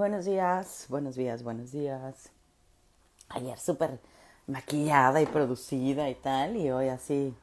Buenos 0.00 0.24
días, 0.24 0.86
buenos 0.88 1.14
días, 1.14 1.42
buenos 1.42 1.72
días. 1.72 2.30
Ayer 3.28 3.58
súper 3.58 4.00
maquillada 4.46 5.20
y 5.20 5.26
producida 5.26 6.08
y 6.08 6.14
tal, 6.14 6.56
y 6.56 6.70
hoy 6.70 6.88
así, 6.88 7.34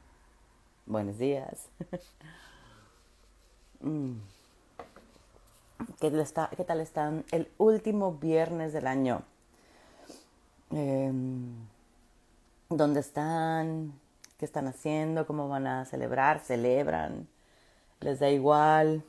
buenos 0.84 1.18
días. 1.18 1.68
Mm. 3.80 4.14
¿Qué, 6.00 6.10
tal 6.10 6.18
está- 6.18 6.50
qué 6.56 6.64
tal 6.64 6.80
están? 6.80 7.24
El 7.30 7.48
último 7.58 8.14
viernes 8.14 8.72
del 8.72 8.88
año. 8.88 9.22
Em, 10.72 11.54
¿Dónde 12.70 12.98
están? 12.98 13.92
¿Qué 14.36 14.44
están 14.44 14.66
haciendo? 14.66 15.28
¿Cómo 15.28 15.48
van 15.48 15.68
a 15.68 15.84
celebrar? 15.84 16.40
¿Celebran? 16.40 17.28
¿Les 18.00 18.18
da 18.18 18.28
igual? 18.30 19.04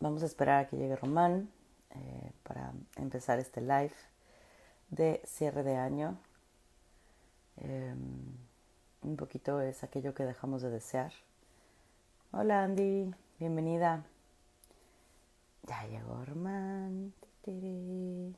Vamos 0.00 0.22
a 0.22 0.26
esperar 0.26 0.66
a 0.66 0.68
que 0.68 0.76
llegue 0.76 0.96
Román 0.96 1.48
eh, 1.94 2.32
para 2.42 2.72
empezar 2.96 3.38
este 3.38 3.60
live 3.60 3.94
de 4.90 5.20
cierre 5.26 5.62
de 5.62 5.76
año. 5.76 6.18
Eh, 7.58 7.94
un 9.02 9.16
poquito 9.16 9.60
es 9.60 9.84
aquello 9.84 10.14
que 10.14 10.24
dejamos 10.24 10.62
de 10.62 10.70
desear. 10.70 11.12
Hola 12.32 12.64
Andy, 12.64 13.14
bienvenida. 13.38 14.04
Ya 15.68 15.86
llegó. 15.86 16.24
Tiri. 17.42 18.34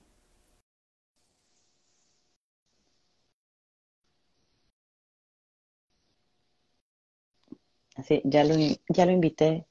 Así, 7.97 8.21
ya 8.25 8.45
lo, 8.45 8.55
ya 8.89 9.07
lo 9.07 9.13
invité, 9.13 9.67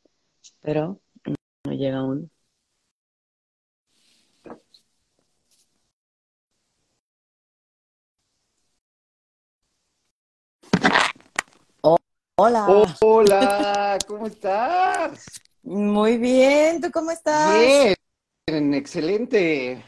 pero 0.61 0.99
no 1.65 1.73
llega 1.73 1.99
aún. 1.99 2.31
Oh, 12.37 12.43
hola, 12.43 12.67
Hola, 12.99 13.97
¿cómo 14.07 14.27
estás? 14.27 15.25
muy 15.63 16.17
bien, 16.17 16.81
¿tú 16.81 16.91
cómo 16.91 17.11
estás? 17.11 17.95
Bien, 18.45 18.73
excelente. 18.73 19.81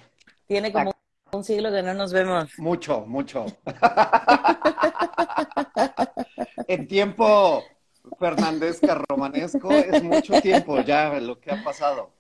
Tiene 0.48 0.72
como 0.72 0.96
un 1.34 1.44
siglo 1.44 1.70
que 1.70 1.84
no 1.84 1.94
nos 1.94 2.14
vemos. 2.14 2.58
Mucho, 2.58 3.02
mucho. 3.06 3.46
En 6.70 6.88
tiempo 6.88 7.64
fernandesca 8.18 9.02
romanesco 9.10 9.70
es 9.72 10.02
mucho 10.02 10.42
tiempo 10.42 10.80
ya 10.82 11.20
lo 11.20 11.42
que 11.42 11.52
ha 11.52 11.62
pasado. 11.64 12.12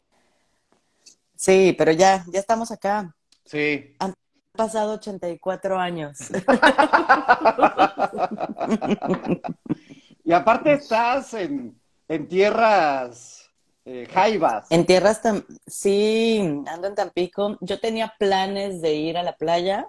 Sí, 1.36 1.73
pero 1.78 1.94
ya, 1.94 2.25
ya 2.28 2.39
estamos 2.39 2.70
acá. 2.72 3.16
Sí. 3.45 3.95
Han 4.00 4.14
pasado 4.53 4.94
84 4.94 5.80
años. 5.80 6.17
Y 10.28 10.33
aparte 10.33 10.73
estás 10.73 11.33
en, 11.36 11.80
en 12.09 12.28
tierras 12.28 13.50
eh, 13.86 14.06
jaivas. 14.11 14.67
En 14.70 14.86
tierras 14.86 15.22
tan... 15.22 15.45
Sí, 15.66 16.39
ando 16.67 16.88
en 16.89 16.95
Tampico. 16.95 17.58
Yo 17.61 17.80
tenía 17.80 18.14
planes 18.20 18.81
de 18.81 18.94
ir 18.95 19.17
a 19.17 19.23
la 19.23 19.38
playa, 19.38 19.88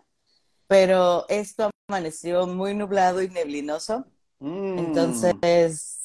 pero 0.68 1.26
esto 1.28 1.70
amaneció 1.88 2.46
muy 2.46 2.72
nublado 2.72 3.20
y 3.20 3.28
neblinoso. 3.28 4.06
Mm. 4.38 4.78
Entonces 4.78 5.34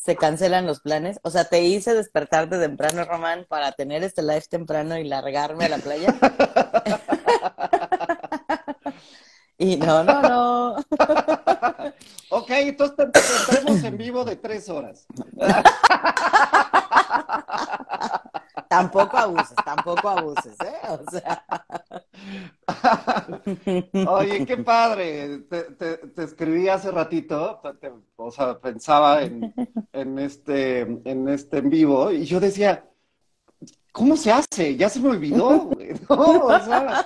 se 0.03 0.15
cancelan 0.15 0.65
los 0.65 0.79
planes. 0.79 1.19
O 1.21 1.29
sea, 1.29 1.45
te 1.45 1.61
hice 1.61 1.93
despertarte 1.93 2.57
temprano, 2.57 3.05
Román, 3.05 3.45
para 3.47 3.71
tener 3.73 4.03
este 4.03 4.23
live 4.23 4.47
temprano 4.49 4.97
y 4.97 5.03
largarme 5.03 5.65
a 5.65 5.69
la 5.69 5.77
playa. 5.77 6.11
Y 9.57 9.77
no, 9.77 10.03
no, 10.03 10.21
no. 10.21 10.75
Ok, 12.29 12.50
entonces 12.50 13.11
te, 13.11 13.88
en 13.88 13.97
vivo 13.97 14.25
de 14.25 14.35
tres 14.38 14.67
horas. 14.67 15.05
Tampoco 18.67 19.17
abuses, 19.17 19.55
tampoco 19.63 20.09
abuses, 20.09 20.55
¿eh? 20.61 20.73
O 20.89 21.11
sea, 21.11 21.45
Oye, 24.07 24.45
qué 24.45 24.57
padre. 24.57 25.39
Te, 25.50 25.63
te- 25.73 25.97
te 25.97 26.23
escribí 26.23 26.69
hace 26.69 26.89
ratito, 26.89 27.61
o 28.16 28.31
sea, 28.31 28.57
pensaba 28.59 29.22
en, 29.22 29.53
en 29.91 30.19
este, 30.19 30.81
en 30.81 31.28
este 31.29 31.57
en 31.59 31.69
vivo 31.69 32.11
y 32.11 32.25
yo 32.25 32.39
decía, 32.39 32.85
¿cómo 33.93 34.17
se 34.17 34.31
hace? 34.33 34.77
Ya 34.77 34.89
se 34.89 35.01
me 35.01 35.09
olvidó, 35.09 35.61
güey, 35.67 35.91
¿no? 36.09 36.17
O 36.47 36.61
sea, 36.61 37.05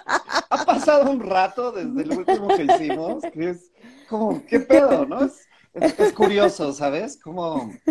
ha 0.49 0.65
pasado 0.65 1.11
un 1.11 1.21
rato 1.21 1.73
desde 1.73 2.03
el 2.03 2.13
último 2.13 2.53
que 2.53 2.65
hicimos, 2.65 3.27
que 3.27 3.51
es 3.51 3.73
como, 4.07 4.45
¿qué 4.47 4.61
pedo, 4.61 5.05
no? 5.07 5.23
Es, 5.25 5.49
es, 5.75 5.95
es 5.99 6.13
curioso, 6.13 6.73
¿sabes? 6.73 7.19
Cómo, 7.23 7.83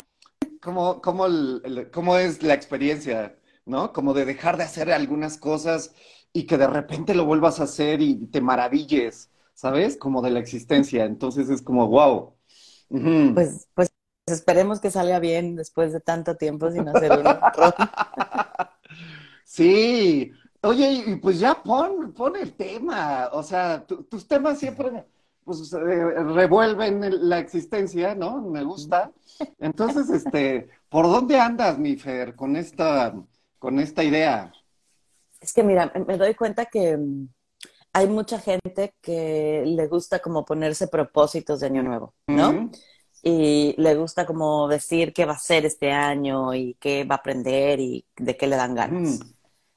cómo, 0.63 1.01
cómo, 1.03 1.27
el- 1.27 1.63
el- 1.65 1.93
cómo 1.93 2.19
es 2.19 2.43
la 2.43 2.55
experiencia, 2.55 3.39
¿no? 3.67 3.93
Como 3.93 4.15
de 4.15 4.25
dejar 4.27 4.59
de 4.59 4.65
hacer 4.65 4.93
algunas 4.93 5.39
cosas 5.39 5.95
y 6.35 6.47
que 6.47 6.59
de 6.59 6.69
repente 6.69 7.15
lo 7.15 7.27
vuelvas 7.27 7.61
a 7.61 7.65
hacer 7.65 8.03
y 8.03 8.27
te 8.29 8.41
maravilles, 8.43 9.31
¿sabes? 9.55 9.97
Como 9.99 10.23
de 10.23 10.31
la 10.31 10.41
existencia. 10.41 11.05
Entonces 11.07 11.51
es 11.51 11.63
como, 11.63 11.89
wow. 11.89 12.37
Pues, 13.33 13.69
pues 13.75 13.91
esperemos 14.27 14.81
que 14.81 14.91
salga 14.91 15.19
bien 15.21 15.57
después 15.57 15.93
de 15.93 16.01
tanto 16.01 16.37
tiempo 16.37 16.71
sin 16.71 16.89
hacer 16.89 17.15
un 17.17 17.31
error. 17.31 17.75
Sí. 19.47 20.33
Oye, 20.63 21.05
y 21.07 21.17
pues 21.17 21.39
ya 21.39 21.63
pon, 21.63 22.13
pon 22.13 22.35
el 22.37 22.55
tema. 22.55 23.29
O 23.33 23.43
sea, 23.43 23.87
tu- 23.87 24.03
tus 24.05 24.27
temas 24.27 24.59
siempre 24.59 25.07
pues, 25.45 25.73
eh, 25.73 25.79
revuelven 25.79 27.05
el- 27.05 27.29
la 27.29 27.39
existencia, 27.39 28.17
¿no? 28.17 28.41
Me 28.43 28.65
gusta. 28.65 29.13
Entonces, 29.61 30.11
este, 30.11 30.69
¿por 30.89 31.07
dónde 31.07 31.39
andas, 31.39 31.79
mi 31.79 31.95
Fer, 31.97 32.35
con 32.35 32.57
esta, 32.57 33.15
con 33.61 33.79
esta 33.79 34.03
idea? 34.03 34.53
Es 35.41 35.53
que 35.53 35.63
mira, 35.63 35.93
me 36.09 36.17
doy 36.17 36.35
cuenta 36.35 36.67
que 36.67 36.97
mm, 36.97 37.29
hay 37.93 38.09
mucha 38.09 38.41
gente 38.41 38.97
que 39.01 39.63
le 39.65 39.87
gusta 39.87 40.19
como 40.19 40.45
ponerse 40.45 40.89
propósitos 40.89 41.61
de 41.61 41.67
año 41.69 41.85
nuevo, 41.85 42.15
¿no? 42.27 42.71
Y 43.23 43.77
le 43.79 43.95
gusta 43.95 44.27
como 44.27 44.67
decir 44.67 45.13
qué 45.13 45.27
va 45.27 45.35
a 45.35 45.37
hacer 45.37 45.65
este 45.65 45.93
año 45.93 46.55
y 46.55 46.75
qué 46.81 47.05
va 47.05 47.15
a 47.15 47.19
aprender 47.19 47.79
y 47.79 48.05
de 48.17 48.37
qué 48.37 48.49
le 48.49 48.57
dan 48.57 48.75
ganas. 48.75 49.21
Ujú. 49.21 49.36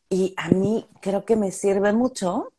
Y 0.10 0.34
a 0.38 0.50
mí 0.50 0.88
creo 1.02 1.24
que 1.24 1.36
me 1.36 1.52
sirve 1.52 1.94
mucho 1.94 2.52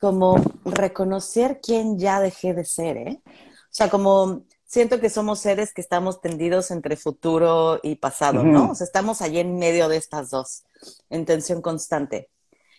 como 0.00 0.36
reconocer 0.64 1.60
quién 1.62 1.98
ya 1.98 2.20
dejé 2.20 2.54
de 2.54 2.64
ser, 2.64 2.96
¿eh? 2.96 3.22
O 3.26 3.72
sea, 3.72 3.88
como 3.88 4.44
siento 4.64 5.00
que 5.00 5.10
somos 5.10 5.38
seres 5.40 5.72
que 5.72 5.80
estamos 5.80 6.20
tendidos 6.20 6.70
entre 6.70 6.96
futuro 6.96 7.78
y 7.82 7.96
pasado, 7.96 8.42
¿no? 8.42 8.70
O 8.70 8.74
sea, 8.74 8.84
estamos 8.84 9.20
allí 9.20 9.38
en 9.38 9.58
medio 9.58 9.88
de 9.88 9.96
estas 9.96 10.30
dos, 10.30 10.64
en 11.10 11.24
tensión 11.26 11.62
constante. 11.62 12.30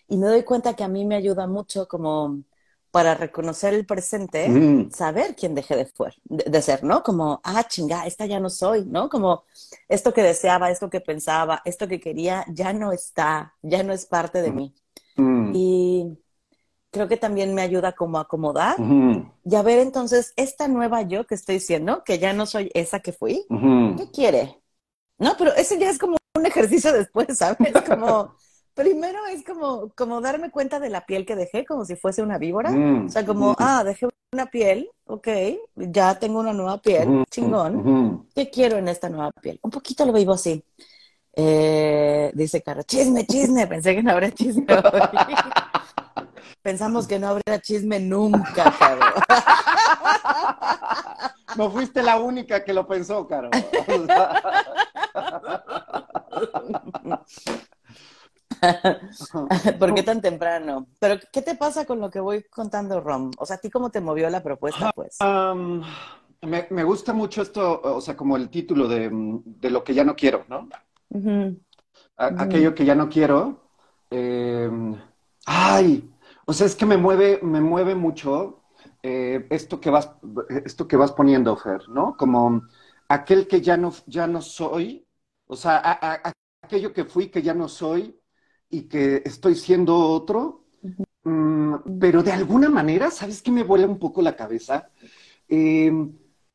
Y 0.07 0.17
me 0.17 0.27
doy 0.27 0.43
cuenta 0.43 0.75
que 0.75 0.83
a 0.83 0.89
mí 0.89 1.05
me 1.05 1.15
ayuda 1.15 1.47
mucho 1.47 1.87
como 1.87 2.43
para 2.91 3.15
reconocer 3.15 3.73
el 3.73 3.85
presente, 3.85 4.49
Ujú. 4.49 4.89
saber 4.91 5.35
quién 5.35 5.55
dejé 5.55 5.75
de, 5.77 5.87
fuer- 5.87 6.19
de, 6.25 6.45
de 6.49 6.61
ser, 6.61 6.83
¿no? 6.83 7.03
Como, 7.03 7.39
ah, 7.43 7.63
chinga, 7.67 8.05
esta 8.05 8.25
ya 8.25 8.39
no 8.39 8.49
soy, 8.49 8.85
¿no? 8.85 9.09
Como 9.09 9.43
esto 9.89 10.13
que 10.13 10.23
deseaba, 10.23 10.71
esto 10.71 10.89
que 10.89 11.01
pensaba, 11.01 11.61
esto 11.65 11.87
que 11.87 11.99
quería, 11.99 12.45
ya 12.49 12.73
no 12.73 12.91
está, 12.91 13.55
ya 13.61 13.83
no 13.83 13.93
es 13.93 14.05
parte 14.05 14.41
de 14.41 14.51
mí. 14.51 14.75
Ujú. 15.17 15.53
Y 15.53 16.17
creo 16.91 17.07
que 17.07 17.17
también 17.17 17.53
me 17.55 17.61
ayuda 17.61 17.93
como 17.93 18.17
a 18.17 18.21
acomodar 18.21 18.77
Ujú. 18.79 19.25
y 19.43 19.55
a 19.55 19.61
ver 19.63 19.79
entonces 19.79 20.33
esta 20.35 20.67
nueva 20.67 21.01
yo 21.03 21.25
que 21.25 21.35
estoy 21.35 21.59
siendo, 21.59 22.03
que 22.03 22.19
ya 22.19 22.33
no 22.33 22.45
soy 22.45 22.71
esa 22.73 22.99
que 22.99 23.13
fui. 23.13 23.45
¿qué 23.97 24.11
quiere? 24.11 24.61
No, 25.17 25.35
pero 25.37 25.53
ese 25.55 25.77
ya 25.79 25.89
es 25.89 25.99
como 25.99 26.17
un 26.35 26.45
ejercicio 26.45 26.91
después, 26.93 27.37
¿sabes? 27.37 27.81
Como, 27.85 28.35
primero 28.73 29.25
es 29.27 29.43
como, 29.43 29.89
como 29.95 30.21
darme 30.21 30.51
cuenta 30.51 30.79
de 30.79 30.89
la 30.89 31.05
piel 31.05 31.25
que 31.25 31.35
dejé, 31.35 31.65
como 31.65 31.85
si 31.85 31.95
fuese 31.95 32.21
una 32.21 32.37
víbora. 32.37 32.71
Ujú. 32.71 33.05
O 33.05 33.09
sea, 33.09 33.25
como, 33.25 33.55
ah, 33.59 33.83
dejé 33.83 34.07
una 34.33 34.45
piel, 34.45 34.89
ok, 35.05 35.27
ya 35.75 36.17
tengo 36.17 36.39
una 36.39 36.53
nueva 36.53 36.81
piel, 36.81 37.23
chingón. 37.29 38.27
¿Qué 38.33 38.49
quiero 38.49 38.77
en 38.77 38.87
esta 38.87 39.09
nueva 39.09 39.31
piel? 39.31 39.59
Un 39.61 39.71
poquito 39.71 40.05
lo 40.05 40.13
vivo 40.13 40.33
así. 40.33 40.63
Eh, 41.33 42.31
dice 42.33 42.61
Caro, 42.61 42.83
chisme, 42.83 43.25
chisme. 43.25 43.67
Pensé 43.67 43.95
que 43.95 44.03
no 44.03 44.11
habría 44.11 44.31
chisme 44.31 44.65
hoy. 44.69 45.01
Pensamos 46.61 47.07
que 47.07 47.17
no 47.17 47.29
habría 47.29 47.59
chisme 47.59 47.99
nunca, 47.99 48.73
Caro. 48.77 49.01
No 51.57 51.69
fuiste 51.69 52.01
la 52.01 52.17
única 52.17 52.63
que 52.63 52.73
lo 52.73 52.87
pensó, 52.87 53.27
Caro. 53.27 53.49
¿Por 59.79 59.93
qué 59.93 60.03
tan 60.03 60.21
temprano? 60.21 60.87
Pero, 60.99 61.15
¿qué 61.31 61.41
te 61.41 61.55
pasa 61.55 61.85
con 61.85 61.99
lo 61.99 62.09
que 62.09 62.19
voy 62.19 62.43
contando, 62.43 63.01
Rom? 63.01 63.31
O 63.37 63.45
sea, 63.45 63.57
¿a 63.57 63.59
ti 63.59 63.69
cómo 63.69 63.89
te 63.91 64.01
movió 64.01 64.29
la 64.29 64.43
propuesta, 64.43 64.91
pues? 64.93 65.17
Me, 66.41 66.67
me 66.71 66.83
gusta 66.83 67.13
mucho 67.13 67.41
esto, 67.43 67.81
o 67.83 68.01
sea, 68.01 68.15
como 68.17 68.35
el 68.35 68.49
título 68.49 68.87
de, 68.87 69.09
mm, 69.09 69.43
de 69.45 69.69
lo 69.69 69.83
que 69.83 69.93
ya 69.93 70.03
no 70.03 70.15
quiero, 70.15 70.45
¿no? 70.49 70.67
A- 72.17 72.35
aquello 72.43 72.75
que 72.75 72.85
ya 72.85 72.95
no 72.95 73.09
quiero, 73.09 73.71
eh, 74.09 74.69
Ay, 75.45 76.09
o 76.45 76.53
sea, 76.53 76.67
es 76.67 76.75
que 76.75 76.85
me 76.85 76.97
mueve, 76.97 77.39
me 77.41 77.61
mueve 77.61 77.95
mucho 77.95 78.63
eh, 79.03 79.47
esto 79.49 79.79
que 79.81 79.89
vas, 79.89 80.11
esto 80.65 80.87
que 80.87 80.95
vas 80.97 81.11
poniendo, 81.13 81.57
Fer, 81.57 81.89
¿no? 81.89 82.15
Como 82.17 82.61
aquel 83.09 83.47
que 83.47 83.59
ya 83.61 83.75
no, 83.77 83.91
ya 84.05 84.27
no 84.27 84.41
soy, 84.41 85.07
o 85.47 85.55
sea, 85.55 85.77
a- 85.77 86.13
a- 86.27 86.33
aquello 86.61 86.93
que 86.93 87.05
fui 87.05 87.29
que 87.31 87.41
ya 87.41 87.53
no 87.55 87.67
soy 87.67 88.20
y 88.71 88.83
que 88.83 89.21
estoy 89.25 89.55
siendo 89.55 89.97
otro, 89.97 90.63
mm, 91.23 91.99
pero 91.99 92.23
de 92.23 92.31
alguna 92.31 92.69
manera, 92.69 93.11
¿sabes 93.11 93.41
qué 93.41 93.51
me 93.51 93.63
vuela 93.63 93.85
un 93.85 93.99
poco 93.99 94.21
la 94.21 94.35
cabeza? 94.35 94.89
Eh, 95.47 95.91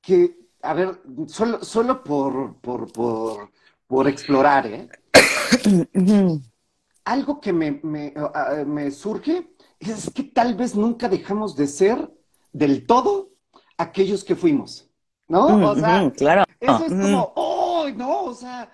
que, 0.00 0.38
a 0.62 0.72
ver, 0.72 1.00
solo, 1.26 1.62
solo 1.62 2.02
por, 2.02 2.56
por, 2.56 2.90
por, 2.90 3.50
por 3.86 4.08
explorar, 4.08 4.66
¿eh? 4.66 4.88
Algo 7.04 7.40
que 7.40 7.52
me, 7.52 7.78
me, 7.82 8.12
me 8.66 8.90
surge 8.90 9.54
es 9.78 10.10
que 10.10 10.24
tal 10.24 10.56
vez 10.56 10.74
nunca 10.74 11.08
dejamos 11.08 11.54
de 11.54 11.68
ser 11.68 12.10
del 12.52 12.86
todo 12.86 13.30
aquellos 13.76 14.24
que 14.24 14.34
fuimos, 14.34 14.90
¿no? 15.28 15.70
O 15.70 15.76
sea, 15.76 16.10
claro. 16.16 16.44
eso 16.58 16.84
es 16.86 16.92
como, 16.92 17.32
¡oh, 17.36 17.86
no! 17.94 18.24
O 18.24 18.34
sea, 18.34 18.70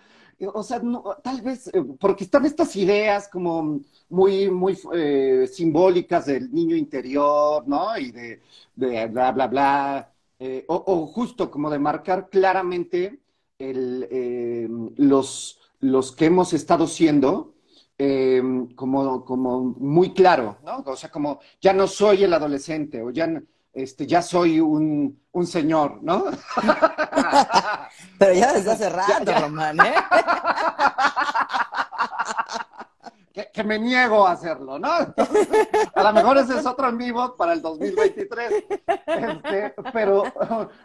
o 0.47 0.63
sea, 0.63 0.81
tal 1.23 1.41
vez, 1.43 1.69
eh, 1.69 1.83
porque 2.01 2.25
están 2.25 2.45
estas 2.47 2.75
ideas 2.77 3.29
como 3.29 3.81
muy, 4.09 4.51
muy 4.51 4.79
eh, 4.95 5.47
simbólicas 5.53 6.27
del 6.27 6.53
niño 6.53 6.77
interior, 6.77 7.67
¿no? 7.67 7.97
Y 7.99 8.11
de, 8.13 8.41
bla, 8.75 9.33
bla, 9.33 9.47
bla, 9.49 10.13
eh, 10.39 10.65
o, 10.69 11.07
justo 11.07 11.51
como 11.51 11.71
de 11.71 11.79
marcar 11.79 12.29
claramente 12.31 13.21
eh, 13.59 14.69
los, 14.97 15.61
los 15.81 16.13
que 16.13 16.27
hemos 16.27 16.53
estado 16.53 16.87
siendo, 16.87 17.55
eh, 17.99 18.43
como, 18.75 19.25
como 19.25 19.61
muy 19.79 20.13
claro, 20.15 20.59
¿no? 20.65 20.79
O 20.87 20.97
sea, 20.97 21.11
como 21.11 21.41
ya 21.61 21.73
no 21.73 21.87
soy 21.87 22.25
el 22.25 22.33
adolescente, 22.35 23.03
o 23.03 23.11
ya, 23.11 23.27
no- 23.27 23.43
este, 23.73 24.07
ya 24.07 24.23
soy 24.23 24.61
un, 24.61 25.21
un 25.33 25.47
señor, 25.47 26.01
¿no? 26.03 26.27
Pero 28.19 28.35
ya 28.35 28.53
desde 28.53 28.73
hace 28.73 28.91
rato, 28.91 29.25
ya. 29.25 29.41
Román, 29.41 29.81
¿eh? 29.81 29.95
que, 33.33 33.49
que 33.53 33.65
me 33.65 33.79
niego 33.79 34.27
a 34.27 34.33
hacerlo, 34.33 34.79
¿no? 34.79 35.01
Entonces, 35.01 35.49
a 35.95 36.03
lo 36.03 36.13
mejor 36.13 36.39
ese 36.39 36.59
es 36.59 36.67
otro 36.67 36.89
en 36.89 36.99
vivo 36.99 37.37
para 37.37 37.55
el 37.55 37.63
2023. 37.63 38.65
Este, 39.07 39.75
pero, 39.93 40.25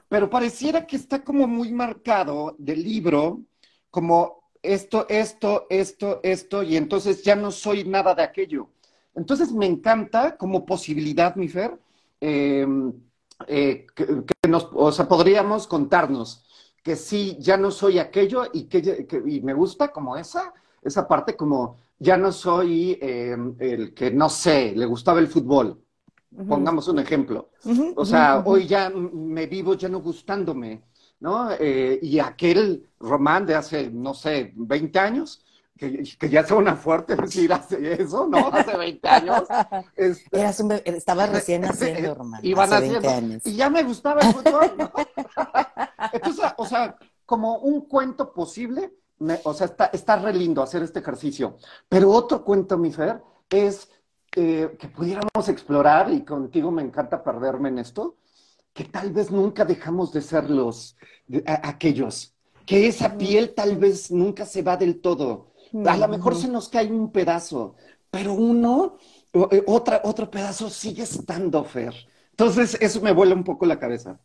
pero 0.07 0.30
pareciera 0.30 0.88
que 0.88 0.95
está 0.95 1.24
como 1.24 1.48
muy 1.48 1.72
marcado 1.72 2.56
del 2.57 2.84
libro, 2.84 3.42
como 3.92 4.44
esto, 4.62 5.06
esto, 5.10 5.68
esto, 5.69 6.19
esto, 6.24 6.63
y 6.63 6.78
entonces 6.78 7.24
ya 7.24 7.36
no 7.36 7.51
soy 7.51 7.84
nada 7.84 8.16
de 8.16 8.24
aquello. 8.24 8.69
Entonces 9.13 9.51
me 9.51 9.66
encanta 9.66 10.38
como 10.38 10.66
posibilidad, 10.66 11.36
mi 11.36 11.48
Fer, 11.48 11.78
eh, 12.22 12.66
eh, 13.48 13.88
que, 13.96 14.06
que 14.25 14.50
nos, 14.50 14.69
o 14.74 14.92
sea, 14.92 15.08
podríamos 15.08 15.68
contarnos 15.68 16.44
que 16.84 16.96
sí, 16.96 17.38
ya 17.40 17.58
no 17.58 17.72
soy 17.72 18.00
aquello 18.00 18.46
y 18.54 18.64
que, 18.66 19.06
que- 19.08 19.24
y 19.28 19.42
me 19.42 19.54
gusta 19.54 19.92
como 19.92 20.16
esa, 20.18 20.54
esa 20.81 21.08
parte 21.08 21.36
como 21.36 21.78
ya 22.00 22.16
no 22.18 22.31
soy 22.31 22.98
eh, 23.02 23.36
el 23.60 23.94
que 23.94 24.12
no 24.12 24.30
sé, 24.30 24.74
le 24.75 24.86
gustaba 24.86 25.19
el 25.19 25.28
fútbol. 25.28 25.81
Pongamos 26.48 26.88
un 26.88 27.00
ejemplo. 27.00 27.50
O 27.94 28.06
sea, 28.06 28.44
hoy 28.46 28.68
ya 28.68 28.90
me 28.92 29.48
vivo 29.48 29.74
ya 29.75 29.90
no 29.90 30.02
gustándome, 30.02 30.84
¿no? 31.20 31.52
Eh, 31.60 32.00
y 32.02 32.20
aquel 32.20 32.90
román 33.00 33.46
de 33.46 33.56
hace, 33.56 33.90
no 33.92 34.13
sé, 34.13 34.54
20 34.56 35.00
años, 35.00 35.44
que, 35.77 36.03
que 36.19 36.29
ya 36.29 36.45
suena 36.45 36.75
fuerte 36.75 37.15
decir 37.21 37.51
hace 37.53 38.01
eso, 38.01 38.27
¿no? 38.27 38.47
Hace 38.53 38.75
20 38.77 39.07
años. 39.07 39.44
este, 39.95 40.39
Eras 40.39 40.59
un 40.59 40.68
bebé, 40.69 40.83
estabas 40.85 41.29
recién 41.31 41.62
naciendo, 41.62 42.15
Román. 42.15 42.39
Iban 42.44 42.71
hace 42.74 42.89
20 42.89 43.07
haciendo. 43.07 43.27
años. 43.33 43.45
Y 43.45 43.56
ya 43.56 43.69
me 43.69 43.83
gustaba 43.83 44.21
el 44.21 44.33
fútbol, 44.33 44.71
¿no? 44.77 44.91
Entonces, 46.13 46.45
o 46.57 46.65
sea, 46.65 46.95
como 47.25 47.57
un 47.59 47.81
cuento 47.81 48.33
posible, 48.33 48.94
me- 49.19 49.39
o 49.44 49.53
sea, 49.53 49.65
está, 49.65 49.85
está 49.94 50.15
re 50.18 50.33
lindo 50.33 50.62
hacer 50.62 50.83
este 50.83 51.00
ejercicio. 51.00 51.57
Pero 51.89 52.12
otro 52.12 52.44
cuento, 52.44 52.77
mi 52.77 52.91
Fer, 52.91 53.21
es 53.50 53.89
eh, 54.35 54.75
que 54.79 54.88
pudiéramos 54.88 55.47
explorar, 55.50 56.12
y 56.12 56.24
contigo 56.24 56.69
me 56.71 56.81
encanta 56.83 57.24
perderme 57.24 57.69
en 57.69 57.79
esto, 57.79 58.18
que 58.74 58.83
tal 58.85 59.12
vez 59.12 59.31
nunca 59.31 59.65
dejamos 59.65 60.13
de 60.13 60.21
ser 60.21 60.50
los, 60.50 60.95
de- 61.27 61.44
a- 61.47 61.68
aquellos, 61.69 62.33
que 62.65 62.88
esa 62.88 63.18
piel 63.18 63.53
tal 63.56 63.77
vez 63.77 64.12
nunca 64.12 64.45
se 64.45 64.62
va 64.62 64.77
del 64.77 65.00
todo. 65.01 65.51
A 65.86 65.98
lo 65.98 66.08
mejor 66.08 66.36
se 66.36 66.48
nos 66.48 66.69
cae 66.69 66.92
un 66.92 67.12
pedazo, 67.12 67.75
pero 68.10 68.34
uno, 68.34 68.98
eh, 69.34 69.64
otra, 69.68 70.02
otro 70.04 70.30
pedazo 70.31 70.69
sigue 70.69 71.04
estando, 71.04 71.64
Fer. 71.64 71.94
Entonces, 72.31 72.78
eso 72.81 73.02
me 73.02 73.12
vuela 73.14 73.36
un 73.36 73.44
poco 73.44 73.66
la 73.66 73.80
cabeza. 73.80 74.19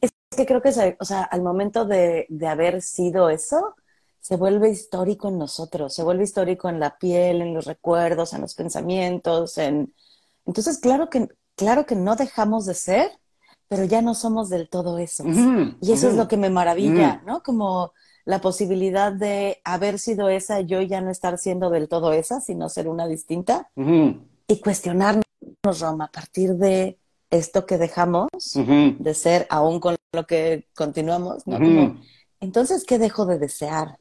Es 0.00 0.10
que 0.36 0.46
creo 0.46 0.62
que, 0.62 0.96
o 1.00 1.04
sea, 1.04 1.22
al 1.22 1.42
momento 1.42 1.84
de, 1.84 2.26
de 2.28 2.46
haber 2.48 2.82
sido 2.82 3.30
eso, 3.30 3.74
se 4.20 4.36
vuelve 4.36 4.70
histórico 4.70 5.28
en 5.28 5.38
nosotros, 5.38 5.94
se 5.94 6.02
vuelve 6.02 6.24
histórico 6.24 6.68
en 6.68 6.80
la 6.80 6.98
piel, 6.98 7.40
en 7.42 7.54
los 7.54 7.66
recuerdos, 7.66 8.32
en 8.34 8.40
los 8.42 8.54
pensamientos, 8.54 9.58
en... 9.58 9.94
Entonces, 10.46 10.78
claro 10.78 11.08
que, 11.10 11.28
claro 11.56 11.86
que 11.86 11.94
no 11.96 12.16
dejamos 12.16 12.66
de 12.66 12.74
ser, 12.74 13.10
pero 13.68 13.84
ya 13.84 14.02
no 14.02 14.14
somos 14.14 14.48
del 14.50 14.68
todo 14.68 14.98
eso. 14.98 15.24
Ujú, 15.24 15.76
Y 15.80 15.92
eso 15.92 16.08
es 16.08 16.14
ujú. 16.14 16.16
lo 16.16 16.28
que 16.28 16.36
me 16.36 16.50
maravilla, 16.50 17.22
Mm. 17.22 17.26
¿no? 17.26 17.42
Como 17.42 17.92
la 18.28 18.42
posibilidad 18.42 19.10
de 19.10 19.58
haber 19.64 19.98
sido 19.98 20.28
esa, 20.28 20.60
yo 20.60 20.82
ya 20.82 21.00
no 21.00 21.10
estar 21.10 21.38
siendo 21.38 21.70
del 21.70 21.88
todo 21.88 22.12
esa, 22.12 22.42
sino 22.42 22.68
ser 22.68 22.86
una 22.86 23.06
distinta, 23.06 23.70
y 23.74 24.60
cuestionarnos, 24.60 25.24
Roma, 25.80 26.04
a 26.04 26.12
partir 26.12 26.56
de 26.56 26.98
esto 27.30 27.64
que 27.64 27.78
dejamos 27.78 28.28
de 28.54 29.14
ser, 29.14 29.46
aún 29.48 29.80
con 29.80 29.96
lo 30.12 30.26
que 30.26 30.68
continuamos, 30.76 31.46
¿no? 31.46 31.56
Como, 31.56 31.96
entonces, 32.38 32.84
¿qué 32.84 32.98
dejo 32.98 33.24
de 33.24 33.38
desear? 33.38 33.96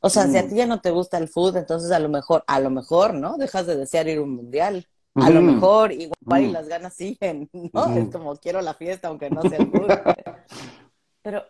O 0.00 0.10
sea, 0.10 0.26
si 0.26 0.36
a 0.36 0.48
ti 0.48 0.56
ya 0.56 0.66
no 0.66 0.80
te 0.80 0.90
gusta 0.90 1.16
el 1.16 1.28
food, 1.28 1.58
entonces 1.58 1.92
a 1.92 2.00
lo 2.00 2.08
mejor, 2.08 2.42
a 2.48 2.58
lo 2.58 2.70
mejor, 2.70 3.14
¿no? 3.14 3.36
Dejas 3.36 3.68
de 3.68 3.76
desear 3.76 4.08
ir 4.08 4.18
a 4.18 4.22
un 4.22 4.34
mundial. 4.34 4.88
A 5.14 5.30
lo 5.30 5.40
mejor 5.40 5.92
igual 5.92 6.42
y 6.42 6.50
las 6.50 6.66
ganas 6.66 6.94
siguen, 6.94 7.48
¿no? 7.72 7.96
Es 7.96 8.08
como 8.08 8.34
quiero 8.38 8.60
la 8.60 8.74
fiesta 8.74 9.06
aunque 9.06 9.30
no 9.30 9.42
sea 9.42 9.58
el 9.58 9.70
food. 9.70 9.88
Pero, 11.22 11.44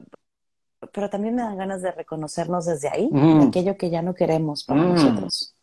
pero 0.93 1.09
también 1.11 1.35
me 1.35 1.43
dan 1.43 1.57
ganas 1.57 1.83
de 1.83 1.93
reconocernos 1.93 2.67
desde 2.67 2.89
ahí, 2.89 3.09
de 3.13 3.45
aquello 3.49 3.77
que 3.77 3.91
ya 3.91 4.03
no 4.03 4.15
queremos 4.15 4.65
para 4.65 4.83
Mm. 4.83 4.89
nosotros. 4.93 5.55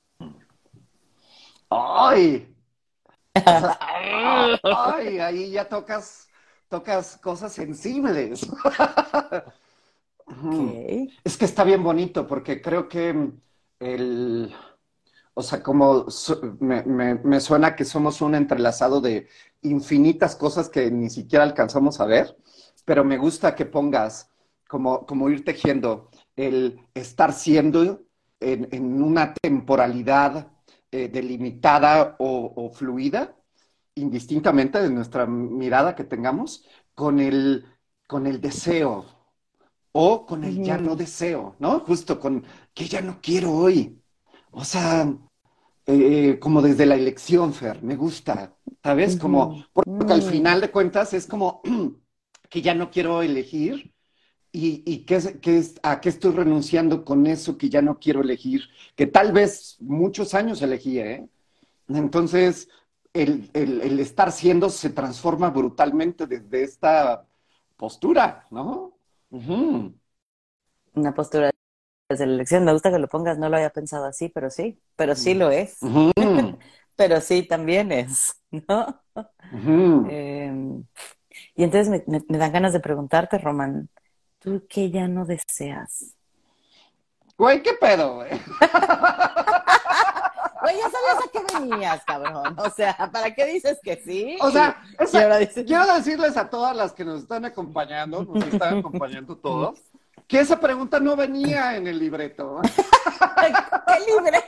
¡Ay! 1.70 2.56
¡Ay! 4.64 5.20
Ahí 5.20 5.52
ya 5.52 5.68
tocas, 5.68 6.28
tocas 6.70 7.18
cosas 7.18 7.54
sensibles. 7.54 8.48
Ujú. 10.28 10.70
Ok. 10.70 11.10
Es 11.24 11.38
que 11.38 11.46
está 11.46 11.64
bien 11.64 11.84
bonito 11.84 12.28
porque 12.28 12.62
creo 12.62 12.88
que 12.90 13.32
el, 13.80 14.54
o 15.34 15.42
sea, 15.44 15.62
como 15.62 16.10
su- 16.10 16.58
me, 16.60 16.84
me- 16.84 17.16
me 17.16 17.40
suena 17.40 17.76
que 17.76 17.86
somos 17.86 18.22
un 18.22 18.36
entrelazado 18.36 19.02
de 19.02 19.28
infinitas 19.62 20.36
cosas 20.36 20.70
que 20.70 20.90
ni 20.92 21.10
siquiera 21.10 21.44
alcanzamos 21.44 22.00
a 22.00 22.06
ver, 22.06 22.36
pero 22.86 23.04
me 23.04 23.18
gusta 23.18 23.56
que 23.56 23.66
pongas 23.66 24.30
como, 24.68 25.06
como 25.06 25.30
ir 25.30 25.44
tejiendo 25.46 26.10
el 26.36 26.80
estar 26.94 27.34
siendo 27.34 28.04
en, 28.40 28.68
en 28.72 29.02
una 29.04 29.34
temporalidad 29.34 30.52
eh, 30.92 31.08
delimitada 31.10 32.16
o, 32.20 32.54
o 32.56 32.70
fluida, 32.72 33.36
indistintamente 33.96 34.82
de 34.82 34.90
nuestra 34.90 35.26
mirada 35.26 35.96
que 35.96 36.04
tengamos, 36.04 36.66
con 36.96 37.20
el, 37.20 37.66
con 38.08 38.28
el 38.28 38.42
deseo 38.42 39.06
o 39.92 40.26
con 40.26 40.44
el 40.44 40.62
ya 40.62 40.78
no 40.78 40.96
deseo, 40.96 41.56
¿no? 41.60 41.80
Justo 41.82 42.20
con 42.20 42.46
que 42.74 42.86
ya 42.88 43.02
no 43.02 43.20
quiero 43.22 43.52
hoy. 43.54 44.02
O 44.52 44.64
sea, 44.66 45.08
eh, 45.88 46.40
como 46.42 46.62
desde 46.64 46.88
la 46.88 46.96
elección, 46.96 47.54
Fer, 47.54 47.84
me 47.84 47.98
gusta, 47.98 48.58
¿sabes? 48.84 49.18
Como, 49.18 49.58
porque 49.74 50.14
al 50.14 50.22
Mm. 50.22 50.24
final 50.24 50.62
de 50.62 50.72
cuentas 50.72 51.14
es 51.14 51.28
como 51.28 51.62
que 52.50 52.64
ya 52.64 52.76
no 52.76 52.92
quiero 52.92 53.24
elegir 53.24 53.95
y, 54.56 54.84
y 54.86 55.06
qué 55.06 55.16
es, 55.18 55.36
qué 55.42 55.58
es- 55.58 55.76
a 55.84 56.02
qué 56.02 56.10
estoy 56.10 56.34
renunciando 56.34 57.06
con 57.06 57.28
eso 57.28 57.58
que 57.58 57.70
ya 57.70 57.82
no 57.82 58.00
quiero 58.00 58.22
elegir, 58.22 58.64
que 58.96 59.08
tal 59.08 59.32
vez 59.34 59.78
muchos 59.82 60.34
años 60.34 60.62
elegí, 60.62 61.00
¿eh? 61.00 61.28
Entonces, 61.90 62.70
el, 63.14 63.50
el- 63.54 63.82
el 63.82 64.00
estar 64.00 64.32
siendo 64.32 64.70
se 64.70 64.90
transforma 64.92 65.50
brutalmente 65.52 66.28
desde 66.28 66.64
esta 66.64 67.28
postura, 67.78 68.48
¿no? 68.52 68.98
Una 70.94 71.14
postura 71.14 71.52
desde 72.10 72.28
la 72.28 72.34
elección. 72.36 72.66
Me 72.66 72.74
gusta 72.74 72.92
que 72.92 73.00
lo 73.00 73.08
pongas, 73.10 73.38
no 73.40 73.50
lo 73.50 73.58
había 73.58 73.72
pensado 73.72 74.06
así, 74.06 74.30
pero 74.30 74.50
sí, 74.52 74.82
pero 74.96 75.16
sí 75.16 75.34
lo 75.36 75.52
es. 75.52 75.92
Pero 76.98 77.22
sí 77.22 77.44
también 77.48 77.92
es, 77.92 78.42
¿no? 78.70 79.04
Eh, 80.04 80.52
y 81.56 81.64
entonces 81.64 81.90
me, 81.90 82.04
me- 82.08 82.26
me 82.30 82.38
dan 82.38 82.52
ganas 82.54 82.74
de 82.74 82.80
preguntarte, 82.80 83.38
Román, 83.38 83.90
¿tú 84.46 84.64
qué 84.70 84.90
ya 84.92 85.08
no 85.08 85.26
deseas? 85.26 86.14
Güey, 87.38 87.62
¿qué 87.62 87.74
pedo, 87.74 88.16
güey? 88.16 88.30
Güey, 90.62 90.78
ya 90.78 90.90
sabías 90.90 91.18
a 91.24 91.32
qué 91.32 91.60
venías, 91.60 92.04
cabrón. 92.06 92.56
O 92.58 92.70
sea, 92.72 92.96
¿para 93.14 93.36
qué 93.36 93.46
dices 93.46 93.78
que 93.84 93.98
sí? 94.04 94.36
O 94.42 94.50
sea, 94.50 94.82
esa- 94.98 95.38
dices- 95.38 95.64
quiero 95.68 95.86
decirles 95.94 96.38
a 96.38 96.50
todas 96.50 96.76
las 96.76 96.92
que 96.94 97.06
nos 97.06 97.22
están 97.22 97.46
acompañando, 97.46 98.24
nos 98.24 98.44
están 98.48 98.80
acompañando 98.80 99.36
todos, 99.38 99.80
que 100.28 100.40
esa 100.40 100.60
pregunta 100.60 101.00
no 101.00 101.16
venía 101.16 101.76
en 101.76 101.86
el 101.86 102.00
libreto. 102.00 102.62
¿Qué 103.44 104.12
libre? 104.12 104.44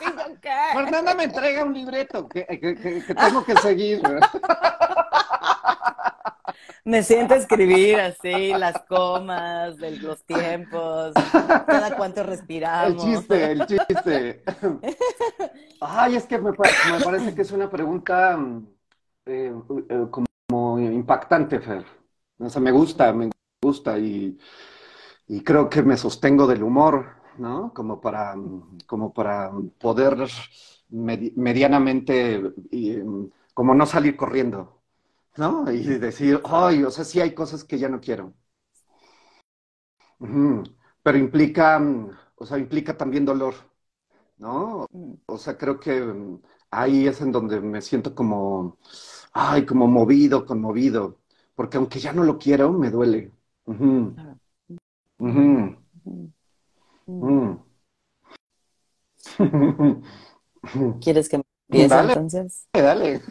Digo, 0.00 0.22
¿qué? 0.42 0.50
Fernanda 0.74 1.14
me 1.14 1.24
entrega 1.24 1.62
un 1.64 1.74
libreto 1.74 2.28
que, 2.28 2.44
que- 2.46 2.74
que- 2.74 3.04
que 3.04 3.14
tengo 3.14 3.44
que 3.44 3.54
seguir. 3.58 4.02
Me 6.84 7.02
siento 7.02 7.34
a 7.34 7.36
escribir 7.38 8.00
así, 8.00 8.54
las 8.54 8.82
comas, 8.82 9.78
de 9.80 9.92
los 9.98 10.24
tiempos, 10.24 11.18
cada 11.68 11.94
cuánto 11.94 12.22
El 12.80 12.96
respiramos. 12.96 12.96
chiste, 12.96 13.52
el 13.52 13.64
chiste. 13.66 14.42
Ay, 15.80 16.16
es 16.16 16.26
que 16.26 16.38
me, 16.38 16.52
me 16.82 17.00
parece 17.00 17.34
que 17.34 17.42
es 17.42 17.52
una 17.52 17.70
pregunta 17.70 18.36
mm, 18.36 18.66
eh, 19.26 19.54
eh, 19.88 20.06
como 20.10 20.78
impactante, 20.80 21.60
Fer. 21.60 21.84
O 22.38 22.48
sea, 22.48 22.60
me 22.60 22.72
gusta, 22.72 23.12
me 23.12 23.30
gusta 23.62 23.98
y, 23.98 24.38
y 25.28 25.42
creo 25.44 25.68
que 25.70 25.82
me 25.82 25.96
sostengo 25.96 26.46
del 26.46 26.62
humor, 26.62 27.16
¿no? 27.38 27.72
Como 27.74 28.00
para, 28.00 28.36
mm, 28.36 28.78
como 28.86 29.12
para 29.14 29.52
poder 29.80 30.16
medi- 30.90 31.34
medianamente, 31.36 32.42
y, 32.70 32.92
mm, 32.98 33.30
como 33.54 33.74
no 33.74 33.86
salir 33.86 34.16
corriendo, 34.16 34.79
¿no? 35.36 35.70
Y 35.70 35.82
decir, 35.98 36.40
ay, 36.44 36.84
o 36.84 36.90
sea, 36.90 37.04
sí 37.04 37.20
hay 37.20 37.34
cosas 37.34 37.64
que 37.64 37.78
ya 37.78 37.88
no 37.88 38.00
quiero. 38.00 38.34
Pero 41.02 41.18
implica, 41.18 41.80
o 42.36 42.46
sea, 42.46 42.58
implica 42.58 42.96
también 42.96 43.24
dolor, 43.24 43.54
¿no? 44.38 44.86
Mm. 44.92 45.14
O 45.26 45.38
sea, 45.38 45.56
creo 45.56 45.80
que 45.80 46.00
mm, 46.00 46.42
ahí 46.70 47.06
es 47.06 47.20
en 47.20 47.32
donde 47.32 47.60
me 47.60 47.80
siento 47.80 48.14
como, 48.14 48.78
ay, 49.32 49.64
como 49.64 49.86
movido, 49.86 50.44
conmovido, 50.44 51.20
porque 51.54 51.78
aunque 51.78 52.00
ya 52.00 52.12
no 52.12 52.24
lo 52.24 52.38
quiero, 52.38 52.72
me 52.72 52.90
duele. 52.90 53.32
Mm. 53.66 54.10
¿Quieres 61.00 61.28
que 61.28 61.36
empiece 61.68 61.94
Dale. 61.94 62.12
entonces? 62.12 62.68
Dale. 62.72 63.22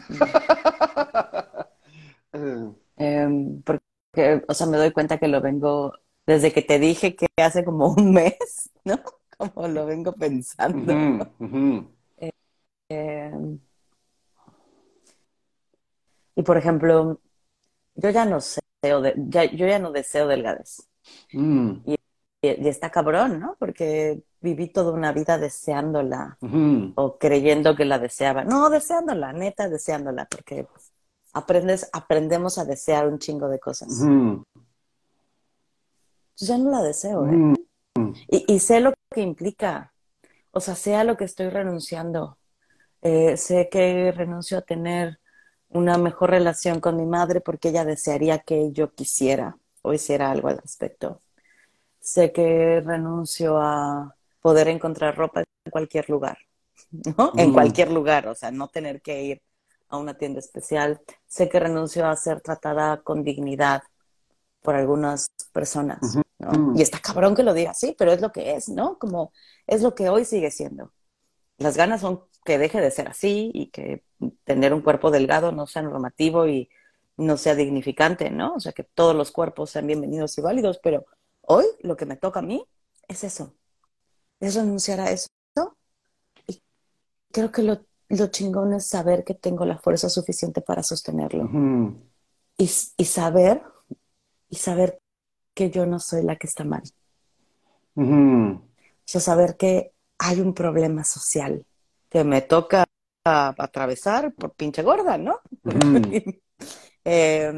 Eh, 3.00 3.22
Em, 3.22 3.62
porque, 3.62 4.44
o 4.48 4.54
sea, 4.54 4.66
me 4.66 4.76
doy 4.78 4.92
cuenta 4.92 5.18
que 5.18 5.28
lo 5.28 5.40
vengo, 5.40 5.92
desde 6.26 6.52
que 6.52 6.62
te 6.62 6.78
dije 6.78 7.16
que 7.16 7.26
hace 7.38 7.64
como 7.64 7.88
un 7.94 8.12
mes, 8.14 8.70
¿no? 8.84 8.96
Como 9.38 9.68
lo 9.68 9.86
vengo 9.86 10.12
pensando. 10.14 11.04
Em, 12.88 13.60
y 16.34 16.42
por 16.42 16.56
ejemplo, 16.56 17.20
yo 17.94 18.10
ya 18.10 18.24
no 18.26 18.36
deseo, 18.36 19.02
de, 19.02 19.14
ya, 19.28 19.44
yo 19.46 19.66
ya 19.66 19.78
no 19.78 19.92
deseo 19.92 20.28
delgadez. 20.28 20.88
Mm, 21.32 21.82
Y, 21.84 21.96
y 22.42 22.68
está 22.68 22.90
cabrón, 22.90 23.40
¿no? 23.40 23.56
Porque 23.58 24.22
viví 24.40 24.68
toda 24.72 24.92
una 24.92 25.12
vida 25.12 25.38
deseándola 25.38 26.38
o 26.94 27.18
creyendo 27.18 27.76
que 27.76 27.84
la 27.84 27.98
deseaba. 27.98 28.44
No, 28.44 28.70
deseándola, 28.70 29.32
neta, 29.32 29.68
deseándola, 29.68 30.26
porque 30.30 30.64
pues, 30.64 30.89
aprendes, 31.32 31.88
aprendemos 31.92 32.58
a 32.58 32.64
desear 32.64 33.08
un 33.08 33.18
chingo 33.18 33.48
de 33.48 33.58
cosas. 33.58 33.88
Yo 34.00 34.44
ya 36.36 36.58
no 36.58 36.70
la 36.70 36.82
deseo, 36.82 37.26
¿eh? 37.26 37.54
Y, 38.28 38.54
y 38.54 38.60
sé 38.60 38.80
lo 38.80 38.94
que 39.10 39.20
implica. 39.20 39.92
O 40.52 40.60
sea, 40.60 40.74
sé 40.74 40.96
a 40.96 41.04
lo 41.04 41.16
que 41.16 41.24
estoy 41.24 41.48
renunciando. 41.48 42.38
Eh, 43.02 43.36
sé 43.36 43.68
que 43.70 44.12
renuncio 44.12 44.58
a 44.58 44.62
tener 44.62 45.18
una 45.68 45.98
mejor 45.98 46.30
relación 46.30 46.80
con 46.80 46.96
mi 46.96 47.06
madre 47.06 47.40
porque 47.40 47.68
ella 47.68 47.84
desearía 47.84 48.40
que 48.40 48.72
yo 48.72 48.92
quisiera 48.92 49.56
o 49.82 49.92
hiciera 49.92 50.30
algo 50.30 50.48
al 50.48 50.58
respecto. 50.58 51.22
Sé 52.00 52.32
que 52.32 52.82
renuncio 52.84 53.58
a 53.58 54.16
poder 54.40 54.68
encontrar 54.68 55.16
ropa 55.16 55.40
en 55.40 55.70
cualquier 55.70 56.10
lugar, 56.10 56.38
¿no? 57.16 57.32
En 57.36 57.52
cualquier 57.52 57.90
lugar, 57.90 58.28
o 58.28 58.34
sea, 58.34 58.50
no 58.50 58.68
tener 58.68 59.00
que 59.00 59.22
ir 59.22 59.42
a 59.90 59.98
una 59.98 60.14
tienda 60.14 60.38
especial. 60.38 61.00
Sé 61.26 61.48
que 61.48 61.60
renuncio 61.60 62.06
a 62.06 62.16
ser 62.16 62.40
tratada 62.40 63.02
con 63.02 63.22
dignidad 63.22 63.82
por 64.62 64.74
algunas 64.74 65.28
personas. 65.52 66.16
Mm. 66.38 66.76
Y 66.78 66.82
está 66.82 66.98
cabrón 67.00 67.34
que 67.34 67.42
lo 67.42 67.52
diga 67.52 67.72
así, 67.72 67.94
pero 67.98 68.12
es 68.12 68.20
lo 68.20 68.32
que 68.32 68.54
es, 68.54 68.68
¿no? 68.68 68.98
Como 68.98 69.32
es 69.66 69.82
lo 69.82 69.94
que 69.94 70.08
hoy 70.08 70.24
sigue 70.24 70.50
siendo. 70.50 70.92
Las 71.58 71.76
ganas 71.76 72.00
son 72.00 72.22
que 72.44 72.58
deje 72.58 72.80
de 72.80 72.90
ser 72.90 73.08
así 73.08 73.50
y 73.52 73.66
que 73.70 74.04
tener 74.44 74.72
un 74.72 74.80
cuerpo 74.80 75.10
delgado 75.10 75.52
no 75.52 75.66
sea 75.66 75.82
normativo 75.82 76.46
y 76.46 76.70
no 77.16 77.36
sea 77.36 77.54
dignificante, 77.54 78.30
¿no? 78.30 78.54
O 78.54 78.60
sea, 78.60 78.72
que 78.72 78.84
todos 78.84 79.14
los 79.14 79.30
cuerpos 79.30 79.70
sean 79.70 79.86
bienvenidos 79.86 80.36
y 80.38 80.40
válidos, 80.40 80.80
pero 80.82 81.04
hoy 81.42 81.66
lo 81.80 81.96
que 81.96 82.06
me 82.06 82.16
toca 82.16 82.40
a 82.40 82.42
mí 82.42 82.64
es 83.08 83.24
eso, 83.24 83.54
es 84.40 84.54
renunciar 84.54 85.00
a 85.00 85.10
eso. 85.10 85.28
Y 86.46 86.62
creo 87.30 87.52
que 87.52 87.62
lo, 87.62 87.84
lo 88.10 88.26
chingón 88.28 88.74
es 88.74 88.86
saber 88.86 89.24
que 89.24 89.34
tengo 89.34 89.64
la 89.64 89.78
fuerza 89.78 90.08
suficiente 90.08 90.60
para 90.60 90.82
sostenerlo 90.82 91.44
y, 92.58 92.64
y 92.64 93.04
saber, 93.04 93.62
y 94.48 94.56
saber 94.56 94.98
que 95.54 95.70
yo 95.70 95.86
no 95.86 95.98
soy 95.98 96.22
la 96.22 96.36
que 96.36 96.46
está 96.46 96.64
mal. 96.64 96.82
Ujú. 97.94 98.60
O 98.60 98.62
sea, 99.04 99.20
saber 99.20 99.56
que 99.56 99.92
hay 100.18 100.40
un 100.40 100.54
problema 100.54 101.04
social 101.04 101.64
que 102.08 102.24
me 102.24 102.42
toca 102.42 102.84
a- 103.24 103.54
atravesar 103.56 104.32
por 104.34 104.52
pinche 104.52 104.82
gorda, 104.82 105.16
¿no? 105.18 105.40
Eh, 107.02 107.50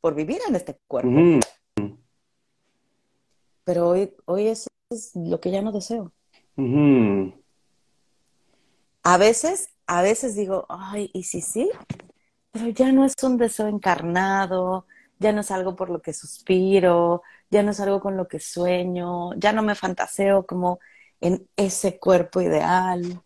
por 0.00 0.14
vivir 0.14 0.40
en 0.48 0.56
este 0.56 0.78
cuerpo. 0.86 1.10
Pero 3.64 3.88
hoy, 3.88 4.14
hoy 4.24 4.46
eso 4.48 4.68
es 4.90 5.12
lo 5.14 5.38
que 5.40 5.50
ya 5.50 5.60
no 5.60 5.70
deseo. 5.70 6.12
A 9.04 9.18
veces, 9.18 9.68
a 9.86 10.02
veces 10.02 10.34
digo, 10.34 10.66
ay, 10.68 11.10
¿y 11.12 11.24
si 11.24 11.40
sí? 11.42 11.70
Pero 12.52 12.68
ya 12.68 12.90
no 12.92 13.04
es 13.04 13.14
un 13.22 13.36
deseo 13.36 13.68
encarnado, 13.68 14.86
ya 15.18 15.32
no 15.32 15.42
es 15.42 15.50
algo 15.50 15.76
por 15.76 15.90
lo 15.90 16.00
que 16.02 16.14
suspiro, 16.14 17.22
ya 17.50 17.62
no 17.62 17.72
es 17.72 17.80
algo 17.80 18.00
con 18.00 18.16
lo 18.16 18.28
que 18.28 18.40
sueño, 18.40 19.34
ya 19.34 19.52
no 19.52 19.62
me 19.62 19.74
fantaseo 19.74 20.46
como 20.46 20.80
en 21.20 21.48
ese 21.56 21.98
cuerpo 21.98 22.40
ideal. 22.40 23.22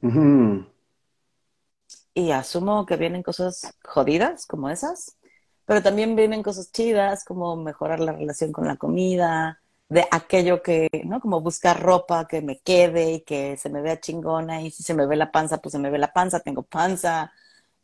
Y 2.14 2.32
asumo 2.32 2.84
que 2.86 2.96
vienen 2.96 3.22
cosas 3.22 3.74
jodidas 3.84 4.46
como 4.46 4.70
esas, 4.70 5.16
pero 5.64 5.82
también 5.82 6.16
vienen 6.16 6.42
cosas 6.42 6.72
chidas 6.72 7.24
como 7.24 7.56
mejorar 7.56 8.00
la 8.00 8.12
relación 8.12 8.52
con 8.52 8.66
la 8.66 8.76
comida, 8.76 9.60
de 9.88 10.04
aquello 10.10 10.62
que, 10.62 10.88
¿no? 11.04 11.20
Como 11.20 11.40
buscar 11.40 11.82
ropa 11.82 12.26
que 12.28 12.42
me 12.42 12.58
quede 12.60 13.12
y 13.14 13.20
que 13.22 13.56
se 13.56 13.70
me 13.70 13.80
vea 13.80 14.00
chingona 14.00 14.60
y 14.62 14.70
si 14.70 14.82
se 14.82 14.94
me 14.94 15.06
ve 15.06 15.16
la 15.16 15.30
panza, 15.32 15.58
pues 15.58 15.72
se 15.72 15.78
me 15.78 15.90
ve 15.90 15.98
la 15.98 16.12
panza, 16.12 16.40
tengo 16.40 16.62
panza. 16.62 17.32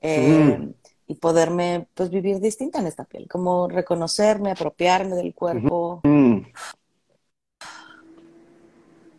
Eh, 0.01 0.59
Mm. 0.59 0.75
Y 1.07 1.17
poderme, 1.17 1.87
pues, 1.93 2.09
vivir 2.09 2.41
distinta 2.41 2.79
en 2.79 2.87
esta 2.87 3.05
piel, 3.05 3.29
como 3.29 3.69
reconocerme, 3.69 4.51
apropiarme 4.53 5.17
del 5.17 5.35
cuerpo. 5.35 6.01
Ujú. 6.03 6.43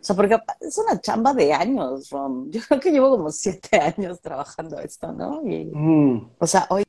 O 0.00 0.04
sea, 0.06 0.16
porque 0.16 0.36
es 0.60 0.78
una 0.78 1.00
chamba 1.00 1.32
de 1.32 1.52
años, 1.52 2.10
Rom. 2.10 2.50
Yo 2.50 2.60
creo 2.66 2.80
que 2.80 2.90
llevo 2.90 3.10
como 3.10 3.30
siete 3.30 3.78
años 3.78 4.20
trabajando 4.20 4.80
esto, 4.80 5.12
¿no? 5.12 5.42
Y, 5.46 5.68
Ujú. 5.72 6.28
O 6.40 6.46
sea, 6.46 6.66
hoy 6.70 6.82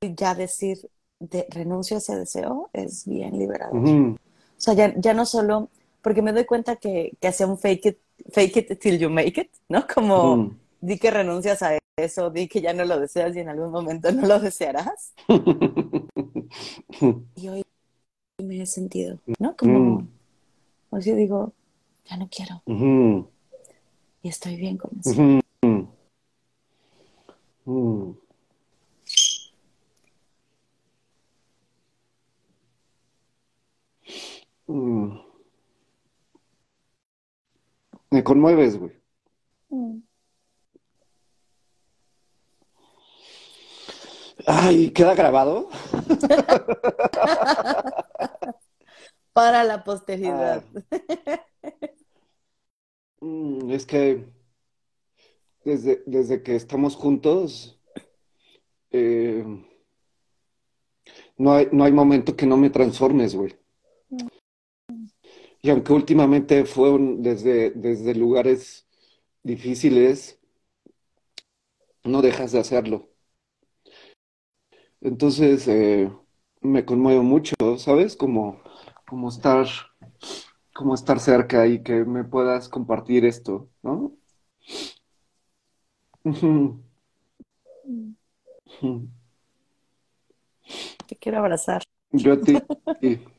ya 0.00 0.34
decir 0.36 0.78
de 1.18 1.46
renuncio 1.50 1.96
a 1.96 1.98
ese 1.98 2.16
deseo 2.16 2.70
es 2.72 3.04
bien 3.04 3.36
liberador. 3.38 3.76
Ujú. 3.76 4.16
O 4.56 4.60
sea, 4.60 4.74
ya, 4.74 4.94
ya 4.96 5.14
no 5.14 5.26
solo, 5.26 5.68
porque 6.02 6.22
me 6.22 6.32
doy 6.32 6.44
cuenta 6.44 6.76
que, 6.76 7.12
que 7.20 7.28
hacía 7.28 7.46
un 7.46 7.58
fake 7.58 7.86
it, 7.86 7.98
fake 8.32 8.56
it 8.56 8.80
till 8.80 8.98
you 8.98 9.10
make 9.10 9.40
it, 9.40 9.50
¿no? 9.68 9.86
Como 9.86 10.32
Ujú. 10.34 10.56
di 10.80 10.98
que 10.98 11.10
renuncias 11.10 11.62
a 11.62 11.78
eso, 11.96 12.30
di 12.30 12.48
que 12.48 12.60
ya 12.60 12.72
no 12.72 12.84
lo 12.84 12.98
deseas 12.98 13.34
y 13.36 13.40
en 13.40 13.48
algún 13.48 13.70
momento 13.70 14.10
no 14.12 14.26
lo 14.26 14.38
desearás. 14.40 15.12
Y 17.36 17.48
hoy 17.48 17.62
me 18.42 18.62
he 18.62 18.66
sentido, 18.66 19.18
¿no? 19.38 19.54
Como, 19.56 20.00
Mm. 20.00 20.08
hoy 20.90 21.02
yo 21.02 21.14
digo, 21.14 21.52
ya 22.06 22.16
no 22.16 22.28
quiero 22.30 22.62
y 24.22 24.28
estoy 24.28 24.56
bien 24.56 24.78
con 24.78 24.90
eso. 24.98 25.22
Mm. 34.68 35.18
Me 38.10 38.24
conmueves, 38.24 38.78
güey. 38.78 38.92
Mm. 39.68 39.98
Ay, 44.46 44.90
¿queda 44.90 45.14
grabado? 45.14 45.68
Para 49.32 49.64
la 49.64 49.84
posteridad. 49.84 50.64
Mm, 53.20 53.70
es 53.70 53.86
que 53.86 54.26
desde, 55.64 56.02
desde 56.06 56.42
que 56.42 56.54
estamos 56.54 56.94
juntos, 56.94 57.80
eh, 58.90 59.44
no 61.36 61.52
hay, 61.52 61.68
no 61.72 61.84
hay 61.84 61.92
momento 61.92 62.36
que 62.36 62.46
no 62.46 62.56
me 62.56 62.70
transformes, 62.70 63.34
güey. 63.34 63.56
Y 65.66 65.70
aunque 65.70 65.92
últimamente 65.92 66.64
fue 66.64 66.92
un- 66.92 67.22
desde, 67.24 67.70
desde 67.72 68.14
lugares 68.14 68.86
difíciles, 69.42 70.38
no 72.04 72.22
dejas 72.22 72.52
de 72.52 72.60
hacerlo. 72.60 73.10
Entonces, 75.00 75.66
eh, 75.68 76.10
me 76.60 76.84
conmuevo 76.84 77.22
mucho, 77.22 77.54
¿sabes? 77.78 78.16
Como, 78.16 78.60
como 79.06 79.28
estar, 79.28 79.66
como 80.74 80.94
estar 80.94 81.18
cerca 81.20 81.66
y 81.66 81.82
que 81.82 82.04
me 82.04 82.24
puedas 82.24 82.68
compartir 82.68 83.24
esto, 83.24 83.68
¿no? 83.82 84.12
Te 91.06 91.16
quiero 91.16 91.38
abrazar. 91.38 91.82
Yo 92.12 92.32
a 92.32 92.40
ti, 92.40 92.58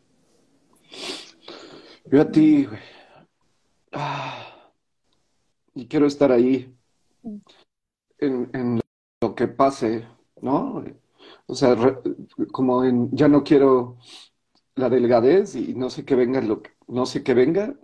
yo 2.12 2.22
a 2.22 2.32
ti, 2.32 2.66
güey. 2.66 2.80
Ah, 3.92 4.72
y 5.74 5.88
quiero 5.88 6.08
estar 6.08 6.32
ahí 6.32 6.76
en, 8.20 8.50
en 8.54 8.80
lo 9.22 9.36
que 9.36 9.48
pase, 9.48 10.08
¿no? 10.42 10.84
O 11.46 11.56
sea, 11.56 11.76
re- 11.76 11.98
como 12.52 12.84
en, 12.84 13.10
ya 13.16 13.28
no 13.28 13.44
quiero 13.44 13.98
la 14.76 14.90
delgadez 14.90 15.56
y 15.56 15.74
no 15.74 15.90
sé 15.90 16.06
qué 16.06 16.16
venga 16.16 16.42
lo 16.42 16.62
que, 16.62 16.72
no 16.88 17.06
sé 17.06 17.24
qué 17.24 17.34
venga, 17.34 17.76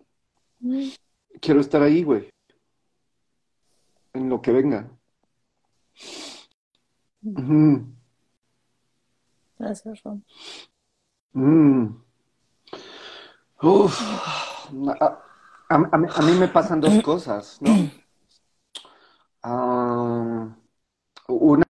quiero 1.41 1.59
estar 1.61 1.81
ahí, 1.81 2.03
güey, 2.03 2.29
en 4.13 4.29
lo 4.29 4.41
que 4.41 4.51
venga. 4.51 4.89
Ujú, 7.23 7.85
Gracias, 9.57 10.03
Ron. 10.03 10.23
mm. 11.33 12.02
Uf. 13.63 13.99
A, 14.99 15.05
a- 15.69 15.89
a 15.93 15.97
mí 15.97 16.07
a 16.15 16.21
mí 16.21 16.33
me 16.39 16.47
pasan 16.47 16.81
dos 16.81 16.93
cosas, 17.03 17.57
¿no? 17.61 17.69
Ah, 19.41 20.55
una 21.27 21.63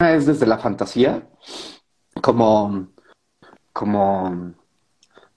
es 0.00 0.26
desde 0.26 0.46
la 0.46 0.58
fantasía, 0.58 1.28
como, 2.22 2.88
como, 3.72 4.54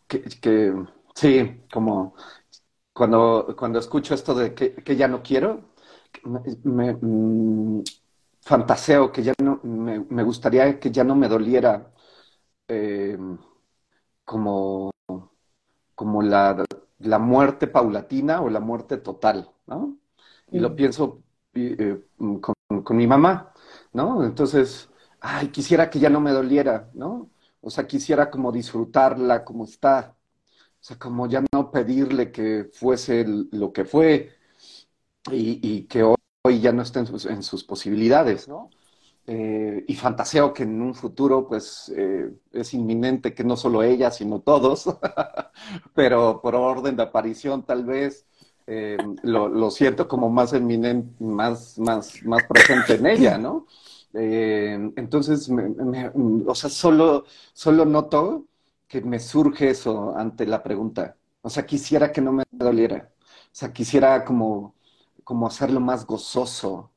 que, 0.08 0.24
que- 0.42 0.74
sí, 1.16 1.62
como 1.74 2.16
cuando, 2.94 3.56
cuando 3.58 3.80
escucho 3.80 4.16
esto 4.16 4.36
de 4.36 4.54
que, 4.56 4.76
que 4.76 4.96
ya 4.98 5.08
no 5.08 5.24
quiero, 5.24 5.74
me, 6.26 6.42
me- 6.66 6.94
mm, 7.02 7.84
fantaseo 8.42 9.12
que 9.12 9.24
ya 9.24 9.34
no, 9.44 9.60
me, 9.64 10.00
me 10.02 10.24
gustaría 10.24 10.80
que 10.80 10.92
ya 10.92 11.04
no 11.04 11.16
me 11.16 11.28
doliera 11.30 11.94
eh, 12.70 13.18
como, 14.26 14.93
como 15.96 16.22
la, 16.22 16.66
la 17.00 17.20
muerte 17.20 17.68
paulatina 17.68 18.42
o 18.42 18.50
la 18.50 18.60
muerte 18.60 18.98
total, 18.98 19.52
¿no? 19.68 19.98
Y 20.52 20.60
lo 20.60 20.76
Mm. 20.76 20.76
pienso 20.76 21.24
eh, 21.54 22.02
con, 22.42 22.56
con 22.84 22.98
mi 22.98 23.08
mamá, 23.08 23.54
¿no? 23.94 24.24
Entonces, 24.26 24.90
ay, 25.20 25.50
quisiera 25.50 25.90
que 25.90 26.00
ya 26.00 26.10
no 26.10 26.20
me 26.22 26.32
doliera, 26.32 26.90
¿no? 26.94 27.32
O 27.62 27.70
sea, 27.70 27.88
quisiera 27.88 28.30
como 28.30 28.52
disfrutarla 28.52 29.44
como 29.46 29.66
está, 29.66 30.16
o 30.60 30.84
sea, 30.86 31.00
como 31.00 31.28
ya 31.28 31.44
no 31.54 31.72
pedirle 31.72 32.32
que 32.32 32.70
fuese 32.74 33.26
lo 33.28 33.74
que 33.74 33.86
fue 33.86 34.32
y, 35.32 35.60
y 35.64 35.88
que 35.88 36.04
hoy, 36.04 36.16
hoy 36.44 36.62
ya 36.62 36.72
no 36.72 36.82
esté 36.84 37.00
en 37.00 37.08
sus, 37.08 37.26
en 37.26 37.44
sus 37.44 37.64
posibilidades, 37.64 38.48
¿no? 38.48 38.74
Eh, 39.25 39.86
y 39.88 39.95
fantaseo 39.95 40.54
que 40.54 40.63
en 40.63 40.82
un 40.82 40.93
futuro, 40.95 41.48
pues, 41.48 41.91
eh, 41.95 42.30
es 42.52 42.74
inminente 42.74 43.34
que 43.34 43.43
no 43.45 43.56
solo 43.56 43.82
ella, 43.84 44.12
sino 44.12 44.41
todos, 44.41 44.86
pero 45.95 46.41
por 46.41 46.56
orden 46.56 46.95
de 46.98 47.04
aparición 47.04 47.63
tal 47.63 47.86
vez 47.86 48.26
eh, 48.67 48.98
lo, 49.24 49.48
lo 49.50 49.71
siento 49.71 50.08
como 50.10 50.30
más 50.30 50.54
eminente, 50.54 51.24
más, 51.24 51.80
más, 51.80 52.21
más 52.24 52.43
presente 52.45 52.95
en 52.95 53.06
ella, 53.08 53.38
¿no? 53.38 53.65
Entonces, 54.95 55.50
me- 55.50 56.12
o 56.48 56.56
sea, 56.56 56.69
solo, 56.69 57.26
solo 57.54 57.86
noto 57.86 58.45
que 58.88 59.02
me 59.02 59.19
surge 59.19 59.69
eso 59.69 60.15
ante 60.17 60.45
la 60.45 60.62
pregunta. 60.63 61.17
O 61.41 61.50
sea, 61.50 61.65
quisiera 61.65 62.12
que 62.12 62.21
no 62.21 62.32
me 62.32 62.43
doliera. 62.52 63.12
O 63.19 63.50
sea, 63.56 63.74
quisiera 63.74 64.24
como, 64.26 64.76
como 65.24 65.48
hacerlo 65.48 65.80
más 65.80 66.06
gozoso, 66.06 66.91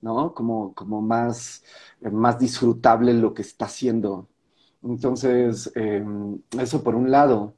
¿no? 0.00 0.34
Como, 0.34 0.74
como 0.74 1.00
más, 1.02 1.64
eh, 2.00 2.10
más 2.10 2.38
disfrutable 2.38 3.14
lo 3.14 3.34
que 3.34 3.42
está 3.42 3.66
haciendo. 3.66 4.28
Entonces, 4.82 5.70
eh, 5.74 6.04
eso 6.58 6.82
por 6.82 6.94
un 6.94 7.10
lado. 7.10 7.54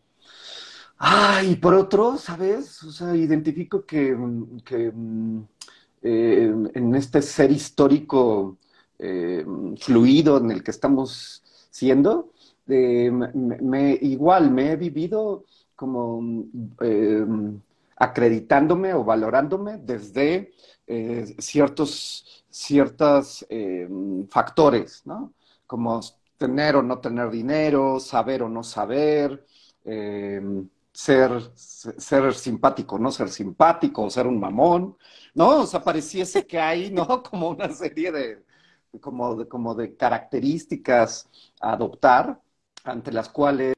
Ah, 0.98 1.42
y 1.42 1.56
por 1.56 1.74
otro, 1.74 2.16
¿sabes? 2.18 2.82
O 2.82 2.92
sea, 2.92 3.16
identifico 3.16 3.84
que, 3.86 4.14
mm, 4.14 4.60
que, 4.60 4.90
mm, 4.92 5.42
eh, 6.02 6.54
en 6.74 6.94
este 6.94 7.22
ser 7.22 7.50
histórico 7.50 8.58
eh, 8.98 9.44
fluido 9.78 10.38
en 10.38 10.50
el 10.50 10.62
que 10.62 10.70
estamos 10.70 11.42
siendo, 11.70 12.32
me, 12.66 13.98
igual 14.02 14.50
me 14.50 14.72
he 14.72 14.76
vivido 14.76 15.44
como 15.76 16.20
mm, 16.22 17.56
acreditándome 17.96 18.94
o 18.94 19.04
valorándome 19.04 19.78
desde 19.78 20.52
eh, 20.92 21.36
ciertos, 21.38 22.44
ciertos 22.50 23.46
eh, 23.48 23.88
factores, 24.28 25.02
¿no? 25.06 25.34
Como 25.66 26.00
tener 26.36 26.74
o 26.76 26.82
no 26.82 26.98
tener 26.98 27.30
dinero, 27.30 28.00
saber 28.00 28.42
o 28.42 28.48
no 28.48 28.64
saber, 28.64 29.46
eh, 29.84 30.40
ser, 30.92 31.30
ser 31.54 32.34
simpático 32.34 32.96
o 32.96 32.98
no 32.98 33.12
ser 33.12 33.28
simpático, 33.30 34.10
ser 34.10 34.26
un 34.26 34.40
mamón, 34.40 34.96
¿no? 35.34 35.60
O 35.62 35.66
sea, 35.66 35.80
pareciese 35.82 36.44
que 36.46 36.58
hay, 36.58 36.90
¿no? 36.90 37.22
Como 37.22 37.50
una 37.50 37.68
serie 37.72 38.10
de, 38.10 38.44
como 39.00 39.36
de, 39.36 39.48
como 39.48 39.74
de 39.76 39.96
características 39.96 41.28
a 41.60 41.72
adoptar 41.74 42.40
ante 42.84 43.12
las 43.12 43.28
cuales 43.28 43.74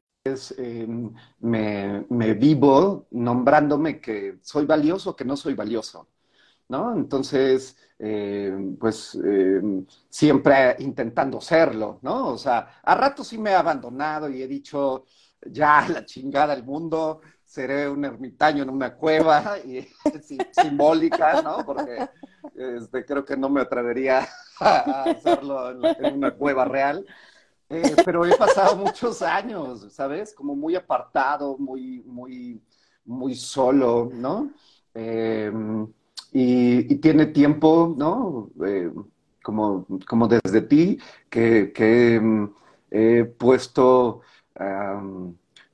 me, 1.40 2.07
me 2.09 2.35
vivo 2.35 3.07
nombrándome 3.11 4.01
que 4.01 4.38
soy 4.42 4.64
valioso 4.66 5.11
o 5.11 5.16
que 5.16 5.25
no 5.25 5.37
soy 5.37 5.55
valioso. 5.55 6.09
¿No? 6.68 6.94
Entonces, 6.94 7.77
eh, 7.98 8.75
pues 8.81 9.16
eh, 9.25 9.61
siempre 10.09 10.77
intentando 10.81 11.40
serlo, 11.40 12.01
¿no? 12.03 12.29
O 12.29 12.38
sea, 12.38 12.81
a 12.83 12.94
rato 12.94 13.22
sí 13.22 13.38
me 13.38 13.51
he 13.51 13.55
abandonado 13.55 14.29
y 14.29 14.42
he 14.42 14.48
dicho, 14.48 15.05
ya 15.46 15.87
la 15.88 16.05
chingada 16.05 16.55
del 16.55 16.64
mundo, 16.64 17.20
seré 17.44 17.88
un 17.88 18.05
ermitaño 18.05 18.62
en 18.62 18.70
una 18.70 18.94
cueva 18.94 19.57
simbólica, 20.53 21.42
¿no? 21.42 21.64
Porque 21.64 22.09
este, 22.55 23.05
creo 23.05 23.25
que 23.25 23.37
no 23.37 23.48
me 23.51 23.61
atrevería 23.61 24.27
a 24.59 25.05
hacerlo 25.05 25.70
en, 25.70 26.14
una 26.14 26.33
cueva 26.33 26.64
real. 26.64 27.07
Eh, 27.68 27.94
pero 28.05 28.27
he 28.27 28.37
pasado 28.37 28.77
muchos 28.77 29.22
años, 29.22 29.92
¿sabes? 29.92 30.35
Como 30.35 30.57
muy 30.57 30.75
apartado, 30.75 31.57
muy, 31.57 32.03
muy, 32.05 32.61
muy 33.05 33.35
solo, 33.35 34.11
¿no? 34.12 34.51
Y, 36.33 36.97
tiene 36.97 37.27
tiempo, 37.27 37.95
¿no? 37.97 38.51
Eh, 38.66 38.90
como, 39.42 39.87
desde 40.29 40.62
ti, 40.62 40.99
que, 41.29 42.18
um, 42.21 42.53
he 42.90 43.25
puesto 43.25 44.21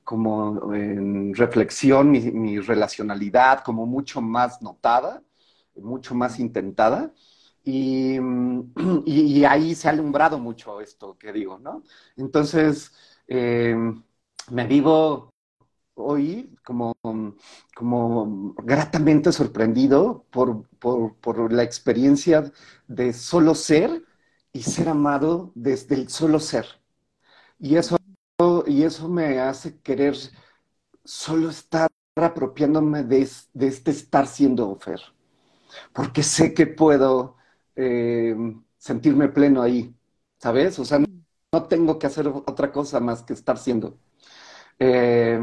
como 0.03 0.73
en 0.73 1.35
reflexión 1.35 2.11
mi, 2.11 2.59
relacionalidad 2.59 3.63
como 3.63 3.85
mucho 3.85 4.21
más 4.21 4.61
notada, 4.61 5.21
mucho 5.75 6.15
más 6.15 6.39
intentada. 6.39 7.13
Y, 7.61 8.17
y, 9.05 9.45
ahí 9.45 9.75
se 9.75 9.87
ha 9.87 9.91
alumbrado 9.91 10.39
mucho 10.39 10.81
esto 10.81 11.17
que 11.19 11.31
digo, 11.31 11.59
¿no? 11.59 11.83
Entonces, 12.15 12.91
eh, 13.27 13.75
me 14.49 14.65
vivo 14.65 15.29
hoy 15.99 16.55
como, 16.63 16.95
como 17.75 18.53
gratamente 18.57 19.31
sorprendido 19.31 20.25
por, 20.31 20.67
por, 20.79 21.15
por, 21.17 21.51
la 21.53 21.63
experiencia 21.63 22.51
de 22.87 23.13
solo 23.13 23.55
ser 23.55 24.03
y 24.53 24.63
ser 24.63 24.89
amado 24.89 25.51
desde 25.55 25.95
el 25.95 26.09
solo 26.09 26.39
ser. 26.39 26.65
Y 27.59 27.75
eso, 27.77 27.97
y 28.67 28.83
eso 28.83 29.09
me 29.09 29.39
hace 29.39 29.79
querer 29.81 30.15
solo 31.03 31.49
estar 31.49 31.89
apropiándome 32.15 33.03
de, 33.03 33.29
de 33.53 33.67
este 33.67 33.91
estar 33.91 34.27
siendo 34.27 34.75
Fer. 34.77 35.01
Porque 35.93 36.23
sé 36.23 36.53
que 36.53 36.67
puedo 36.67 37.37
eh, 37.75 38.35
sentirme 38.77 39.29
pleno 39.29 39.61
ahí, 39.61 39.95
¿sabes? 40.39 40.79
O 40.79 40.85
sea, 40.85 40.99
no, 40.99 41.07
no, 41.53 41.63
tengo 41.67 41.99
que 41.99 42.07
hacer 42.07 42.27
otra 42.27 42.71
cosa 42.71 42.99
más 42.99 43.23
que 43.23 43.33
estar 43.33 43.57
siendo. 43.57 43.99
Eh, 44.79 45.39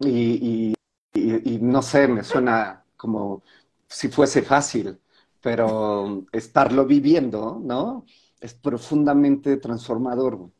y, 0.00 0.74
y, 1.14 1.54
y, 1.54 1.58
no 1.60 1.82
sé, 1.82 2.08
me 2.08 2.24
suena 2.24 2.84
como 2.96 3.42
si 3.88 4.08
fuese 4.08 4.42
fácil, 4.42 4.98
pero 5.40 6.26
estarlo 6.32 6.86
viviendo, 6.86 7.60
¿no? 7.62 8.04
Es 8.40 8.54
profundamente 8.54 9.56
transformador. 9.58 10.50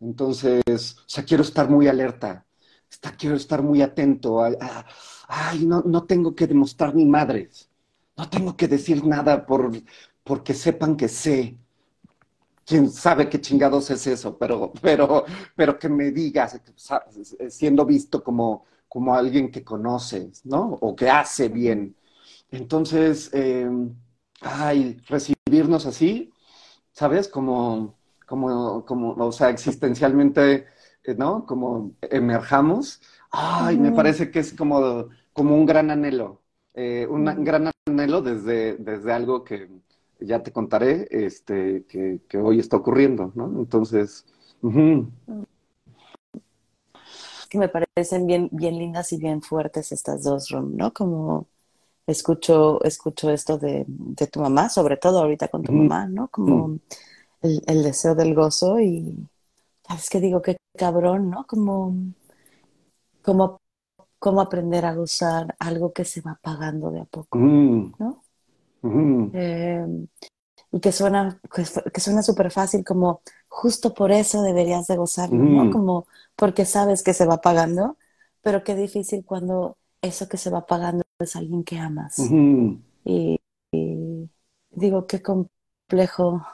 Entonces, 0.00 0.62
o 0.98 1.04
sea, 1.08 1.24
quiero 1.24 1.42
estar 1.44 1.70
muy 1.70 1.88
alerta, 1.88 2.46
quiero 3.18 3.36
estar 3.36 3.62
muy 3.62 3.82
atento. 3.82 4.42
ay, 5.28 5.66
no, 5.66 5.82
no 5.86 6.04
tengo 6.06 6.34
que 6.34 6.46
demostrar 6.46 6.94
ni 6.94 7.04
madres, 7.06 7.70
no 8.16 8.28
tengo 8.30 8.56
que 8.56 8.68
decir 8.68 9.04
nada 9.06 9.46
por, 9.46 9.72
porque 10.24 10.54
sepan 10.54 10.96
que 10.96 11.08
sé. 11.08 11.58
Quién 12.66 12.90
sabe 12.90 13.28
qué 13.28 13.40
chingados 13.40 13.90
es 13.90 14.06
eso, 14.06 14.38
pero, 14.38 14.72
pero, 14.82 15.24
pero 15.54 15.78
que 15.78 15.88
me 15.88 16.10
digas, 16.10 16.58
siendo 17.50 17.84
visto 17.84 18.22
como, 18.24 18.64
como 18.94 19.16
alguien 19.16 19.50
que 19.50 19.64
conoces, 19.64 20.46
¿no? 20.46 20.78
O 20.80 20.94
que 20.94 21.10
hace 21.10 21.48
bien. 21.48 21.96
Entonces, 22.52 23.28
eh, 23.32 23.68
ay, 24.40 24.98
recibirnos 25.08 25.84
así, 25.86 26.32
¿sabes? 26.92 27.26
Como, 27.26 27.98
como, 28.24 28.84
como, 28.86 29.14
o 29.14 29.32
sea, 29.32 29.50
existencialmente, 29.50 30.66
eh, 31.02 31.14
¿no? 31.18 31.44
Como 31.44 31.96
emerjamos. 32.02 33.00
Ay, 33.32 33.78
me 33.78 33.90
parece 33.90 34.30
que 34.30 34.38
es 34.38 34.52
como, 34.54 35.08
como 35.32 35.56
un 35.56 35.66
gran 35.66 35.90
anhelo, 35.90 36.42
eh, 36.74 37.04
un 37.10 37.24
gran 37.44 37.72
anhelo 37.88 38.22
desde, 38.22 38.76
desde 38.76 39.12
algo 39.12 39.42
que 39.42 39.68
ya 40.20 40.40
te 40.44 40.52
contaré, 40.52 41.08
este, 41.10 41.84
que, 41.88 42.20
que 42.28 42.38
hoy 42.38 42.60
está 42.60 42.76
ocurriendo, 42.76 43.32
¿no? 43.34 43.46
Entonces, 43.58 44.24
que 47.46 47.58
me 47.58 47.68
parecen 47.68 48.26
bien, 48.26 48.48
bien 48.52 48.78
lindas 48.78 49.12
y 49.12 49.18
bien 49.18 49.42
fuertes 49.42 49.92
estas 49.92 50.22
dos, 50.22 50.48
Rom, 50.50 50.76
¿no? 50.76 50.92
Como 50.92 51.46
escucho, 52.06 52.82
escucho 52.84 53.30
esto 53.30 53.58
de, 53.58 53.84
de, 53.86 54.26
tu 54.26 54.40
mamá, 54.40 54.68
sobre 54.68 54.96
todo 54.96 55.20
ahorita 55.20 55.48
con 55.48 55.62
tu 55.62 55.72
mamá, 55.72 56.06
¿no? 56.06 56.28
Como 56.28 56.78
el, 57.42 57.62
el, 57.66 57.82
deseo 57.82 58.14
del 58.14 58.34
gozo 58.34 58.80
y, 58.80 59.26
¿sabes 59.86 60.10
qué 60.10 60.20
digo? 60.20 60.42
Qué 60.42 60.56
cabrón, 60.76 61.30
¿no? 61.30 61.46
Como, 61.46 61.94
como, 63.22 63.60
como 64.18 64.40
aprender 64.40 64.84
a 64.84 64.94
gozar 64.94 65.54
algo 65.58 65.92
que 65.92 66.04
se 66.04 66.20
va 66.20 66.32
apagando 66.32 66.90
de 66.90 67.00
a 67.00 67.04
poco, 67.04 67.38
¿no? 67.38 68.22
Eh, 69.32 69.86
y 70.74 70.80
que 70.80 70.90
suena, 70.90 71.40
que, 71.54 72.00
suena 72.00 72.24
súper 72.24 72.50
fácil, 72.50 72.84
como 72.84 73.20
justo 73.46 73.94
por 73.94 74.10
eso 74.10 74.42
deberías 74.42 74.88
de 74.88 74.96
gozarlo, 74.96 75.36
¿no? 75.36 75.70
Como 75.70 76.08
porque 76.34 76.64
sabes 76.64 77.04
que 77.04 77.14
se 77.14 77.26
va 77.26 77.34
apagando, 77.34 77.96
pero 78.42 78.64
qué 78.64 78.74
difícil 78.74 79.24
cuando 79.24 79.78
eso 80.02 80.28
que 80.28 80.36
se 80.36 80.50
va 80.50 80.58
apagando 80.58 81.04
es 81.20 81.36
alguien 81.36 81.62
que 81.62 81.78
amas. 81.78 82.18
y, 83.04 83.40
digo, 84.72 85.06
qué 85.06 85.22
complejo 85.22 86.44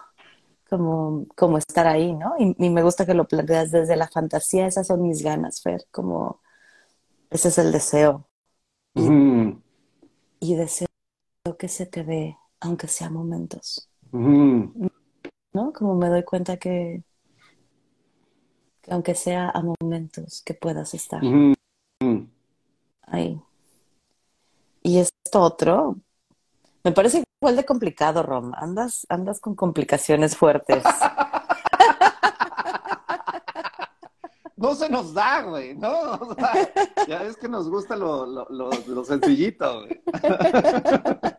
como, 0.69 1.25
como 1.35 1.57
estar 1.57 1.87
ahí, 1.87 2.13
¿no? 2.13 2.35
Y, 2.39 2.69
me 2.69 2.83
gusta 2.83 3.07
que 3.07 3.15
lo 3.15 3.27
planteas 3.27 3.71
desde 3.71 3.97
la 3.97 4.09
fantasía, 4.09 4.67
esas 4.67 4.87
son 4.87 5.01
mis 5.01 5.23
ganas, 5.23 5.63
Fer, 5.63 5.87
como 5.91 6.43
ese 7.31 7.49
es 7.49 7.57
el 7.57 7.73
deseo. 7.73 8.29
Y, 10.41 10.55
deseo 10.57 10.89
que 11.59 11.69
se 11.69 11.87
te 11.87 12.03
ve, 12.03 12.37
aunque 12.61 12.87
sea 12.87 13.09
momentos. 13.09 13.90
¿No? 14.13 15.73
Como 15.73 15.95
me 15.97 16.09
doy 16.09 16.23
cuenta 16.23 16.57
que, 16.57 17.03
que 18.83 18.93
aunque 18.93 19.15
sea 19.15 19.51
a 19.51 19.63
momentos, 19.63 20.43
que 20.45 20.55
puedas 20.55 20.95
estar 20.95 21.23
ahí. 23.03 23.41
Y 24.83 24.99
esto 24.99 25.41
otro, 25.41 25.97
me 26.85 26.93
parece 26.93 27.23
igual 27.41 27.57
de 27.57 27.65
complicado, 27.65 28.23
Rom. 28.23 28.53
Andas, 28.55 29.07
andas 29.09 29.41
con 29.41 29.55
complicaciones 29.55 30.37
fuertes. 30.37 30.83
no 34.57 34.75
se 34.75 34.89
nos 34.89 35.13
da, 35.13 35.43
güey, 35.43 35.75
¿no? 35.75 36.35
ya 37.07 37.25
es 37.25 37.37
que 37.37 37.49
nos 37.49 37.69
gusta 37.69 37.97
lo, 37.97 38.25
lo, 38.27 38.71
lo, 38.87 39.05
sencillito, 39.05 39.83
güey. 39.83 40.01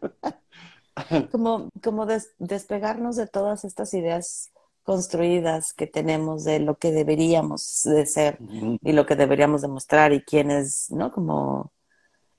como 1.32 1.70
como 1.84 2.06
despegarnos 2.40 3.16
de 3.16 3.28
todas 3.28 3.66
estas 3.66 3.94
ideas 3.94 4.52
construidas 4.84 5.74
que 5.74 5.88
tenemos 5.88 6.44
de 6.44 6.60
lo 6.60 6.78
que 6.78 6.92
deberíamos 6.92 7.84
de 7.84 8.06
ser 8.06 8.40
y 8.82 8.92
lo 8.94 9.06
que 9.06 9.16
deberíamos 9.16 9.62
demostrar 9.62 10.12
y 10.12 10.22
quiénes, 10.22 10.90
¿no? 10.92 11.12
Como 11.12 11.72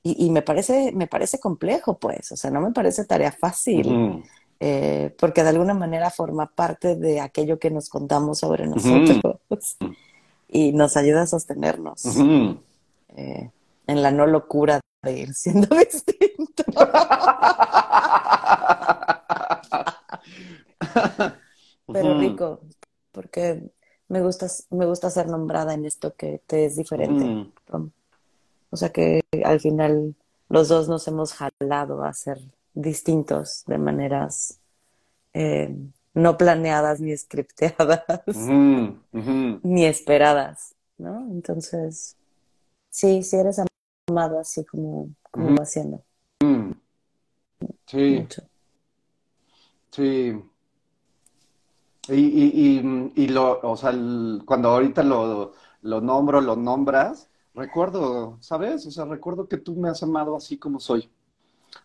y, 0.05 0.31
me 0.31 0.43
parece 0.43 0.91
me 0.93 1.07
parece 1.07 1.39
complejo, 1.39 1.99
pues, 1.99 2.33
o 2.33 2.37
sea, 2.37 2.51
no 2.51 2.61
me 2.61 2.73
parece 2.73 3.05
tarea 3.05 3.31
fácil. 3.31 4.23
Eh, 4.65 5.13
porque 5.19 5.43
de 5.43 5.49
alguna 5.49 5.75
manera 5.75 6.09
forma 6.09 6.47
parte 6.47 6.95
de 6.95 7.21
aquello 7.21 7.59
que 7.59 7.69
nos 7.69 7.89
contamos 7.89 8.39
sobre 8.39 8.69
nosotros 8.69 9.77
y 10.49 10.73
nos 10.73 10.97
ayuda 10.97 11.23
a 11.23 11.27
sostenernos 11.27 12.05
eh, 13.17 13.51
en 13.89 14.03
la 14.03 14.13
no 14.13 14.25
locura 14.29 14.79
de 15.03 15.19
ir 15.19 15.35
siendo 15.35 15.67
Pero 21.93 22.19
rico, 22.19 22.61
porque 23.11 23.71
me 24.09 24.23
gusta, 24.23 24.47
me 24.71 24.87
gusta 24.87 25.11
ser 25.11 25.29
nombrada 25.29 25.75
en 25.75 25.85
esto 25.85 26.15
que 26.15 26.41
te 26.47 26.67
es 26.67 26.77
diferente. 26.77 27.53
O 28.71 28.77
sea 28.77 28.91
que 28.91 29.21
al 29.45 29.61
final 29.61 30.15
los 30.49 30.69
dos 30.69 30.89
nos 30.89 31.07
hemos 31.09 31.35
jalado 31.35 32.05
a 32.05 32.13
ser 32.13 32.39
distintos 32.75 33.65
de 33.67 33.79
maneras 33.79 34.59
eh, 35.35 35.75
no 36.15 36.37
planeadas 36.37 37.01
ni 37.01 37.17
scripteadas, 37.17 38.05
ni 39.63 39.87
esperadas, 39.87 40.75
¿no? 40.99 41.21
Entonces, 41.31 42.17
sí, 42.91 43.23
sí 43.23 43.37
eres 43.37 43.61
amado 44.09 44.39
así 44.39 44.65
como, 44.65 45.09
como 45.31 45.57
va 45.57 45.63
haciendo. 45.63 46.03
Sí. 47.93 48.27
Sí. 49.91 50.43
Y, 52.09 52.15
y, 52.15 53.13
y, 53.15 53.29
lo, 53.29 53.61
o 53.63 53.77
sea, 53.77 53.93
cuando 54.45 54.71
ahorita 54.71 55.03
lo, 55.03 55.53
lo 55.83 56.01
nombro, 56.01 56.41
lo 56.41 56.57
nombras, 56.57 57.29
recuerdo, 57.55 58.39
¿sabes? 58.41 58.87
O 58.87 58.91
sea, 58.91 59.05
recuerdo 59.05 59.47
que 59.47 59.59
tú 59.59 59.77
me 59.77 59.91
has 59.91 60.03
amado 60.03 60.35
así 60.37 60.59
como 60.59 60.81
soy. 60.81 61.11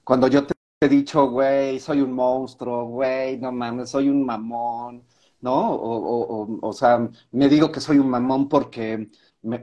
Cuando 0.03 0.27
yo 0.27 0.45
te 0.47 0.53
he 0.81 0.89
dicho, 0.89 1.29
güey, 1.29 1.79
soy 1.79 2.01
un 2.01 2.13
monstruo, 2.13 2.85
güey, 2.85 3.37
no 3.39 3.51
mames, 3.51 3.89
soy 3.89 4.09
un 4.09 4.25
mamón, 4.25 5.03
¿no? 5.41 5.71
O, 5.73 6.43
o, 6.43 6.59
o, 6.61 6.73
sea, 6.73 7.09
me 7.31 7.49
digo 7.49 7.71
que 7.71 7.81
soy 7.81 7.99
un 7.99 8.09
mamón 8.09 8.49
porque 8.49 9.09
me, 9.43 9.61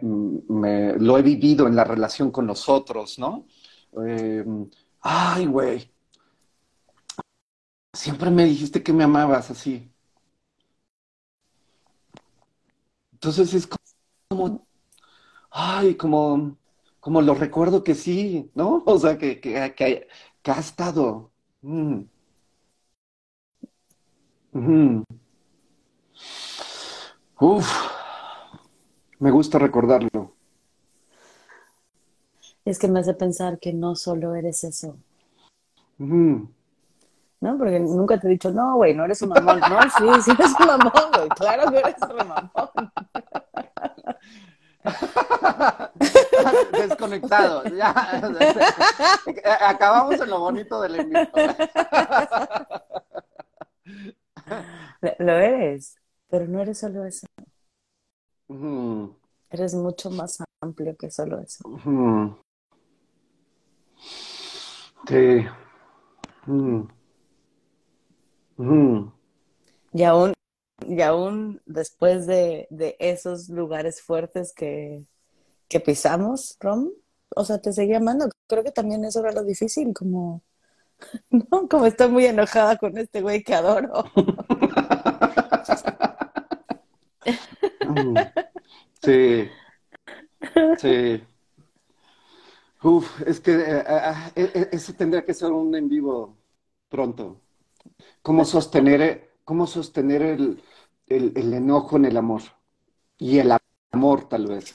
me, 0.48 0.94
lo 0.98 1.18
he 1.18 1.22
vivido 1.22 1.66
en 1.66 1.76
la 1.76 1.84
relación 1.84 2.30
con 2.30 2.46
los 2.46 2.68
otros, 2.68 3.18
¿no? 3.18 3.46
Eh, 4.06 4.44
ay, 5.00 5.46
güey. 5.46 5.93
Siempre 7.94 8.30
me 8.30 8.44
dijiste 8.44 8.82
que 8.82 8.92
me 8.92 9.04
amabas 9.04 9.50
así. 9.50 9.90
Entonces 13.12 13.54
es 13.54 13.68
como, 14.28 14.66
ay, 15.50 15.96
como, 15.96 16.58
como 17.00 17.22
lo 17.22 17.34
recuerdo 17.34 17.84
que 17.84 17.94
sí, 17.94 18.50
¿no? 18.54 18.82
O 18.86 18.98
sea, 18.98 19.18
que, 19.18 19.40
que, 19.40 19.74
que, 19.76 20.08
que 20.42 20.50
ha 20.50 20.60
estado. 20.60 21.32
Mm. 21.62 22.02
Uf, 27.40 27.68
me 29.18 29.30
gusta 29.30 29.58
recordarlo. 29.58 30.34
Es 32.64 32.78
que 32.78 32.88
me 32.88 33.00
hace 33.00 33.14
pensar 33.14 33.58
que 33.58 33.72
no 33.72 33.94
solo 33.96 34.34
eres 34.34 34.64
eso. 34.64 34.96
¿No? 37.44 37.58
Porque 37.58 37.78
nunca 37.78 38.18
te 38.18 38.26
he 38.26 38.30
dicho, 38.30 38.50
no, 38.50 38.76
güey, 38.76 38.94
no 38.94 39.04
eres 39.04 39.20
un 39.20 39.28
mamón. 39.28 39.60
No, 39.60 39.82
sí, 39.82 40.22
sí 40.22 40.30
eres 40.30 40.54
un 40.58 40.66
mamón, 40.66 41.10
güey. 41.14 41.28
Claro 41.28 41.70
que 41.70 41.78
eres 41.78 41.96
un 42.00 42.16
mamón. 42.26 42.50
Desconectado. 46.72 47.64
Ya. 47.64 47.90
Acabamos 49.68 50.18
en 50.18 50.30
lo 50.30 50.40
bonito 50.40 50.80
del 50.80 51.00
envío. 51.00 51.20
Lo 55.18 55.32
eres, 55.32 55.96
pero 56.30 56.46
no 56.46 56.62
eres 56.62 56.78
solo 56.78 57.04
eso. 57.04 57.26
Eres 59.50 59.74
mucho 59.74 60.10
más 60.10 60.42
amplio 60.62 60.96
que 60.96 61.10
solo 61.10 61.40
eso. 61.40 61.62
Sí. 65.06 65.46
Y 69.92 70.02
aún 70.02 70.32
y 70.86 71.00
aún 71.02 71.60
después 71.66 72.26
de, 72.26 72.68
esos 72.98 73.48
lugares 73.48 74.02
fuertes 74.02 74.52
que, 74.52 75.04
pisamos, 75.84 76.56
Rom, 76.60 76.90
o 77.34 77.44
sea, 77.44 77.58
te 77.58 77.72
seguía 77.72 77.96
amando. 77.98 78.28
Creo 78.46 78.62
que 78.62 78.70
también 78.70 79.04
eso 79.04 79.20
era 79.20 79.32
lo 79.32 79.44
difícil, 79.44 79.92
como 79.92 80.42
¿no? 81.30 81.68
Como 81.68 81.86
estoy 81.86 82.08
muy 82.08 82.26
enojada 82.26 82.76
con 82.76 82.96
este 82.98 83.22
güey 83.22 83.42
que 83.42 83.54
adoro. 83.54 84.04
Sí, 89.04 89.50
sí. 90.78 91.22
Uf, 92.82 93.22
es 93.26 93.40
que 93.40 93.52
eh, 93.52 93.84
eh, 94.36 94.50
eh, 94.54 94.68
eso 94.72 94.92
tendría 94.94 95.24
que 95.24 95.34
ser 95.34 95.52
un 95.52 95.74
en 95.74 95.88
vivo 95.88 96.36
pronto. 96.88 97.40
¿Cómo 98.22 98.44
sostener, 98.44 99.30
cómo 99.44 99.66
sostener 99.66 100.22
el, 100.22 100.62
el, 101.06 101.52
enojo 101.54 101.96
en 101.96 102.06
el 102.06 102.16
amor? 102.16 102.42
Y 103.18 103.38
el 103.38 103.52
amor, 103.92 104.28
tal 104.28 104.46
vez. 104.48 104.74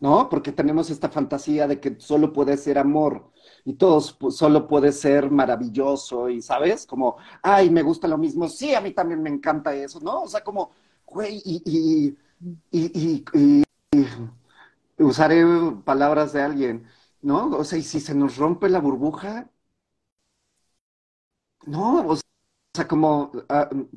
¿No? 0.00 0.28
Porque 0.28 0.52
tenemos 0.52 0.90
esta 0.90 1.08
fantasía 1.08 1.66
de 1.66 1.80
que 1.80 1.98
solo 2.00 2.32
puede 2.32 2.56
ser 2.58 2.78
amor 2.78 3.32
y 3.64 3.74
todo 3.74 4.00
solo 4.02 4.68
puede 4.68 4.92
ser 4.92 5.30
maravilloso 5.30 6.28
y, 6.28 6.42
¿sabes? 6.42 6.86
Como, 6.86 7.16
ay, 7.42 7.70
me 7.70 7.82
gusta 7.82 8.06
lo 8.08 8.18
mismo. 8.18 8.48
Sí, 8.48 8.74
a 8.74 8.80
mí 8.82 8.92
también 8.92 9.22
me 9.22 9.30
encanta 9.30 9.74
eso, 9.74 10.00
¿no? 10.00 10.22
O 10.22 10.28
sea, 10.28 10.44
como, 10.44 10.70
güey, 11.06 11.40
y, 11.44 11.62
y, 11.64 12.16
y, 12.70 13.64
y 14.98 15.02
usaré 15.02 15.44
palabras 15.84 16.32
de 16.32 16.42
alguien, 16.42 16.86
¿no? 17.22 17.48
O 17.56 17.64
sea, 17.64 17.78
y 17.78 17.82
si 17.82 18.00
se 18.00 18.14
nos 18.14 18.36
rompe 18.36 18.68
la 18.68 18.80
burbuja, 18.80 19.50
no, 21.66 22.06
o 22.08 22.16
sea, 22.74 22.88
como, 22.88 23.32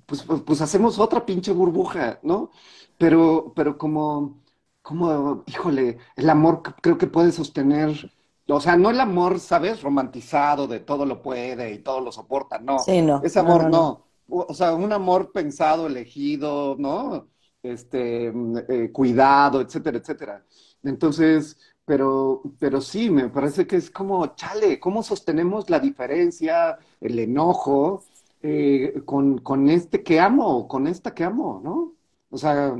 pues, 0.05 0.23
pues, 0.23 0.41
pues, 0.41 0.61
hacemos 0.61 0.99
otra 0.99 1.25
pinche 1.25 1.51
burbuja, 1.51 2.19
¿no? 2.23 2.51
Pero, 2.97 3.53
pero 3.55 3.77
como, 3.77 4.41
como, 4.81 5.43
híjole, 5.47 5.97
el 6.15 6.29
amor 6.29 6.63
creo 6.81 6.97
que 6.97 7.07
puede 7.07 7.31
sostener, 7.31 8.11
o 8.47 8.59
sea, 8.59 8.75
no 8.77 8.89
el 8.89 8.99
amor, 8.99 9.39
¿sabes? 9.39 9.81
Romantizado 9.81 10.67
de 10.67 10.79
todo 10.79 11.05
lo 11.05 11.21
puede 11.21 11.71
y 11.73 11.79
todo 11.79 12.01
lo 12.01 12.11
soporta, 12.11 12.59
no. 12.59 12.79
Sí, 12.79 13.01
no. 13.01 13.21
Ese 13.23 13.39
amor 13.39 13.69
no, 13.69 14.05
O 14.27 14.53
sea, 14.53 14.73
un 14.73 14.91
amor 14.93 15.31
pensado, 15.31 15.87
elegido, 15.87 16.75
¿no? 16.79 17.29
Este, 17.61 18.31
mm, 18.31 18.57
eh, 18.69 18.91
cuidado, 18.91 19.61
etcétera, 19.61 19.97
etcétera. 19.97 20.45
Entonces, 20.83 21.57
pero, 21.89 22.43
pero 22.59 22.81
sí, 22.81 23.09
me 23.09 23.29
parece 23.29 23.65
que 23.65 23.75
es 23.77 23.89
como, 23.89 24.35
chale, 24.35 24.79
¿cómo 24.79 25.01
sostenemos 25.01 25.71
la 25.71 25.79
diferencia, 25.79 26.77
el 27.01 27.17
enojo 27.17 28.03
eh, 28.43 29.01
con, 29.05 29.39
con 29.39 29.67
este 29.71 30.03
que 30.03 30.19
amo, 30.19 30.67
con 30.67 30.85
esta 30.85 31.15
que 31.15 31.23
amo, 31.23 31.59
¿no? 31.63 31.93
O 32.29 32.37
sea, 32.37 32.75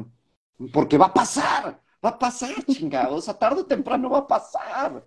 porque 0.72 1.00
va 1.00 1.08
a 1.08 1.14
pasar, 1.16 1.82
va 2.06 2.10
a 2.10 2.20
pasar, 2.20 2.54
chingados, 2.68 3.18
o 3.18 3.22
sea, 3.22 3.34
tarde 3.34 3.62
o 3.62 3.66
temprano 3.66 4.12
va 4.12 4.20
a 4.20 4.28
pasar. 4.28 5.04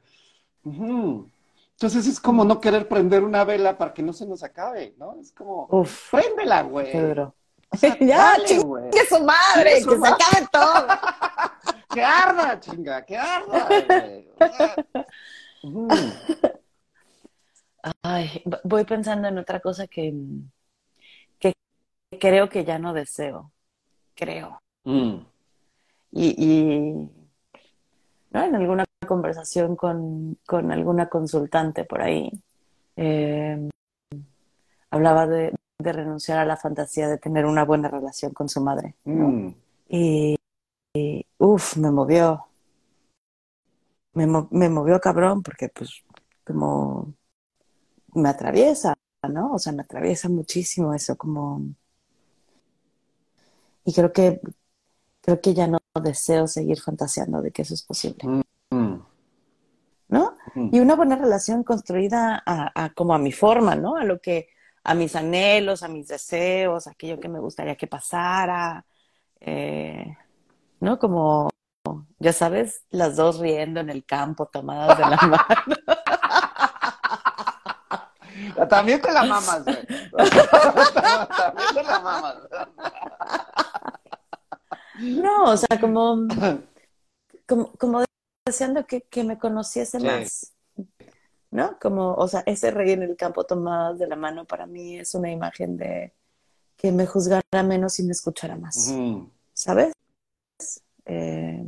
Entonces 0.65 2.05
es 2.09 2.19
como 2.19 2.45
no 2.45 2.61
querer 2.61 2.89
prender 2.89 3.23
una 3.23 3.45
vela 3.45 3.79
para 3.79 3.95
que 3.95 4.03
no 4.03 4.13
se 4.13 4.27
nos 4.27 4.43
acabe, 4.43 4.97
¿no? 4.99 5.15
Es 5.21 5.31
como, 5.31 5.69
Uf, 5.71 6.11
préndela, 6.11 6.63
güey. 6.63 6.91
ya, 8.01 8.35
güey. 8.65 8.91
¡Que 8.91 9.07
su 9.07 9.23
madre! 9.23 9.75
¡Que 9.75 9.97
se 9.97 10.09
acabe 10.09 10.49
todo! 10.51 10.87
¡Que 11.93 12.03
arda, 12.03 12.59
chinga! 12.59 13.05
¡Que 13.05 13.17
arda! 13.17 13.69
Ay, 18.03 18.43
voy 18.65 18.85
pensando 18.85 19.29
en 19.29 19.39
otra 19.39 19.61
cosa 19.61 19.87
que, 19.87 20.15
que 21.39 21.53
creo 22.19 22.49
que 22.49 22.65
ya 22.65 22.79
no 22.79 22.93
deseo. 22.95 23.53
Creo. 24.15 24.61
Mm. 24.85 25.19
Y, 26.13 26.35
y 26.39 26.93
¿no? 28.31 28.43
en 28.43 28.55
alguna 28.55 28.85
conversación 29.07 29.77
con, 29.77 30.39
con, 30.47 30.71
alguna 30.71 31.09
consultante 31.09 31.85
por 31.85 32.03
ahí, 32.03 32.31
eh, 32.97 33.69
hablaba 34.91 35.27
de, 35.27 35.55
de, 35.79 35.93
renunciar 35.93 36.39
a 36.39 36.45
la 36.45 36.57
fantasía 36.57 37.09
de 37.09 37.19
tener 37.19 37.47
una 37.47 37.65
buena 37.65 37.89
relación 37.89 38.33
con 38.33 38.49
su 38.49 38.61
madre. 38.61 38.95
Mm. 39.05 39.49
Y, 39.89 40.37
y 41.43 41.45
uff, 41.45 41.77
me 41.77 41.91
movió. 41.91 42.47
Me, 44.15 44.27
me, 44.27 44.69
movió 44.69 45.01
cabrón 45.01 45.43
porque 45.43 45.69
pues 45.71 46.03
como 46.45 47.15
me 48.15 48.29
atraviesa, 48.29 48.95
¿no? 49.29 49.53
O 49.55 49.59
sea, 49.59 49.73
me 49.73 49.83
atraviesa 49.83 50.29
muchísimo 50.29 50.95
eso 50.95 51.17
como... 51.17 51.63
Y 53.85 53.93
creo 53.93 54.13
que 54.13 54.41
creo 55.23 55.41
que 55.41 55.55
ya 55.55 55.67
no 55.67 55.79
deseo 56.03 56.47
seguir 56.47 56.81
fantaseando 56.81 57.41
de 57.41 57.53
que 57.53 57.63
eso 57.63 57.75
es 57.75 57.83
posible. 57.83 58.45
Mm. 58.71 58.97
¿No? 60.09 60.37
Mm. 60.55 60.75
Y 60.75 60.81
una 60.81 60.97
buena 60.97 61.17
relación 61.17 61.65
construida 61.65 62.43
a, 62.45 62.93
como 62.95 63.15
a 63.15 63.19
mi 63.19 63.33
forma, 63.33 63.75
¿no? 63.77 63.97
A 63.97 64.05
lo 64.05 64.21
que, 64.21 64.49
a 64.85 64.95
mis 64.95 65.17
anhelos, 65.17 65.83
a 65.83 65.89
mis 65.89 66.09
deseos, 66.09 66.87
aquello 66.87 67.19
que 67.19 67.29
me 67.29 67.41
gustaría 67.41 67.77
que 67.77 67.87
pasara. 67.87 68.85
Eh, 69.41 70.17
¿no? 70.83 70.99
Como, 70.99 71.49
ya 72.19 72.33
sabes, 72.33 72.83
las 72.91 73.15
dos 73.15 73.39
riendo 73.39 73.79
en 73.79 73.89
el 73.89 74.05
campo, 74.05 74.47
tomadas 74.47 74.99
de 74.99 75.05
la 75.05 75.17
mano. 75.17 75.47
También 78.69 79.01
te 79.01 79.13
la 79.13 79.23
mamas, 79.23 79.65
güey. 79.65 79.87
También 79.87 81.69
te 81.75 81.83
la 81.85 82.01
mamas. 82.01 82.37
No, 84.99 85.45
o 85.45 85.57
sea, 85.57 85.81
como, 85.81 86.27
como, 87.47 87.73
como 87.75 88.03
deseando 88.45 88.85
que, 88.85 89.03
que 89.03 89.23
me 89.23 89.39
conociese 89.39 90.01
más. 90.01 90.53
¿No? 91.53 91.79
Como, 91.81 92.15
o 92.15 92.27
sea, 92.27 92.43
ese 92.47 92.73
rey 92.73 92.91
en 92.93 93.03
el 93.05 93.17
campo 93.17 93.45
tomadas 93.45 94.01
de 94.01 94.09
la 94.09 94.17
mano 94.17 94.47
para 94.47 94.67
mí 94.67 94.99
es 94.99 95.15
una 95.15 95.31
imagen 95.31 95.77
de 95.77 96.13
que 96.77 96.91
me 96.91 97.07
juzgara 97.07 97.63
menos 97.63 98.01
y 98.01 98.03
me 98.03 98.13
escuchara 98.13 98.57
más. 98.57 98.93
¿Sabes? 99.53 99.93
Eh, 101.07 101.67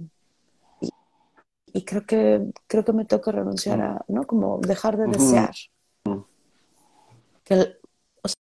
y, 1.72 1.84
creo 1.84 2.06
que 2.06 2.52
creo 2.66 2.84
que 2.84 2.92
me 2.92 3.04
toca 3.04 3.32
renunciar 3.32 3.80
a, 3.80 4.04
¿no? 4.08 4.24
Como 4.26 4.58
dejar 4.60 4.96
de 4.96 5.06
desear. 5.06 5.54
Que, 7.44 7.76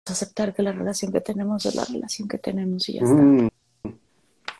aceptar 0.05 0.53
que 0.53 0.63
la 0.63 0.71
relación 0.71 1.11
que 1.11 1.21
tenemos 1.21 1.65
es 1.65 1.75
la 1.75 1.85
relación 1.85 2.27
que 2.27 2.37
tenemos 2.37 2.89
y 2.89 2.93
ya 2.93 3.01
está. 3.03 3.49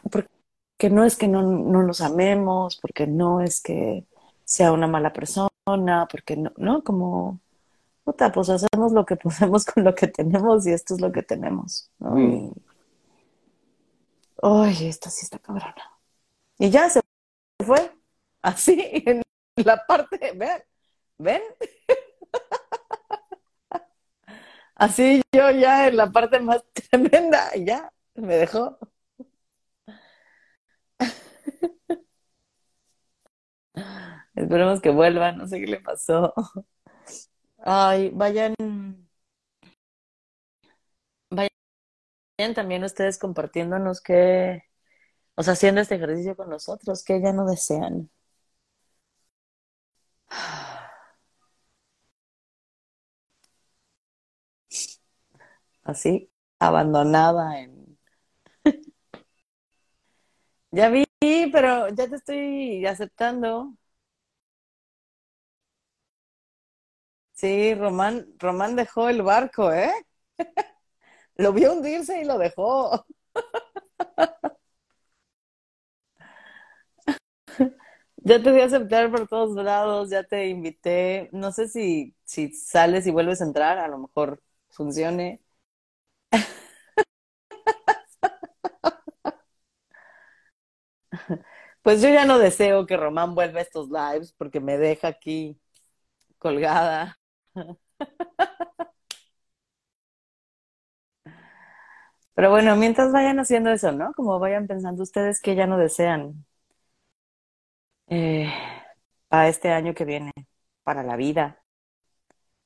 Porque 0.09 0.89
no 0.89 1.03
es 1.03 1.15
que 1.15 1.27
no, 1.27 1.41
no 1.41 1.83
nos 1.83 2.01
amemos, 2.01 2.77
porque 2.77 3.07
no 3.07 3.41
es 3.41 3.61
que 3.61 4.05
sea 4.45 4.71
una 4.71 4.87
mala 4.87 5.11
persona, 5.11 6.07
porque 6.09 6.37
no, 6.37 6.51
¿no? 6.57 6.83
Como, 6.83 7.39
puta, 8.03 8.31
pues 8.31 8.49
hacemos 8.49 8.91
lo 8.91 9.05
que 9.05 9.15
podemos 9.17 9.65
con 9.65 9.83
lo 9.83 9.93
que 9.93 10.07
tenemos 10.07 10.65
y 10.67 10.71
esto 10.71 10.95
es 10.95 11.01
lo 11.01 11.11
que 11.11 11.23
tenemos, 11.23 11.89
¿no? 11.99 12.53
Ay, 14.41 14.87
esta 14.87 15.09
sí 15.09 15.25
está 15.25 15.39
cabrona. 15.39 15.98
Y 16.59 16.69
ya 16.69 16.89
se 16.89 17.01
fue. 17.65 17.91
Así, 18.41 18.75
en 19.05 19.23
la 19.57 19.85
parte, 19.85 20.33
ven, 20.35 20.63
ven. 21.17 21.41
Así 24.75 25.21
yo 25.33 25.51
ya 25.51 25.87
en 25.87 25.97
la 25.97 26.11
parte 26.11 26.39
más 26.39 26.63
tremenda, 26.89 27.51
ya 27.55 27.91
me 28.15 28.35
dejó. 28.37 28.77
Esperemos 34.35 34.81
que 34.81 34.89
vuelva, 34.89 35.31
no 35.33 35.47
sé 35.47 35.59
qué 35.59 35.67
le 35.67 35.81
pasó. 35.81 36.33
Ay, 37.63 38.09
vayan, 38.13 38.55
vayan 41.29 41.49
también 42.55 42.83
ustedes 42.83 43.17
compartiéndonos 43.19 44.01
qué, 44.01 44.63
o 45.39 45.43
sea, 45.43 45.53
haciendo 45.53 45.79
este 45.81 45.95
ejercicio 45.95 46.35
con 46.35 46.49
nosotros, 46.49 47.01
que 47.03 47.21
ya 47.21 47.31
no 47.31 47.45
desean. 47.45 48.09
Así, 55.83 56.31
abandonada 56.59 57.59
en... 57.59 57.97
ya 60.71 60.89
vi, 60.89 61.05
pero 61.51 61.89
ya 61.89 62.07
te 62.07 62.15
estoy 62.15 62.85
aceptando. 62.85 63.73
Sí, 67.33 67.73
Román, 67.75 68.27
Román 68.37 68.75
dejó 68.75 69.09
el 69.09 69.21
barco, 69.23 69.71
¿eh? 69.73 69.91
lo 71.35 71.53
vio 71.53 71.73
hundirse 71.73 72.21
y 72.21 72.25
lo 72.25 72.37
dejó. 72.37 73.05
Ya 78.29 78.41
te 78.43 78.51
voy 78.51 78.61
a 78.61 78.65
aceptar 78.65 79.09
por 79.11 79.27
todos 79.27 79.55
lados, 79.55 80.09
ya 80.11 80.23
te 80.23 80.47
invité. 80.49 81.29
No 81.31 81.51
sé 81.51 81.67
si, 81.67 82.15
si 82.23 82.51
sales 82.53 83.07
y 83.07 83.11
vuelves 83.11 83.41
a 83.41 83.45
entrar, 83.45 83.77
a 83.79 83.87
lo 83.87 83.97
mejor 83.97 84.41
funcione. 84.69 85.41
Pues 91.81 92.01
yo 92.01 92.09
ya 92.09 92.25
no 92.25 92.39
deseo 92.39 92.85
que 92.85 92.97
Román 92.97 93.35
vuelva 93.35 93.59
a 93.59 93.61
estos 93.63 93.89
lives 93.89 94.33
porque 94.37 94.59
me 94.59 94.77
deja 94.77 95.07
aquí 95.09 95.59
colgada. 96.39 97.19
Pero 102.33 102.49
bueno, 102.51 102.75
mientras 102.75 103.11
vayan 103.11 103.39
haciendo 103.39 103.69
eso, 103.71 103.91
¿no? 103.91 104.13
Como 104.13 104.39
vayan 104.39 104.67
pensando 104.67 105.03
ustedes 105.03 105.41
que 105.41 105.55
ya 105.55 105.67
no 105.67 105.77
desean 105.77 106.45
eh, 108.09 108.51
para 109.27 109.49
este 109.49 109.69
año 109.71 109.93
que 109.93 110.05
viene, 110.05 110.31
para 110.83 111.03
la 111.03 111.15
vida, 111.15 111.63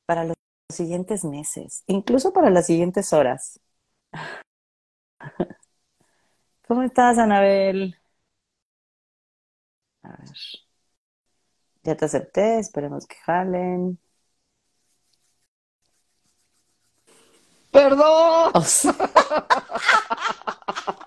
para 0.05 0.23
los 0.25 0.35
siguientes 0.69 1.23
meses, 1.25 1.83
incluso 1.87 2.33
para 2.33 2.49
las 2.49 2.65
siguientes 2.67 3.13
horas. 3.13 3.59
¿Cómo 6.67 6.83
estás, 6.83 7.17
Anabel? 7.17 7.95
A 10.03 10.09
ver. 10.17 10.37
Ya 11.83 11.95
te 11.95 12.03
acepté, 12.05 12.59
esperemos 12.59 13.05
que 13.07 13.15
jalen. 13.25 13.97
¡Perdón! 17.71 18.51
O 18.53 18.61
sea- 18.61 18.93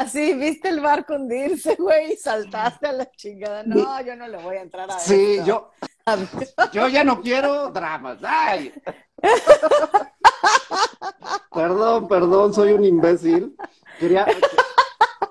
Así, 0.00 0.32
viste 0.34 0.68
el 0.70 0.80
barco 0.80 1.14
hundirse, 1.14 1.74
güey, 1.78 2.12
y 2.12 2.16
saltaste 2.16 2.86
a 2.88 2.92
la 2.92 3.10
chingada. 3.12 3.62
No, 3.64 4.00
yo 4.02 4.16
no 4.16 4.26
le 4.28 4.38
voy 4.42 4.56
a 4.56 4.62
entrar 4.62 4.90
a 4.90 4.98
Sí, 4.98 5.36
esto. 5.36 5.46
yo, 5.46 5.70
yo 6.72 6.88
ya 6.88 7.04
no 7.04 7.20
quiero 7.20 7.70
dramas. 7.70 8.18
¡Ay! 8.22 8.72
Perdón, 11.52 12.08
perdón, 12.08 12.54
soy 12.54 12.72
un 12.72 12.84
imbécil. 12.84 13.56
Quería, 13.98 14.26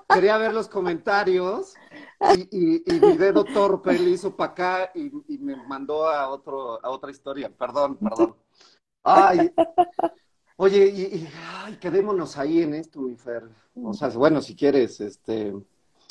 quería 0.08 0.36
ver 0.36 0.52
los 0.54 0.68
comentarios 0.68 1.74
y, 2.36 2.42
y- 2.56 2.82
y 2.86 3.00
mi 3.00 3.16
dedo 3.16 3.44
torpe 3.44 3.92
le 3.98 4.10
hizo 4.10 4.36
para 4.36 4.52
acá 4.52 4.90
y, 4.94 5.10
y 5.34 5.38
me 5.38 5.56
mandó 5.56 6.06
a, 6.08 6.28
otro, 6.28 6.84
a 6.84 6.90
otra 6.90 7.10
historia. 7.10 7.50
Perdón, 7.50 7.96
perdón. 7.96 8.36
Ay, 9.02 9.50
oye, 10.60 10.86
y, 10.94 11.00
y- 11.16 11.28
ay, 11.64 11.76
quedémonos 11.76 12.36
ahí 12.36 12.62
en 12.62 12.74
esto, 12.74 13.00
mi 13.00 13.16
Fer. 13.16 13.44
O 13.82 13.92
sea, 13.94 14.08
bueno, 14.10 14.40
si 14.42 14.54
quieres, 14.54 15.00
este... 15.00 15.54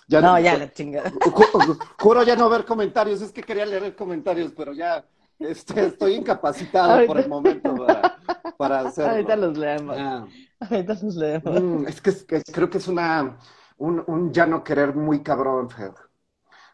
Ya 0.08 0.22
No, 0.22 0.40
ya 0.40 0.58
la 0.58 0.72
chingada. 0.72 1.12
Ju- 1.12 1.78
Juro 2.00 2.24
ya 2.24 2.36
no 2.36 2.50
ver 2.50 2.66
comentarios, 2.66 3.22
es 3.22 3.32
que 3.32 3.44
quería 3.44 3.66
leer 3.66 3.96
comentarios, 3.96 4.52
pero 4.58 4.74
ya 4.74 5.06
este, 5.38 5.86
estoy 5.86 6.16
incapacitado 6.16 6.94
Ahorita- 6.94 7.08
por 7.14 7.20
el 7.22 7.30
momento 7.30 7.76
para, 7.76 8.18
para 8.58 8.80
hacerlo. 8.82 9.12
Ahorita 9.12 9.36
los 9.36 9.56
leemos. 9.58 9.96
Ah, 10.00 10.26
Ahorita 10.62 10.94
los 11.04 11.16
leemos. 11.16 11.62
mm, 11.62 11.88
es 11.88 12.02
que, 12.02 12.10
es 12.10 12.24
que 12.24 12.42
creo 12.52 12.70
que 12.72 12.80
es 12.80 12.88
una 12.88 13.38
un, 13.78 14.04
un 14.08 14.34
ya 14.34 14.46
no 14.48 14.64
querer 14.64 14.96
muy 14.96 15.22
cabrón, 15.22 15.70
Fer. 15.70 15.94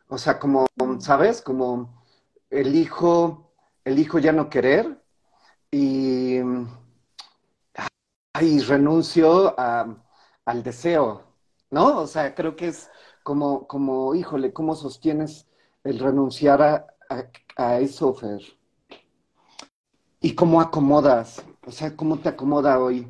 O 0.08 0.18
sea, 0.18 0.40
como, 0.40 0.66
¿sabes? 1.00 1.42
Como 1.42 2.02
elijo, 2.50 3.52
elijo 3.84 4.18
ya 4.20 4.32
no 4.32 4.50
querer 4.50 4.98
y, 5.72 6.40
ay, 8.38 8.60
renuncio 8.62 9.56
a- 9.60 9.96
al 10.46 10.64
deseo, 10.64 11.24
¿no? 11.72 12.00
O 12.02 12.08
sea, 12.08 12.36
creo 12.36 12.56
que 12.56 12.68
es 12.70 12.90
como, 13.24 13.68
como, 13.68 14.14
híjole, 14.16 14.54
¿cómo 14.54 14.76
sostienes 14.76 15.48
el 15.84 16.00
renunciar 16.00 16.62
a, 16.62 16.88
a- 17.10 17.30
a 17.58 17.80
eso, 17.80 18.14
Fer? 18.14 18.42
¿Y 20.20 20.36
cómo 20.36 20.60
acomodas? 20.60 21.42
O 21.66 21.72
sea, 21.72 21.96
¿cómo 21.96 22.20
te 22.20 22.30
acomoda 22.30 22.80
hoy 22.80 23.08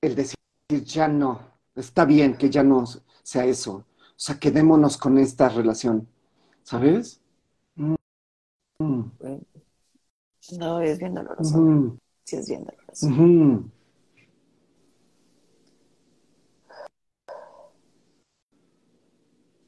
el 0.00 0.14
decir 0.14 0.36
ya 0.84 1.08
no? 1.08 1.40
Está 1.74 2.04
bien 2.06 2.36
que 2.38 2.48
ya 2.50 2.62
no 2.62 2.84
sea 3.22 3.44
eso. 3.44 3.74
O 3.74 3.84
sea, 4.18 4.38
quedémonos 4.38 4.96
con 4.96 5.18
esta 5.18 5.48
relación, 5.50 6.08
¿sabes? 6.62 7.20
Mm, 7.76 7.94
mm, 8.80 9.10
No, 10.58 10.80
es 10.80 10.98
bien 10.98 11.14
doloroso. 11.14 11.64
ujú, 11.66 11.98
Sí, 12.24 12.36
es 12.36 12.48
bien 12.48 12.64
doloroso. 12.64 13.06
ujú. 13.06 13.70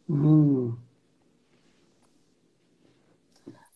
Ujú. 0.08 0.78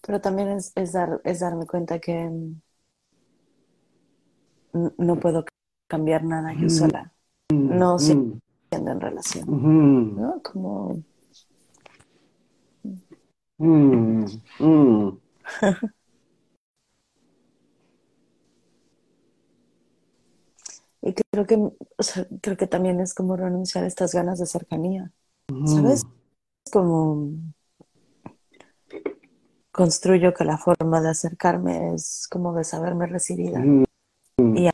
Pero 0.05 0.21
también 0.21 0.49
es, 0.49 0.73
es, 0.75 0.93
dar, 0.93 1.21
es 1.25 1.41
darme 1.41 1.67
cuenta 1.67 1.99
que 2.01 2.29
mm, 2.29 2.61
no 4.99 5.21
puedo 5.21 5.45
cambiar 5.89 6.25
nada 6.25 6.55
yo 6.55 6.69
sola, 6.69 7.13
no 7.51 7.99
Mm, 7.99 8.39
siendo 8.71 8.91
en 8.93 9.01
relación. 9.01 9.47
¿no? 10.17 10.43
Como, 10.43 11.03
Mm, 13.59 14.25
mm. 14.59 15.19
y 21.03 21.15
creo 21.15 21.47
que, 21.47 21.55
o 21.57 22.03
sea, 22.03 22.27
creo 22.41 22.57
que 22.57 22.67
también 22.67 23.01
es 23.01 23.15
como 23.15 23.37
renunciar 23.37 23.85
a 23.85 23.87
estas 23.87 24.13
ganas 24.15 24.39
de 24.39 24.47
cercanía, 24.47 25.13
¿sabes? 25.65 26.03
Como 26.73 27.33
construyo 29.71 30.33
que 30.33 30.45
la 30.45 30.57
forma 30.57 31.03
de 31.03 31.11
acercarme 31.11 31.95
es 31.95 32.27
como 32.31 32.55
de 32.55 32.65
saberme 32.65 33.07
recibida. 33.07 33.59
Mm, 33.59 33.85
Y 34.57 34.67
a, 34.69 34.73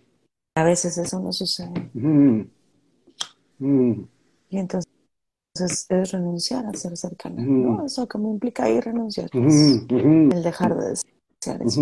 a 0.54 0.64
veces 0.64 0.96
eso 0.98 1.18
no 1.18 1.32
sucede. 1.32 1.90
mm, 1.94 2.42
mm. 3.58 4.08
Y 4.50 4.58
entonces 4.58 4.86
es 5.88 6.12
renunciar 6.12 6.66
a 6.66 6.72
ser 6.74 6.96
cercana. 6.96 7.42
¿no? 7.42 7.84
Eso 7.84 8.06
como 8.06 8.30
implica 8.30 8.64
ahí 8.64 8.80
renunciar, 8.80 9.28
el 9.34 10.42
dejar 10.42 10.76
de 10.76 10.90
desear 10.90 11.62
eso. 11.62 11.80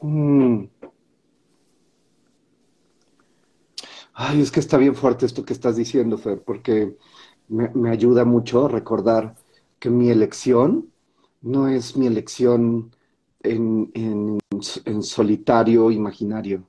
Mm. 0.00 0.68
Ay, 4.20 4.40
es 4.40 4.50
que 4.50 4.58
está 4.60 4.76
bien 4.78 4.94
fuerte 4.96 5.26
esto 5.26 5.44
que 5.44 5.52
estás 5.52 5.76
diciendo, 5.76 6.18
Fer, 6.18 6.42
porque 6.42 6.96
me, 7.48 7.68
me 7.70 7.90
ayuda 7.90 8.24
mucho 8.24 8.66
recordar 8.66 9.36
que 9.78 9.90
mi 9.90 10.10
elección 10.10 10.92
no 11.40 11.68
es 11.68 11.96
mi 11.96 12.06
elección 12.08 12.90
en, 13.42 13.90
en- 13.94 14.38
en 14.86 15.02
solitario 15.04 15.90
imaginario, 15.92 16.66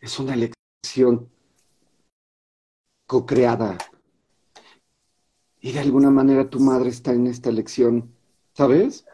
es 0.00 0.18
una 0.20 0.34
elección 0.34 1.30
co-creada. 3.06 3.78
Y 5.62 5.72
de 5.72 5.80
alguna 5.80 6.10
manera 6.10 6.50
tu 6.50 6.60
madre 6.60 6.90
está 6.90 7.14
en 7.14 7.26
esta 7.26 7.48
elección, 7.48 8.14
¿sabes? 8.52 9.06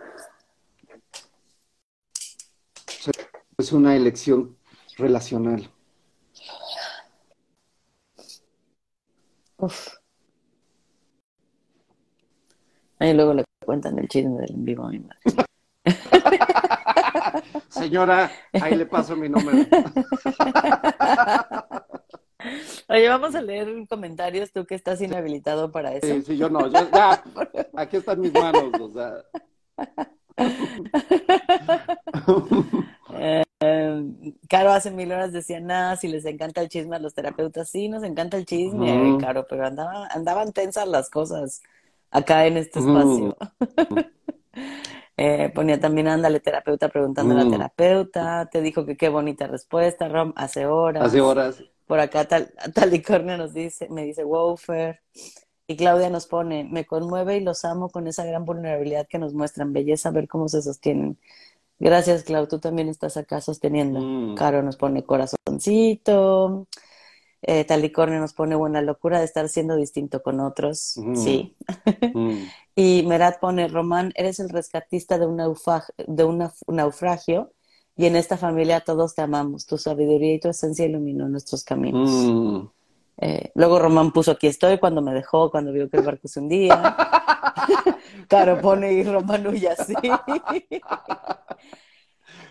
Es 3.58 3.72
una 3.72 3.94
elección 3.94 4.56
relacional. 4.96 5.70
Uf. 9.58 9.98
Ahí 13.00 13.14
luego 13.14 13.34
le 13.34 13.44
cuentan 13.64 13.96
el 13.98 14.08
chisme 14.08 14.40
del 14.40 14.52
en 14.52 14.64
vivo 14.64 14.86
a 14.86 14.90
mi 14.90 15.00
madre. 15.00 15.18
Señora, 17.68 18.30
ahí 18.52 18.76
le 18.76 18.86
paso 18.86 19.16
mi 19.16 19.28
número. 19.28 19.58
Oye, 22.88 23.08
vamos 23.08 23.34
a 23.34 23.42
leer 23.42 23.86
comentarios, 23.88 24.52
tú 24.52 24.64
que 24.64 24.74
estás 24.74 25.00
inhabilitado 25.00 25.70
para 25.70 25.94
eso. 25.94 26.06
Sí, 26.06 26.22
sí, 26.22 26.36
yo 26.36 26.48
no, 26.48 26.66
yo, 26.68 26.90
ya, 26.90 27.22
aquí 27.76 27.98
están 27.98 28.20
mis 28.20 28.32
manos, 28.32 28.72
o 28.80 28.90
sea. 28.90 29.24
Eh, 33.18 33.44
Caro 34.48 34.70
hace 34.70 34.90
mil 34.90 35.10
horas 35.10 35.32
decía, 35.32 35.60
nada, 35.60 35.96
si 35.96 36.08
les 36.08 36.24
encanta 36.24 36.60
el 36.60 36.68
chisme 36.68 36.96
a 36.96 37.00
los 37.00 37.14
terapeutas, 37.14 37.68
sí, 37.68 37.88
nos 37.88 38.04
encanta 38.04 38.36
el 38.36 38.46
chisme. 38.46 39.18
Caro, 39.20 39.46
pero 39.48 39.66
andaba, 39.66 40.06
andaban 40.08 40.52
tensas 40.52 40.86
las 40.86 41.10
cosas 41.10 41.62
acá 42.10 42.46
en 42.46 42.56
este 42.56 42.78
espacio. 42.78 43.36
Eh, 45.20 45.50
ponía 45.52 45.80
también, 45.80 46.06
ándale, 46.06 46.38
terapeuta, 46.38 46.88
preguntando 46.88 47.34
a 47.34 47.42
la 47.42 47.50
terapeuta, 47.50 48.48
te 48.52 48.62
dijo 48.62 48.86
que 48.86 48.96
qué 48.96 49.08
bonita 49.08 49.48
respuesta, 49.48 50.08
Rom, 50.08 50.32
hace 50.36 50.66
horas. 50.66 51.04
Hace 51.04 51.20
horas. 51.20 51.60
Por 51.88 51.98
acá 51.98 52.24
tal, 52.26 52.52
Talicornio 52.72 53.36
nos 53.36 53.52
dice, 53.52 53.88
me 53.88 54.04
dice 54.04 54.22
Wofer. 54.22 55.00
Y 55.66 55.76
Claudia 55.76 56.08
nos 56.08 56.26
pone, 56.28 56.62
me 56.62 56.86
conmueve 56.86 57.36
y 57.36 57.40
los 57.40 57.64
amo 57.64 57.88
con 57.88 58.06
esa 58.06 58.24
gran 58.24 58.44
vulnerabilidad 58.44 59.08
que 59.08 59.18
nos 59.18 59.34
muestran. 59.34 59.72
Belleza 59.72 60.12
ver 60.12 60.28
cómo 60.28 60.48
se 60.48 60.62
sostienen. 60.62 61.18
Gracias, 61.78 62.24
Clau, 62.24 62.48
tú 62.48 62.58
también 62.58 62.88
estás 62.88 63.16
acá 63.16 63.40
sosteniendo. 63.40 64.00
Mm. 64.00 64.34
Caro 64.34 64.62
nos 64.62 64.76
pone 64.76 65.04
corazoncito. 65.04 66.66
Eh, 67.42 67.64
Talicornio 67.64 68.18
nos 68.18 68.34
pone 68.34 68.56
buena 68.56 68.82
locura 68.82 69.20
de 69.20 69.24
estar 69.24 69.48
siendo 69.48 69.76
distinto 69.76 70.22
con 70.22 70.40
otros. 70.40 70.94
Mm. 70.96 71.16
Sí. 71.16 71.56
Mm. 72.14 72.38
Y 72.78 73.02
Merat 73.08 73.40
pone, 73.40 73.66
Román, 73.66 74.12
eres 74.14 74.38
el 74.38 74.50
rescatista 74.50 75.18
de 75.18 75.26
un, 75.26 75.36
naufragio 76.68 77.52
y 77.96 78.06
en 78.06 78.14
esta 78.14 78.36
familia 78.36 78.82
todos 78.82 79.16
te 79.16 79.22
amamos. 79.22 79.66
Tu 79.66 79.78
sabiduría 79.78 80.34
y 80.34 80.38
tu 80.38 80.48
esencia 80.48 80.86
iluminó 80.86 81.28
nuestros 81.28 81.64
caminos. 81.64 82.70
Eh, 83.20 83.50
luego 83.56 83.80
Román 83.80 84.12
puso 84.12 84.30
aquí 84.30 84.46
estoy 84.46 84.78
cuando 84.78 85.02
me 85.02 85.12
dejó, 85.12 85.50
cuando 85.50 85.72
vio 85.72 85.90
que 85.90 85.96
el 85.96 86.04
barco 86.04 86.28
se 86.28 86.38
hundía. 86.38 86.96
Caro 88.28 88.60
pone 88.60 88.92
y 88.92 89.02
Romanuya, 89.02 89.74
sí. 89.76 89.94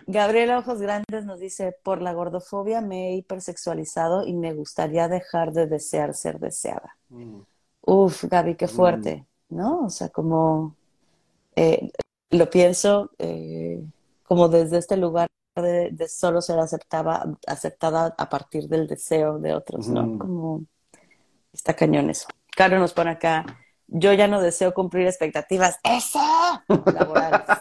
Gabriela 0.07 0.59
Ojos 0.59 0.81
Grandes 0.81 1.25
nos 1.25 1.39
dice, 1.39 1.75
por 1.83 2.01
la 2.01 2.13
gordofobia 2.13 2.81
me 2.81 3.09
he 3.09 3.15
hipersexualizado 3.17 4.25
y 4.25 4.33
me 4.33 4.53
gustaría 4.53 5.07
dejar 5.07 5.51
de 5.51 5.67
desear 5.67 6.13
ser 6.13 6.39
deseada. 6.39 6.97
Mm. 7.09 7.41
Uf, 7.81 8.25
Gaby, 8.25 8.55
qué 8.55 8.67
fuerte, 8.67 9.25
¿no? 9.49 9.85
O 9.85 9.89
sea, 9.89 10.09
como 10.09 10.75
eh, 11.55 11.91
lo 12.31 12.49
pienso 12.49 13.11
eh, 13.17 13.81
como 14.23 14.49
desde 14.49 14.77
este 14.77 14.97
lugar 14.97 15.27
de, 15.55 16.07
solo 16.07 16.41
ser 16.41 16.59
aceptada, 16.59 17.25
aceptada 17.47 18.13
a 18.17 18.29
partir 18.29 18.67
del 18.67 18.87
deseo 18.87 19.39
de 19.39 19.53
otros, 19.53 19.87
¿no? 19.87 20.19
Como 20.19 20.63
está 21.51 21.73
cañón 21.73 22.09
eso. 22.09 22.27
Caro 22.55 22.77
nos 22.79 22.93
pone 22.93 23.11
acá, 23.11 23.45
yo 23.87 24.13
ya 24.13 24.27
no 24.27 24.41
deseo 24.41 24.73
cumplir 24.73 25.07
expectativas. 25.07 25.79
¡Eso! 25.83 26.19
Laborales. 26.67 27.41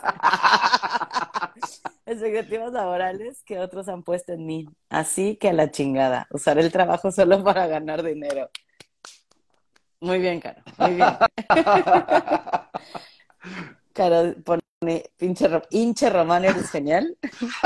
expectativas 2.07 2.73
laborales 2.73 3.43
que 3.45 3.59
otros 3.59 3.89
han 3.89 4.03
puesto 4.03 4.33
en 4.33 4.47
mí. 4.47 4.69
Así 4.89 5.37
que 5.37 5.51
a 5.51 5.53
la 5.53 5.71
chingada. 5.71 6.27
Usar 6.31 6.59
el 6.59 6.73
trabajo 6.73 7.11
solo 7.13 7.43
para 7.43 7.67
ganar 7.67 8.03
dinero. 8.03 8.51
Muy 10.01 10.19
bien, 10.19 10.41
Caro. 10.41 10.63
Muy 10.79 10.95
bien. 10.95 11.09
Caro 13.93 14.35
pone 14.45 14.63
pinche 15.17 15.49
hinche 15.71 16.11
Román, 16.11 16.45
eres 16.45 16.71
genial. 16.71 17.17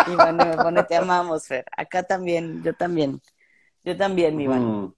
Y 0.07 0.15
bueno, 0.15 0.47
me 0.47 0.57
pone 0.57 0.85
te 0.85 0.97
amamos, 0.97 1.47
Fer. 1.47 1.65
Acá 1.77 2.03
también, 2.05 2.63
yo 2.63 2.75
también. 2.75 3.21
Yo 3.83 3.97
también, 3.97 4.41
Iván. 4.41 4.63
Mm. 4.63 4.95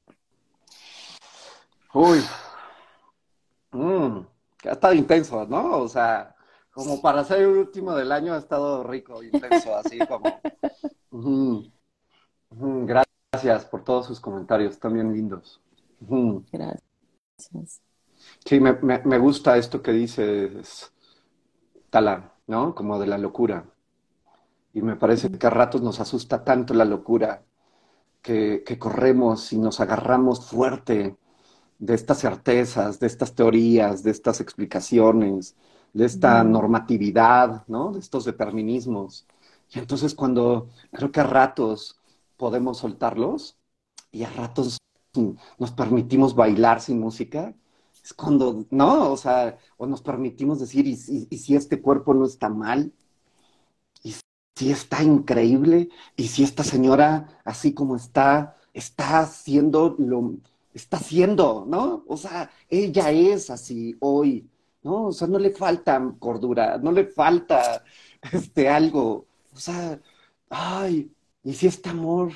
Uy. 1.95 2.23
Mm. 3.73 4.19
Ha 4.65 4.73
estado 4.73 4.95
intenso, 4.95 5.45
¿no? 5.47 5.79
O 5.79 5.89
sea, 5.89 6.37
como 6.73 7.03
para 7.03 7.25
ser 7.25 7.41
el 7.41 7.49
último 7.49 7.95
del 7.95 8.13
año 8.13 8.35
ha 8.35 8.39
estado 8.39 8.85
rico, 8.85 9.23
intenso, 9.23 9.77
así 9.77 9.99
como. 10.07 10.41
Gracias 12.51 13.65
por 13.67 13.83
todos 13.83 14.07
sus 14.07 14.21
comentarios, 14.21 14.79
también 14.79 15.13
lindos. 15.13 15.61
Gracias. 16.53 17.83
Sí, 18.45 18.61
me, 18.61 18.75
me, 18.75 19.19
gusta 19.19 19.57
esto 19.57 19.83
que 19.83 19.93
dices, 19.93 20.93
Tala, 21.91 22.35
¿no? 22.47 22.75
Como 22.75 22.99
de 22.99 23.07
la 23.07 23.19
locura. 23.19 23.65
Y 24.73 24.83
me 24.83 24.97
parece 24.97 25.31
que 25.31 25.47
a 25.47 25.51
ratos 25.51 25.83
nos 25.83 26.01
asusta 26.01 26.45
tanto 26.45 26.73
la 26.75 26.85
locura 26.85 27.43
que, 28.23 28.63
que 28.65 28.79
corremos 28.79 29.53
y 29.53 29.59
nos 29.59 29.81
agarramos 29.81 30.49
fuerte 30.49 31.17
de 31.83 31.95
estas 31.95 32.21
certezas, 32.21 33.01
de 33.01 33.09
estas 33.09 33.35
teorías, 33.35 34.05
de 34.05 34.13
estas 34.13 34.41
explicaciones, 34.41 35.57
de 35.93 36.05
esta 36.05 36.45
normatividad, 36.45 37.65
¿no? 37.67 37.91
De 37.91 37.99
estos 37.99 38.25
determinismos. 38.25 39.27
Y 39.69 39.81
entonces 39.81 40.15
cuando 40.15 40.69
creo 40.93 41.11
que 41.11 41.19
a 41.19 41.25
ratos 41.25 41.99
podemos 42.37 42.79
soltarlos 42.79 43.57
y 44.13 44.23
a 44.23 44.31
ratos 44.31 44.79
nos 45.59 45.73
permitimos 45.73 46.37
bailar 46.37 46.81
sin 46.81 47.01
música, 47.01 47.53
es 48.05 48.15
cuando, 48.15 48.65
¿no? 48.71 49.11
O 49.11 49.17
sea, 49.17 49.59
o 49.77 49.85
nos 49.87 50.03
permitimos 50.03 50.61
decir, 50.61 50.87
¿y, 50.87 50.97
si 50.97 51.57
este 51.57 51.83
cuerpo 51.83 52.15
no 52.15 52.27
está 52.27 52.49
mal? 52.49 52.93
¿Y 54.05 54.15
si 54.57 54.71
está 54.71 55.03
increíble? 55.03 55.89
¿Y 56.17 56.29
si 56.29 56.45
esta 56.45 56.63
señora, 56.63 57.41
así 57.45 57.75
como 57.75 57.97
está, 57.97 58.57
está 58.73 59.19
haciendo 59.21 59.97
lo, 59.99 60.37
está 60.75 60.97
haciendo, 60.99 61.65
¿no? 61.67 62.05
O 62.09 62.17
sea, 62.17 62.51
ella 62.69 63.11
es 63.11 63.51
así 63.51 63.97
hoy, 64.01 64.49
¿no? 64.83 65.07
O 65.07 65.13
sea, 65.13 65.29
no 65.29 65.39
le 65.39 65.51
falta 65.51 66.15
cordura, 66.19 66.79
no 66.79 66.93
le 66.93 67.07
falta 67.07 67.85
este 68.33 68.69
algo. 68.69 69.27
O 69.55 69.59
sea, 69.59 70.01
ay, 70.51 71.11
y 71.45 71.53
si 71.55 71.67
este 71.67 71.91
amor 71.91 72.33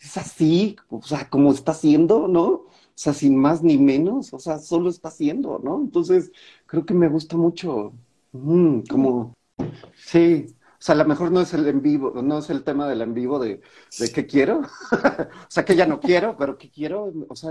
es 0.00 0.16
así, 0.16 0.76
o 0.90 1.02
sea, 1.02 1.28
como 1.28 1.52
está 1.52 1.72
haciendo, 1.72 2.28
¿no? 2.28 2.46
O 2.46 2.70
sea, 2.94 3.12
sin 3.14 3.36
más 3.36 3.62
ni 3.62 3.78
menos, 3.78 4.32
o 4.32 4.38
sea, 4.38 4.58
solo 4.58 4.90
está 4.90 5.08
haciendo, 5.08 5.60
¿no? 5.62 5.80
Entonces, 5.80 6.32
creo 6.66 6.84
que 6.84 6.94
me 6.94 7.08
gusta 7.08 7.36
mucho, 7.36 7.92
mm, 8.32 8.80
como, 8.90 9.34
sí, 9.96 10.46
o 10.78 10.82
sea, 10.82 10.94
a 10.94 10.98
lo 10.98 11.04
mejor 11.06 11.32
no 11.32 11.40
es 11.40 11.54
el 11.54 11.66
en 11.66 11.82
vivo, 11.82 12.12
no 12.22 12.38
es 12.38 12.50
el 12.50 12.64
tema 12.64 12.88
del 12.88 13.02
en 13.02 13.14
vivo 13.14 13.38
de, 13.38 13.60
de 13.98 14.12
qué 14.12 14.26
quiero, 14.26 14.60
o 14.92 15.46
sea, 15.48 15.64
que 15.64 15.76
ya 15.76 15.86
no 15.86 16.00
quiero, 16.00 16.36
pero 16.36 16.56
qué 16.58 16.70
quiero, 16.70 17.12
o 17.28 17.36
sea, 17.36 17.50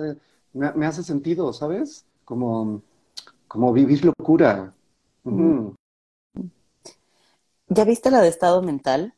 me, 0.53 0.71
me 0.73 0.85
hace 0.85 1.03
sentido, 1.03 1.53
¿sabes? 1.53 2.05
Como 2.25 2.83
como 3.47 3.73
vivir 3.73 4.05
locura. 4.05 4.73
¿Ya 7.69 7.85
viste 7.85 8.11
la 8.11 8.21
de 8.21 8.27
estado 8.27 8.61
mental? 8.61 9.13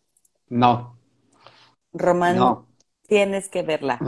No. 0.50 0.96
Román, 1.94 2.66
tienes 3.08 3.50
que 3.50 3.64
verla. 3.64 4.00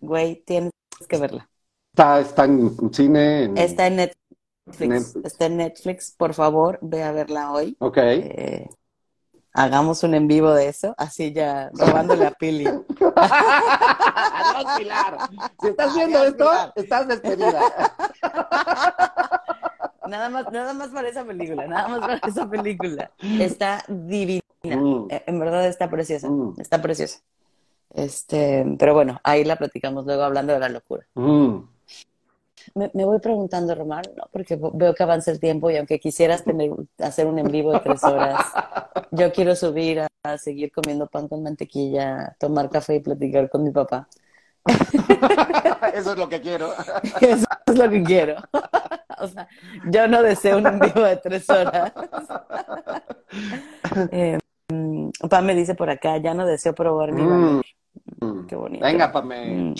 Güey, 0.00 0.42
tienes 0.44 0.72
que 1.08 1.18
verla. 1.18 1.48
Está, 1.92 2.20
está 2.20 2.44
en 2.46 2.92
cine. 2.92 3.52
Está 3.56 3.86
en 3.86 3.96
Netflix. 3.96 5.16
Está 5.24 5.46
en 5.46 5.56
Netflix. 5.58 6.14
Por 6.16 6.34
favor, 6.34 6.78
ve 6.82 7.02
a 7.02 7.12
verla 7.12 7.52
hoy. 7.52 7.76
Ok. 7.78 7.98
Eh, 7.98 8.68
hagamos 9.52 10.02
un 10.02 10.14
en 10.14 10.28
vivo 10.28 10.52
de 10.52 10.68
eso, 10.68 10.94
así 10.96 11.32
ya 11.32 11.70
robándole 11.74 12.26
a 12.26 12.30
Pili. 12.32 12.66
Adiós, 13.16 14.78
Pilar. 14.78 15.18
Si 15.60 15.68
estás 15.68 15.94
viendo 15.94 16.24
esto, 16.24 16.50
estás 16.76 17.08
despedida. 17.08 17.60
Nada 20.08 20.28
más, 20.28 20.52
nada 20.52 20.74
más 20.74 20.88
para 20.88 21.08
esa 21.08 21.24
película, 21.24 21.66
nada 21.66 21.88
más 21.88 22.00
para 22.00 22.16
esa 22.28 22.46
película. 22.46 23.10
Está 23.40 23.82
divina. 23.88 24.42
Mm. 24.62 25.06
Eh, 25.08 25.22
en 25.26 25.38
verdad 25.38 25.66
está 25.66 25.88
preciosa, 25.88 26.28
mm. 26.28 26.60
está 26.60 26.82
preciosa. 26.82 27.20
Este, 27.94 28.64
pero 28.78 28.92
bueno, 28.94 29.20
ahí 29.22 29.44
la 29.44 29.56
platicamos 29.56 30.04
luego 30.04 30.22
hablando 30.22 30.52
de 30.52 30.58
la 30.58 30.68
locura. 30.68 31.06
Mm. 31.14 31.58
Me, 32.74 33.04
voy 33.04 33.18
preguntando, 33.20 33.74
Román, 33.74 34.02
¿no? 34.16 34.24
porque 34.32 34.58
veo 34.74 34.94
que 34.94 35.02
avanza 35.02 35.30
el 35.30 35.40
tiempo 35.40 35.70
y 35.70 35.76
aunque 35.76 35.98
quisieras 35.98 36.44
tener, 36.44 36.70
hacer 36.98 37.26
un 37.26 37.38
en 37.38 37.50
vivo 37.50 37.72
de 37.72 37.80
tres 37.80 38.02
horas, 38.04 38.44
yo 39.10 39.32
quiero 39.32 39.54
subir 39.54 40.00
a, 40.00 40.38
seguir 40.38 40.70
comiendo 40.70 41.06
pan 41.08 41.28
con 41.28 41.42
mantequilla, 41.42 42.36
tomar 42.38 42.70
café 42.70 42.96
y 42.96 43.00
platicar 43.00 43.50
con 43.50 43.64
mi 43.64 43.70
papá. 43.70 44.08
Eso 45.94 46.12
es 46.12 46.18
lo 46.18 46.28
que 46.28 46.40
quiero. 46.40 46.72
Eso 47.20 47.46
es 47.66 47.78
lo 47.78 47.90
que 47.90 48.02
quiero. 48.02 48.36
O 49.18 49.26
sea, 49.26 49.48
yo 49.90 50.06
no 50.08 50.22
deseo 50.22 50.58
un 50.58 50.66
en 50.66 50.78
vivo 50.78 51.02
de 51.02 51.16
tres 51.16 51.48
horas. 51.50 51.92
Eh, 54.12 54.38
Pam 55.28 55.44
me 55.44 55.54
dice 55.54 55.74
por 55.74 55.90
acá, 55.90 56.18
ya 56.18 56.34
no 56.34 56.46
deseo 56.46 56.74
probar 56.74 57.12
mi 57.12 57.22
mm. 57.22 58.46
Qué 58.46 58.56
bonito. 58.56 58.84
Venga, 58.84 59.10
Pame. 59.12 59.46
Mm. 59.46 59.74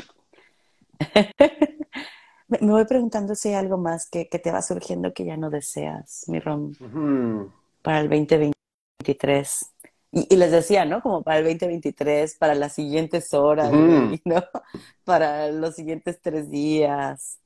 Me 2.63 2.73
voy 2.73 2.85
preguntando 2.85 3.35
si 3.35 3.49
hay 3.49 3.55
algo 3.57 3.77
más 3.77 4.09
que, 4.09 4.25
te 4.25 4.53
va 4.53 4.63
surgiendo 4.63 5.13
que 5.13 5.25
ya 5.25 5.37
no 5.37 5.51
deseas, 5.51 6.25
mi 6.29 6.39
Rom, 6.39 6.73
para 7.83 8.01
el 8.01 8.09
2023. 8.09 9.67
Y, 10.13 10.37
les 10.37 10.53
decía, 10.53 10.85
¿no? 10.85 11.03
Como 11.03 11.23
para 11.23 11.39
el 11.39 11.45
2023, 11.45 12.37
para 12.37 12.55
las 12.55 12.75
siguientes 12.75 13.35
horas, 13.35 13.73
¿no? 13.73 14.45
Para 15.05 15.51
los 15.51 15.75
siguientes 15.75 16.21
tres 16.21 16.51
días. 16.51 17.39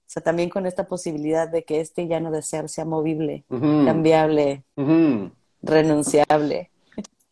O 0.00 0.06
sea, 0.06 0.22
también 0.22 0.48
con 0.48 0.66
esta 0.66 0.88
posibilidad 0.88 1.48
de 1.48 1.64
que 1.64 1.80
este 1.80 2.08
ya 2.08 2.20
no 2.20 2.30
desear 2.30 2.68
sea 2.68 2.84
movible, 2.84 3.44
cambiable, 3.48 4.64
renunciable. 5.62 6.70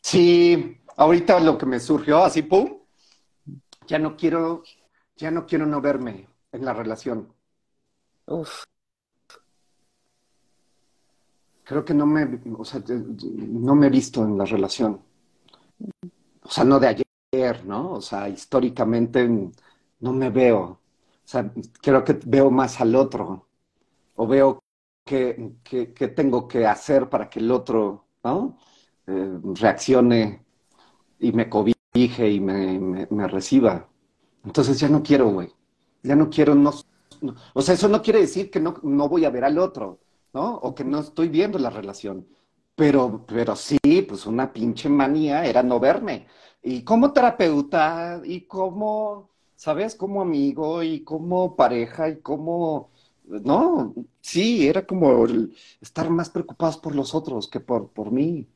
Sí, 0.03 0.77
ahorita 0.97 1.41
lo 1.41 1.59
que 1.59 1.67
me 1.67 1.81
surgió 1.81 2.23
así, 2.23 2.43
pum, 2.43 2.79
ya 3.87 3.99
no 3.99 4.17
quiero, 4.17 4.63
ya 5.17 5.31
no 5.31 5.47
quiero 5.47 5.67
no 5.67 5.81
verme 5.81 6.32
en 6.53 6.65
la 6.65 6.73
relación. 6.75 7.33
Uf. 8.27 8.65
Creo 11.65 11.85
que 11.85 11.95
no 11.95 12.07
me, 12.07 12.41
o 12.57 12.65
sea, 12.65 12.83
no 12.87 13.75
me 13.75 13.87
he 13.87 13.91
visto 13.91 14.23
en 14.25 14.37
la 14.37 14.45
relación. 14.45 15.01
O 16.43 16.51
sea, 16.51 16.65
no 16.65 16.79
de 16.79 16.89
ayer, 16.89 17.65
¿no? 17.65 17.93
O 17.93 18.01
sea, 18.01 18.29
históricamente 18.29 19.29
no 20.01 20.13
me 20.13 20.31
veo. 20.31 20.61
O 20.61 20.81
sea, 21.25 21.51
creo 21.81 22.05
que 22.05 22.19
veo 22.27 22.51
más 22.51 22.81
al 22.81 22.95
otro. 22.97 23.49
O 24.17 24.27
veo 24.27 24.63
que, 25.05 25.55
tengo 26.15 26.49
que 26.49 26.67
hacer 26.67 27.09
para 27.09 27.29
que 27.31 27.41
el 27.41 27.51
otro, 27.51 28.07
¿no? 28.25 28.59
Eh, 29.07 29.39
reaccione 29.55 30.45
y 31.21 31.33
me 31.33 31.49
cobije 31.49 32.31
y 32.31 32.41
me, 32.41 33.07
me 33.11 33.29
reciba. 33.29 33.89
Entonces 34.45 34.79
ya 34.81 34.89
no 34.89 35.03
quiero, 35.03 35.31
güey 35.31 35.53
ya 36.03 36.17
no 36.17 36.31
quiero, 36.31 36.55
no, 36.55 36.73
o 37.55 37.63
sea, 37.63 37.75
eso 37.75 37.89
no 37.89 38.03
quiere 38.03 38.21
decir 38.21 38.51
que 38.51 38.61
no, 38.61 38.75
no 38.83 39.09
voy 39.09 39.25
a 39.25 39.31
ver 39.31 39.45
al 39.45 39.59
otro, 39.59 40.01
¿no? 40.33 40.57
O 40.57 40.75
que 40.75 40.85
no 40.85 41.01
estoy 41.01 41.29
viendo 41.29 41.59
la 41.59 41.71
relación. 41.71 42.27
Pero, 42.75 43.25
pero 43.27 43.55
sí, 43.57 43.79
pues 44.09 44.27
una 44.27 44.53
pinche 44.53 44.89
manía 44.89 45.45
era 45.45 45.63
no 45.63 45.79
verme. 45.81 46.27
Y 46.63 46.83
como 46.85 47.13
terapeuta, 47.13 48.21
y 48.25 48.43
como, 48.43 49.31
¿sabes? 49.57 49.95
Como 49.95 50.23
amigo, 50.23 50.83
y 50.83 51.03
como 51.05 51.55
pareja, 51.57 52.09
y 52.09 52.21
como 52.21 52.91
no, 53.25 53.95
sí, 54.21 54.67
era 54.69 54.87
como 54.87 55.27
estar 55.81 56.11
más 56.11 56.31
preocupados 56.31 56.77
por 56.79 56.95
los 56.95 57.15
otros 57.15 57.49
que 57.49 57.61
por, 57.61 57.89
por 57.91 58.11
mí. 58.11 58.47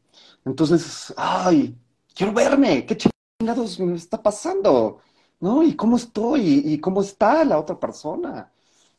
Entonces, 0.44 1.14
ay, 1.16 1.76
quiero 2.14 2.32
verme, 2.32 2.86
qué 2.86 2.96
chingados 2.96 3.78
me 3.80 3.94
está 3.96 4.22
pasando, 4.22 5.00
¿no? 5.40 5.62
¿Y 5.62 5.74
cómo 5.76 5.96
estoy? 5.96 6.62
¿Y 6.64 6.78
cómo 6.80 7.02
está 7.02 7.44
la 7.44 7.58
otra 7.58 7.78
persona? 7.78 8.52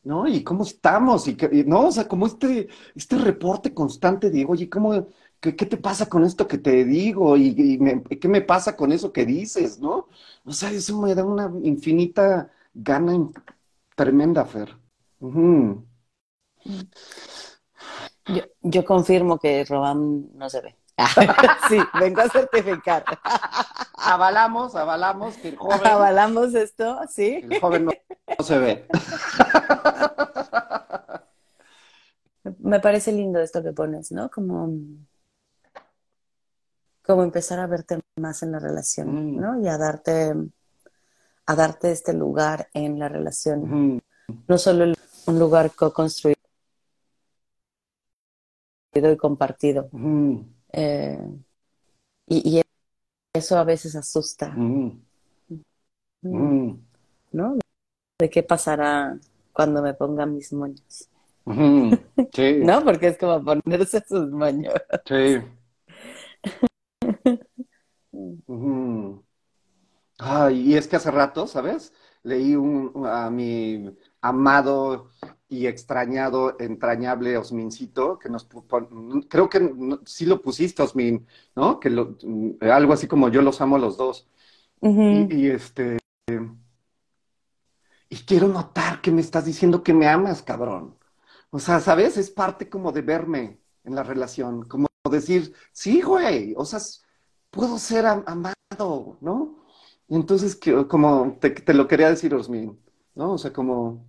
¿No? 0.04 0.26
¿Y 0.26 0.42
cómo 0.44 0.62
estamos? 0.64 1.28
Y, 1.28 1.36
que, 1.36 1.64
no, 1.64 1.88
o 1.88 1.92
sea, 1.92 2.08
como 2.08 2.26
este, 2.26 2.68
este 2.94 3.18
reporte 3.18 3.74
constante 3.74 4.30
de, 4.30 4.44
oye, 4.46 4.68
¿cómo, 4.70 5.06
qué, 5.40 5.54
qué 5.56 5.66
te 5.66 5.76
pasa 5.76 6.08
con 6.08 6.24
esto 6.24 6.46
que 6.48 6.58
te 6.58 6.84
digo? 6.84 7.36
¿Y, 7.36 7.78
qué 8.20 8.28
me 8.28 8.40
pasa 8.42 8.76
con 8.76 8.92
eso 8.92 9.12
que 9.12 9.26
dices? 9.26 9.78
¿No? 9.80 10.08
O 10.44 10.52
sea, 10.52 10.70
eso 10.70 10.98
me 11.00 11.14
da 11.14 11.24
una 11.24 11.52
infinita 11.62 12.50
gana 12.74 13.30
tremenda, 13.94 14.44
Fer. 14.44 14.76
yo, 18.62 18.84
confirmo 18.84 19.38
que 19.38 19.64
Robán 19.64 20.28
no 20.34 20.48
se 20.48 20.60
ve. 20.60 20.76
sí, 21.68 21.78
vengo 22.00 22.20
a 22.20 22.28
certificar. 22.28 23.04
Avalamos, 24.08 24.74
avalamos 24.74 25.36
que 25.36 25.48
el 25.50 25.56
joven. 25.56 25.86
Avalamos 25.86 26.54
esto, 26.54 26.98
sí. 27.10 27.40
El 27.42 27.60
joven 27.60 27.84
no, 27.84 27.92
se 28.42 28.58
ve. 28.58 28.88
Me 32.60 32.80
parece 32.80 33.12
lindo 33.12 33.38
esto 33.38 33.62
que 33.62 33.72
pones, 33.72 34.10
¿no? 34.10 34.30
Como, 34.30 34.72
como 37.04 37.22
empezar 37.22 37.58
a 37.58 37.66
verte 37.66 38.00
más 38.16 38.42
en 38.42 38.52
la 38.52 38.58
relación, 38.58 39.34
mm. 39.34 39.40
¿no? 39.40 39.60
Y 39.60 39.68
a 39.68 39.76
darte, 39.76 40.32
a 41.44 41.54
darte 41.54 41.92
este 41.92 42.14
lugar 42.14 42.70
en 42.72 42.98
la 42.98 43.10
relación. 43.10 44.02
No 44.46 44.56
solo 44.56 44.94
un 45.26 45.38
lugar 45.38 45.72
co-construido 45.72 46.38
y 48.94 49.16
compartido. 49.18 49.90
Eh, 50.72 51.20
y, 52.26 52.62
eso 53.38 53.56
a 53.56 53.64
veces 53.64 53.96
asusta. 53.96 54.54
¿No? 56.20 57.58
¿De 58.20 58.30
qué 58.30 58.42
pasará 58.42 59.18
cuando 59.52 59.82
me 59.82 59.94
pongan 59.94 60.34
mis 60.34 60.52
moños? 60.52 61.08
¿No? 61.46 62.84
Porque 62.84 63.08
es 63.08 63.18
como 63.18 63.42
ponerse 63.42 64.04
sus 64.06 64.30
moños. 64.30 64.74
Sí. 65.06 65.38
Ay, 70.18 70.60
y 70.72 70.74
es 70.74 70.88
que 70.88 70.96
hace 70.96 71.10
rato, 71.10 71.46
¿sabes? 71.46 71.92
Leí 72.22 72.54
un, 72.56 72.92
a 73.06 73.30
mi 73.30 73.96
amado 74.20 75.10
y 75.48 75.66
extrañado, 75.66 76.56
entrañable 76.60 77.36
Osmincito, 77.38 78.18
que 78.18 78.28
nos 78.28 78.46
creo 79.28 79.48
que 79.48 79.74
sí 80.04 80.26
lo 80.26 80.42
pusiste, 80.42 80.82
Osmin, 80.82 81.26
¿no? 81.56 81.80
Que 81.80 81.90
lo, 81.90 82.16
algo 82.60 82.92
así 82.92 83.06
como 83.06 83.28
yo 83.28 83.42
los 83.42 83.60
amo 83.60 83.78
los 83.78 83.96
dos. 83.96 84.28
y, 84.80 85.48
este 85.48 85.98
y 88.10 88.16
quiero 88.16 88.48
notar 88.48 89.00
que 89.00 89.10
me 89.10 89.20
estás 89.20 89.44
diciendo 89.44 89.82
que 89.82 89.94
me 89.94 90.08
amas, 90.08 90.42
cabrón. 90.42 90.96
O 91.50 91.58
sea, 91.58 91.80
¿sabes? 91.80 92.16
Es 92.16 92.30
parte 92.30 92.68
como 92.68 92.92
de 92.92 93.02
verme 93.02 93.60
en 93.84 93.94
la 93.94 94.02
relación, 94.02 94.64
como 94.64 94.88
decir, 95.10 95.54
sí, 95.72 96.02
güey, 96.02 96.54
o 96.56 96.64
sea, 96.64 96.80
puedo 97.50 97.78
ser 97.78 98.06
amado, 98.06 99.18
¿no? 99.20 99.64
Y 100.08 100.16
entonces, 100.16 100.58
como 100.88 101.38
te, 101.40 101.50
te 101.50 101.74
lo 101.74 101.88
quería 101.88 102.10
decir, 102.10 102.34
Osmin, 102.34 102.78
¿no? 103.18 103.32
O 103.32 103.38
sea, 103.38 103.52
como 103.52 104.06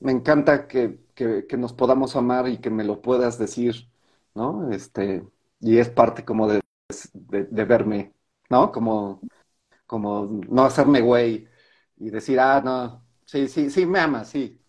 me 0.00 0.12
encanta 0.12 0.66
que, 0.68 0.98
nos 1.58 1.72
podamos 1.72 2.16
amar 2.16 2.48
y 2.48 2.58
que 2.58 2.70
me 2.70 2.84
lo 2.84 3.00
puedas 3.00 3.38
decir, 3.38 3.88
¿no? 4.34 4.70
Este, 4.72 5.24
y 5.60 5.78
es 5.78 5.88
parte 5.90 6.24
como 6.24 6.48
de, 6.48 6.60
verme, 7.66 8.12
¿no? 8.50 8.72
Como, 8.72 9.20
como 9.86 10.26
no 10.48 10.64
hacerme 10.64 11.00
güey 11.02 11.48
y 11.98 12.10
decir, 12.10 12.40
ah, 12.40 12.60
no, 12.64 13.04
sí, 13.26 13.48
sí, 13.48 13.70
sí, 13.70 13.86
me 13.86 14.00
amas, 14.00 14.30
sí, 14.30 14.60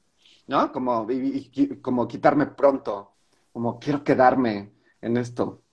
¿no? 0.47 0.71
Como, 0.71 1.07
como 1.81 2.07
quitarme 2.07 2.45
pronto, 2.47 3.15
como 3.51 3.79
quiero 3.79 4.03
quedarme 4.03 4.73
en 5.01 5.17
esto. 5.17 5.63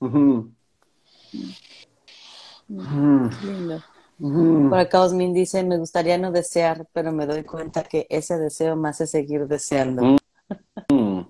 Lindo. 2.68 3.82
Por 4.20 4.78
acá 4.78 5.00
Osmin 5.00 5.32
dice, 5.32 5.64
me 5.64 5.78
gustaría 5.78 6.18
no 6.18 6.30
desear, 6.30 6.86
pero 6.92 7.10
me 7.10 7.24
doy 7.24 7.42
cuenta 7.42 7.84
que 7.84 8.06
ese 8.10 8.36
deseo 8.36 8.76
me 8.76 8.90
hace 8.90 9.06
seguir 9.06 9.46
deseando. 9.46 10.18
Mm. 10.90 11.20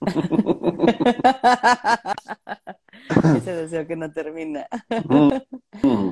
ese 3.36 3.54
deseo 3.54 3.86
que 3.86 3.96
no 3.96 4.12
termina. 4.12 4.66
Mm. 5.08 5.30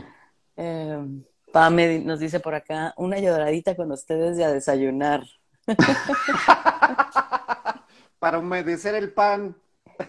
eh, 0.57 1.07
Pame 1.53 1.99
nos 2.01 2.21
dice 2.21 2.41
por 2.41 2.55
acá, 2.55 2.95
una 2.97 3.19
lloradita 3.19 3.77
con 3.77 3.93
ustedes 3.93 4.39
y 4.39 4.43
a 4.43 4.51
desayunar. 4.51 5.25
Para 8.19 8.39
humedecer 8.39 8.95
el 8.95 9.13
pan. 9.13 9.55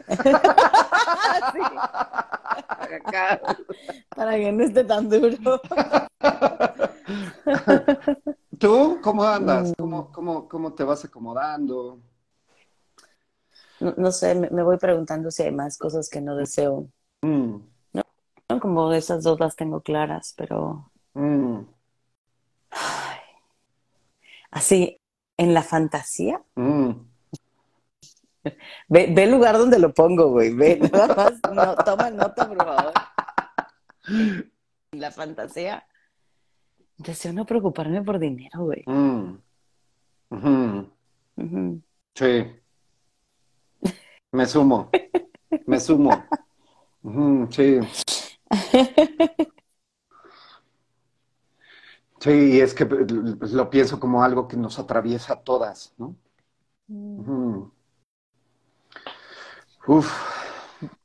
Para 4.15 4.35
que 4.35 4.51
no 4.51 4.63
esté 4.63 4.83
tan 4.83 5.09
duro. 5.09 5.61
¿Tú 8.59 8.99
cómo 9.01 9.23
andas? 9.23 9.73
¿Cómo, 9.77 10.47
cómo, 10.47 10.73
te 10.73 10.83
vas 10.83 11.05
acomodando? 11.05 11.99
No, 13.79 14.11
sé, 14.11 14.35
me, 14.35 14.63
voy 14.63 14.77
preguntando 14.77 15.31
si 15.31 15.43
hay 15.43 15.51
más 15.51 15.77
cosas 15.77 16.09
que 16.09 16.21
no 16.21 16.35
deseo. 16.35 16.89
Mm. 17.21 17.57
No, 17.93 18.03
como 18.59 18.91
esas 18.93 19.23
dos 19.23 19.39
las 19.39 19.55
tengo 19.55 19.81
claras, 19.81 20.33
pero... 20.37 20.91
Mm. 21.13 21.61
Así, 24.51 24.99
en 25.37 25.53
la 25.53 25.63
fantasía. 25.63 26.41
Mm. 26.55 26.91
Ve, 28.87 29.13
el 29.15 29.31
lugar 29.31 29.57
donde 29.57 29.79
lo 29.79 29.93
pongo, 29.93 30.29
güey. 30.29 30.53
Ve, 30.53 30.79
nada 30.91 31.15
más. 31.15 31.33
No, 31.53 31.75
toma 31.75 32.09
nota, 32.09 32.47
por 32.47 32.57
favor. 32.57 32.93
La 34.91 35.11
fantasía. 35.11 35.85
Deseo 36.97 37.33
no 37.33 37.45
preocuparme 37.45 38.01
por 38.01 38.19
dinero, 38.19 38.65
güey. 38.65 38.83
Mm. 38.85 39.37
Sí. 42.13 42.45
Me 44.31 44.45
sumo. 44.45 44.89
Me 45.65 45.79
sumo. 45.79 46.25
Sí. 47.49 47.79
Sí, 52.25 52.59
es 52.59 52.73
que 52.73 52.85
lo 52.85 53.69
pienso 53.69 53.99
como 53.99 54.23
algo 54.23 54.47
que 54.47 54.57
nos 54.57 54.79
atraviesa 54.79 55.33
a 55.33 55.41
todas, 55.41 55.93
¿no? 55.99 56.15
Mm. 56.87 57.69
Uf. 59.87 60.11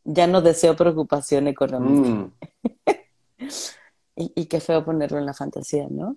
Ya 0.04 0.26
no 0.26 0.40
deseo 0.40 0.76
preocupación 0.76 1.48
económica. 1.48 2.08
Mm. 2.08 2.32
y, 4.16 4.46
qué 4.46 4.60
feo 4.60 4.84
ponerlo 4.84 5.18
en 5.18 5.26
la 5.26 5.34
fantasía, 5.34 5.86
¿no? 5.90 6.16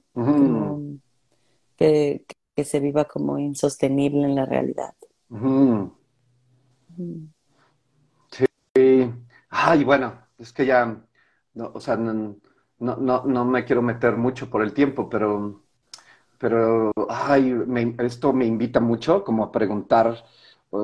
que, 1.78 2.26
se 2.64 2.80
viva 2.80 3.06
como 3.06 3.40
insostenible 3.40 4.24
en 4.24 4.36
la 4.36 4.46
realidad. 4.46 4.94
Sí. 8.32 8.46
Ay, 9.50 9.84
bueno, 9.84 10.14
es 10.38 10.54
que 10.54 10.66
ya, 10.66 11.04
no, 11.54 11.72
o 11.74 11.80
sea, 11.80 11.96
no, 11.98 12.36
no, 12.80 13.24
no, 13.26 13.46
me 13.46 13.66
quiero 13.66 13.82
meter 13.82 14.18
mucho 14.18 14.50
por 14.50 14.62
el 14.62 14.74
tiempo, 14.74 15.10
pero, 15.10 15.64
pero, 16.38 16.92
ay, 17.10 17.56
esto 18.00 18.34
me 18.34 18.46
invita 18.46 18.80
mucho 18.80 19.24
como 19.24 19.44
a 19.44 19.52
preguntar 19.52 20.24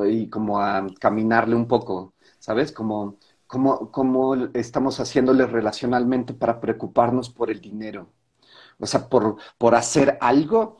y 0.07 0.29
como 0.29 0.59
a 0.61 0.85
caminarle 0.99 1.55
un 1.55 1.67
poco, 1.67 2.13
¿sabes? 2.39 2.71
Como, 2.71 3.17
como, 3.47 4.35
estamos 4.53 4.99
haciéndole 4.99 5.45
relacionalmente 5.47 6.33
para 6.33 6.59
preocuparnos 6.61 7.29
por 7.29 7.49
el 7.49 7.59
dinero. 7.61 8.13
O 8.79 8.85
sea, 8.85 9.09
por, 9.09 9.37
por 9.57 9.75
hacer 9.75 10.17
algo 10.21 10.77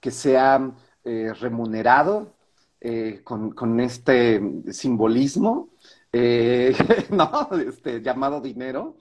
que 0.00 0.10
sea 0.10 0.72
eh, 1.04 1.32
remunerado 1.40 2.36
eh, 2.80 3.22
con, 3.24 3.80
este 3.80 4.40
simbolismo, 4.72 5.70
eh, 6.12 6.74
¿no? 7.10 7.48
Este, 7.52 8.02
llamado 8.02 8.40
dinero, 8.40 8.96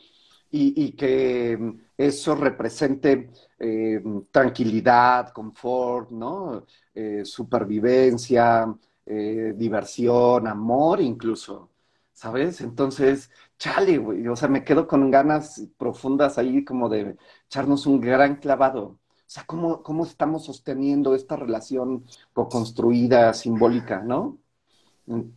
y, 0.52 0.86
y 0.86 0.92
que 0.94 1.58
eso 1.98 2.36
represente 2.36 3.30
tranquilidad, 4.32 5.32
confort, 5.34 6.10
¿no? 6.12 6.66
supervivencia, 7.24 8.66
eh, 9.10 9.54
diversión, 9.58 10.48
amor 10.48 11.02
incluso, 11.02 11.72
¿sabes? 12.14 12.62
Entonces, 12.62 13.32
chale, 13.58 13.98
güey, 13.98 14.28
o 14.28 14.36
sea, 14.36 14.48
me 14.50 14.64
quedo 14.64 14.88
con 14.88 15.10
ganas 15.12 15.68
profundas 15.78 16.38
ahí 16.38 16.64
como 16.64 16.90
de 16.90 17.18
echarnos 17.48 17.86
un 17.88 18.00
gran 18.02 18.36
clavado, 18.38 18.84
O 18.84 19.00
sea, 19.26 19.44
cómo, 19.46 19.84
cómo 19.84 20.06
estamos 20.06 20.46
sosteniendo 20.46 21.16
esta 21.16 21.36
relación 21.36 22.06
co-construida, 22.34 23.34
simbólica, 23.34 24.02
¿no? 24.04 24.40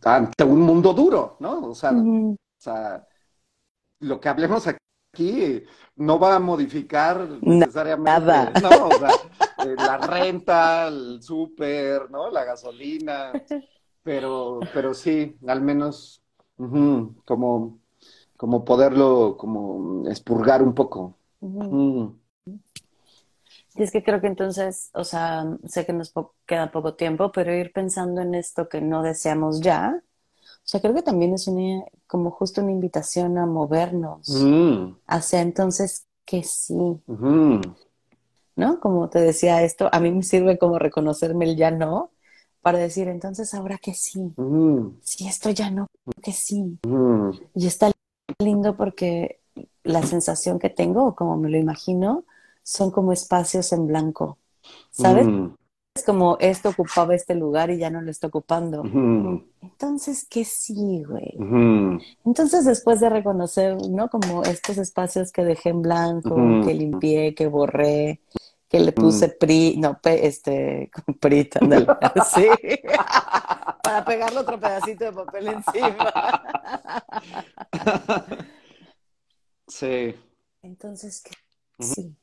Ante 0.03 0.43
un 0.43 0.61
mundo 0.61 0.93
duro, 0.93 1.37
¿no? 1.39 1.69
O 1.69 1.75
sea, 1.75 1.91
o 1.91 2.37
sea 2.57 3.07
lo 3.99 4.19
que 4.19 4.29
hablemos 4.29 4.67
aquí 4.67 4.82
no 5.95 6.19
va 6.19 6.35
a 6.35 6.39
modificar 6.39 7.27
necesariamente 7.29 8.19
Nada. 8.19 8.51
¿no? 8.61 8.87
O 8.87 8.99
sea, 8.99 9.09
eh, 9.65 9.75
la 9.77 9.97
renta, 9.97 10.87
el 10.87 11.21
súper, 11.21 12.09
¿no? 12.09 12.29
La 12.31 12.43
gasolina. 12.43 13.31
Pero, 14.03 14.59
pero 14.73 14.93
sí, 14.93 15.37
al 15.47 15.61
menos 15.61 16.21
como, 17.25 17.79
como 18.37 18.65
poderlo 18.65 19.37
como 19.37 20.07
expurgar 20.09 20.61
un 20.61 20.73
poco. 20.73 21.17
Y 23.75 23.81
es 23.83 23.91
que 23.91 24.03
creo 24.03 24.21
que 24.21 24.27
entonces, 24.27 24.91
o 24.93 25.03
sea, 25.03 25.45
sé 25.65 25.85
que 25.85 25.93
nos 25.93 26.11
po- 26.11 26.35
queda 26.45 26.71
poco 26.71 26.95
tiempo, 26.95 27.31
pero 27.31 27.53
ir 27.55 27.71
pensando 27.73 28.21
en 28.21 28.35
esto 28.35 28.69
que 28.69 28.81
no 28.81 29.01
deseamos 29.01 29.61
ya, 29.61 30.03
o 30.65 30.67
sea, 30.67 30.81
creo 30.81 30.93
que 30.93 31.01
también 31.01 31.33
es 31.33 31.47
una, 31.47 31.83
como 32.07 32.31
justo 32.31 32.61
una 32.61 32.71
invitación 32.71 33.37
a 33.37 33.45
movernos 33.45 34.29
Mm. 34.29 34.95
hacia 35.07 35.41
entonces 35.41 36.07
que 36.25 36.43
sí, 36.43 36.73
Ujú. 37.07 37.61
¿no? 38.55 38.79
Como 38.79 39.09
te 39.09 39.19
decía 39.19 39.63
esto, 39.63 39.89
a 39.91 39.99
mí 39.99 40.11
me 40.11 40.23
sirve 40.23 40.57
como 40.57 40.79
reconocerme 40.79 41.45
el 41.45 41.57
ya 41.57 41.71
no, 41.71 42.11
para 42.61 42.77
decir 42.79 43.07
entonces 43.07 43.53
ahora 43.53 43.77
que 43.77 43.93
sí, 43.93 44.33
Ujú. 44.37 44.95
si 45.01 45.27
esto 45.27 45.49
ya 45.49 45.69
no, 45.69 45.87
que 46.21 46.31
sí. 46.31 46.79
Y 47.55 47.67
está 47.67 47.91
lindo 48.39 48.75
porque 48.77 49.41
la 49.83 50.03
sensación 50.03 50.59
que 50.59 50.69
tengo, 50.69 51.05
o 51.05 51.15
como 51.15 51.37
me 51.37 51.49
lo 51.49 51.57
imagino, 51.57 52.25
son 52.63 52.91
como 52.91 53.11
espacios 53.11 53.73
en 53.73 53.87
blanco, 53.87 54.37
¿sabes? 54.91 55.27
Es 55.95 56.03
como 56.05 56.37
esto 56.39 56.69
ocupaba 56.69 57.13
este 57.13 57.35
lugar 57.35 57.69
y 57.69 57.77
ya 57.77 57.91
no 57.91 58.01
lo 58.01 58.09
está 58.09 58.25
ocupando. 58.25 58.81
Entonces, 59.61 60.25
¿qué 60.27 60.43
sí, 60.43 61.03
güey? 61.03 61.35
Entonces, 62.25 62.65
después 62.65 62.99
de 62.99 63.09
reconocer, 63.09 63.77
¿no? 63.91 64.09
Como 64.09 64.41
estos 64.43 64.79
espacios 64.79 65.31
que 65.31 65.43
dejé 65.43 65.69
en 65.69 65.83
blanco, 65.83 66.35
que 66.65 66.73
limpié, 66.73 67.35
que 67.35 67.45
borré, 67.45 68.21
que 68.67 68.79
le 68.79 68.91
puse 68.91 69.29
pri, 69.29 69.77
no, 69.77 69.99
pe- 70.01 70.25
este, 70.25 70.89
con 71.05 71.13
prita, 71.13 71.59
ándale, 71.61 71.85
sí, 72.33 72.47
para 73.83 74.03
pegarle 74.03 74.39
otro 74.39 74.59
pedacito 74.59 75.05
de 75.05 75.11
papel 75.13 75.47
encima. 75.47 76.11
Sí. 79.67 80.15
Entonces, 80.63 81.21
¿qué 81.21 81.31
sí? 81.83 82.15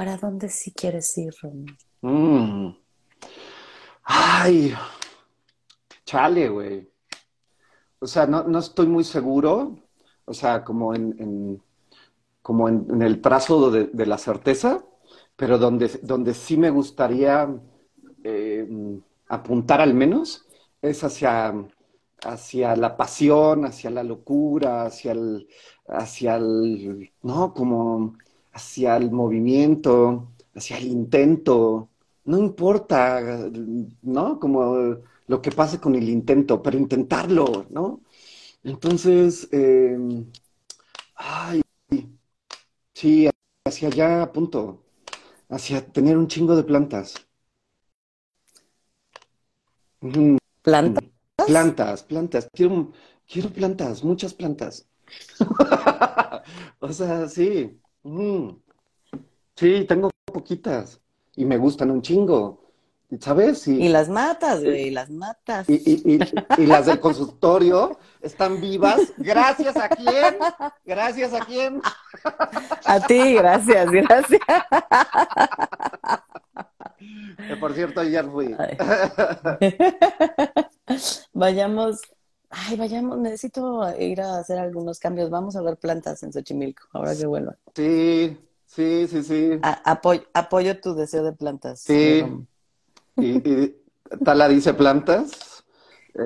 ¿Para 0.00 0.16
dónde 0.16 0.48
sí 0.48 0.72
quieres 0.72 1.18
ir, 1.18 1.30
Ron? 1.42 1.66
Mm. 2.00 2.74
Ay, 4.04 4.72
chale, 6.06 6.48
güey. 6.48 6.90
O 7.98 8.06
sea, 8.06 8.26
no, 8.26 8.44
no 8.44 8.60
estoy 8.60 8.86
muy 8.86 9.04
seguro. 9.04 9.76
O 10.24 10.32
sea, 10.32 10.64
como 10.64 10.94
en, 10.94 11.62
como 12.40 12.70
en, 12.70 13.02
el 13.02 13.20
trazo 13.20 13.70
de, 13.70 13.88
de 13.88 14.06
la 14.06 14.16
certeza, 14.16 14.82
pero 15.36 15.58
donde, 15.58 15.88
donde 16.02 16.32
sí 16.32 16.56
me 16.56 16.70
gustaría 16.70 17.54
eh, 18.24 18.66
apuntar 19.28 19.82
al 19.82 19.92
menos 19.92 20.46
es 20.80 21.04
hacia, 21.04 21.52
hacia 22.24 22.74
la 22.74 22.96
pasión, 22.96 23.66
hacia 23.66 23.90
la 23.90 24.02
locura, 24.02 24.84
hacia 24.86 25.12
el, 25.12 25.46
hacia 25.86 26.36
el, 26.36 27.12
no, 27.20 27.52
como 27.52 28.14
hacia 28.52 28.96
el 28.96 29.10
movimiento, 29.10 30.32
hacia 30.54 30.78
el 30.78 30.86
intento. 30.88 31.90
No 32.24 32.38
importa, 32.38 33.20
¿no? 34.02 34.38
Como 34.40 34.98
lo 35.26 35.42
que 35.42 35.50
pase 35.52 35.80
con 35.80 35.94
el 35.94 36.08
intento, 36.08 36.62
pero 36.62 36.78
intentarlo, 36.78 37.66
¿no? 37.70 38.02
Entonces, 38.64 39.48
eh, 39.52 39.98
ay, 41.16 41.62
sí, 42.94 43.28
hacia 43.66 43.88
allá 43.88 44.22
apunto, 44.22 44.84
hacia 45.50 45.86
tener 45.92 46.18
un 46.18 46.28
chingo 46.28 46.56
de 46.56 46.64
plantas. 46.64 47.14
Ujú. 50.02 50.38
¿Planta? 50.62 51.00
Plantas, 51.44 52.02
plantas. 52.04 52.48
Quiero, 52.52 52.92
quiero 53.26 53.50
plantas, 53.50 54.04
muchas 54.04 54.34
plantas. 54.34 54.88
O 56.80 56.92
sea, 56.92 57.28
sí. 57.28 57.79
Ujú. 58.02 58.60
Sí, 59.56 59.84
tengo 59.88 60.10
poquitas 60.24 61.00
y 61.36 61.44
me 61.44 61.56
gustan 61.58 61.90
un 61.90 62.02
chingo. 62.02 62.58
¿Sabes? 63.18 63.66
Y 63.66 63.86
Y, 63.86 63.88
las 63.88 64.08
matas, 64.08 64.62
güey, 64.62 64.90
las 64.90 65.10
matas. 65.10 65.68
y, 65.68 65.74
y, 65.74 66.14
y, 66.14 66.20
y 66.62 66.66
las 66.66 66.86
del 66.86 67.00
consultorio 67.00 67.98
están 68.20 68.60
vivas. 68.60 69.12
¿Gracias 69.16 69.76
a 69.76 69.88
quién? 69.88 70.38
¿Gracias 70.84 71.34
a 71.34 71.40
quién? 71.44 71.82
A 72.84 73.00
ti, 73.00 73.34
gracias, 73.34 73.90
gracias. 73.90 74.40
Que 77.48 77.56
por 77.56 77.74
cierto, 77.74 78.00
ayer 78.00 78.24
fui. 78.30 78.54
Ay. 78.58 78.76
Vayamos, 81.32 82.00
ay, 82.50 82.76
vayamos, 82.76 83.18
necesito 83.18 83.86
ir 83.98 84.20
a 84.20 84.38
hacer 84.38 84.58
algunos 84.58 84.98
cambios. 84.98 85.30
Vamos 85.30 85.56
a 85.56 85.62
ver 85.62 85.76
plantas 85.76 86.22
en 86.22 86.32
Xochimilco, 86.32 86.88
ahora 86.92 87.14
que 87.16 87.26
vuelva. 87.26 87.56
Sí, 87.74 88.36
sí, 88.66 89.06
sí, 89.08 89.22
sí. 89.22 89.58
A- 89.62 89.92
apoyo, 89.92 90.22
apoyo 90.34 90.80
tu 90.80 90.94
deseo 90.94 91.22
de 91.24 91.32
plantas. 91.32 91.80
Sí. 91.80 92.24
Y, 93.16 93.26
y 93.26 93.76
Tala 94.24 94.48
dice 94.48 94.74
plantas. 94.74 95.64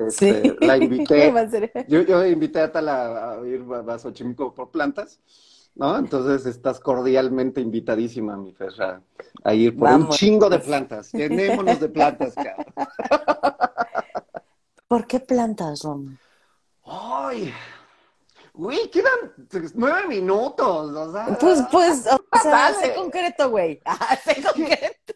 Sí. 0.09 0.27
Este, 0.27 0.55
la 0.65 0.77
invité. 0.77 1.31
Yo, 1.87 2.01
yo 2.01 2.25
invité 2.25 2.61
a 2.61 2.71
Tala 2.71 3.33
a 3.33 3.45
ir 3.45 3.63
a, 3.87 3.99
Xochimilco 3.99 4.51
por 4.53 4.71
plantas, 4.71 5.19
¿no? 5.75 5.95
Entonces 5.95 6.47
estás 6.47 6.79
cordialmente 6.79 7.61
invitadísima, 7.61 8.35
mi 8.35 8.51
Ferra, 8.51 9.01
a 9.43 9.53
ir 9.53 9.77
por 9.77 9.91
un 9.91 10.09
chingo 10.09 10.49
de 10.49 10.57
plantas. 10.57 11.11
Llenémonos 11.11 11.79
de 11.79 11.89
plantas, 11.89 12.33
cabrón. 12.33 12.65
¿Por 14.95 15.07
qué 15.07 15.19
plantas, 15.19 15.81
Rom? 15.83 16.15
¡Ay! 16.85 17.53
Güey, 18.53 18.89
quedan 18.89 19.33
nueve 19.73 20.07
minutos, 20.07 20.95
o 20.95 21.11
sea. 21.11 21.37
Pues, 21.37 21.63
pues, 21.69 22.07
o 22.07 22.39
sea, 22.41 22.73
sé 22.75 22.95
concreto, 22.95 23.49
güey. 23.49 23.81
Ah, 23.85 24.15
sé 24.23 24.41
concreto. 24.53 25.15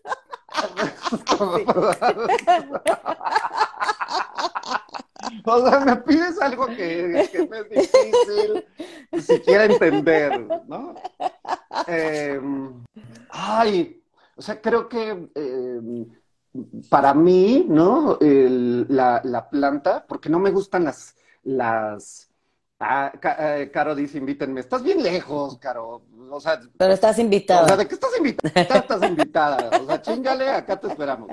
O 5.45 5.69
sea, 5.69 5.79
me 5.79 5.95
pides 5.95 6.41
algo 6.41 6.67
que, 6.67 7.29
que 7.31 7.47
me 7.47 7.59
es 7.59 7.69
difícil 7.69 8.65
siquiera 9.21 9.63
entender, 9.63 10.45
¿no? 10.67 10.95
Eh, 11.87 12.41
ay, 13.29 14.03
o 14.35 14.41
sea, 14.41 14.61
creo 14.61 14.89
que 14.89 15.29
eh, 15.35 15.79
para 16.89 17.13
mí, 17.13 17.65
¿no? 17.69 18.17
El- 18.19 18.85
la, 18.89 19.21
la 19.23 19.49
planta, 19.49 20.05
porque 20.07 20.29
no 20.29 20.39
me 20.39 20.51
gustan 20.51 20.83
las, 20.85 21.15
las, 21.43 22.29
ah, 22.79 23.11
Ca- 23.19 23.59
eh, 23.59 23.71
Caro 23.71 23.95
dice, 23.95 24.17
invítenme, 24.17 24.59
estás 24.61 24.83
bien 24.83 25.01
lejos, 25.03 25.57
Caro, 25.59 26.03
o 26.29 26.39
sea, 26.39 26.59
Pero 26.77 26.93
estás 26.93 27.17
o 27.17 27.21
invitada. 27.21 27.67
sea, 27.67 27.77
¿de 27.77 27.87
qué 27.87 27.93
estás 27.95 28.11
invitada? 28.17 28.79
Estás 28.79 29.03
invitada. 29.03 29.69
O 29.81 29.85
sea, 29.85 30.01
chingale, 30.01 30.49
acá 30.49 30.79
te 30.79 30.87
esperamos. 30.87 31.29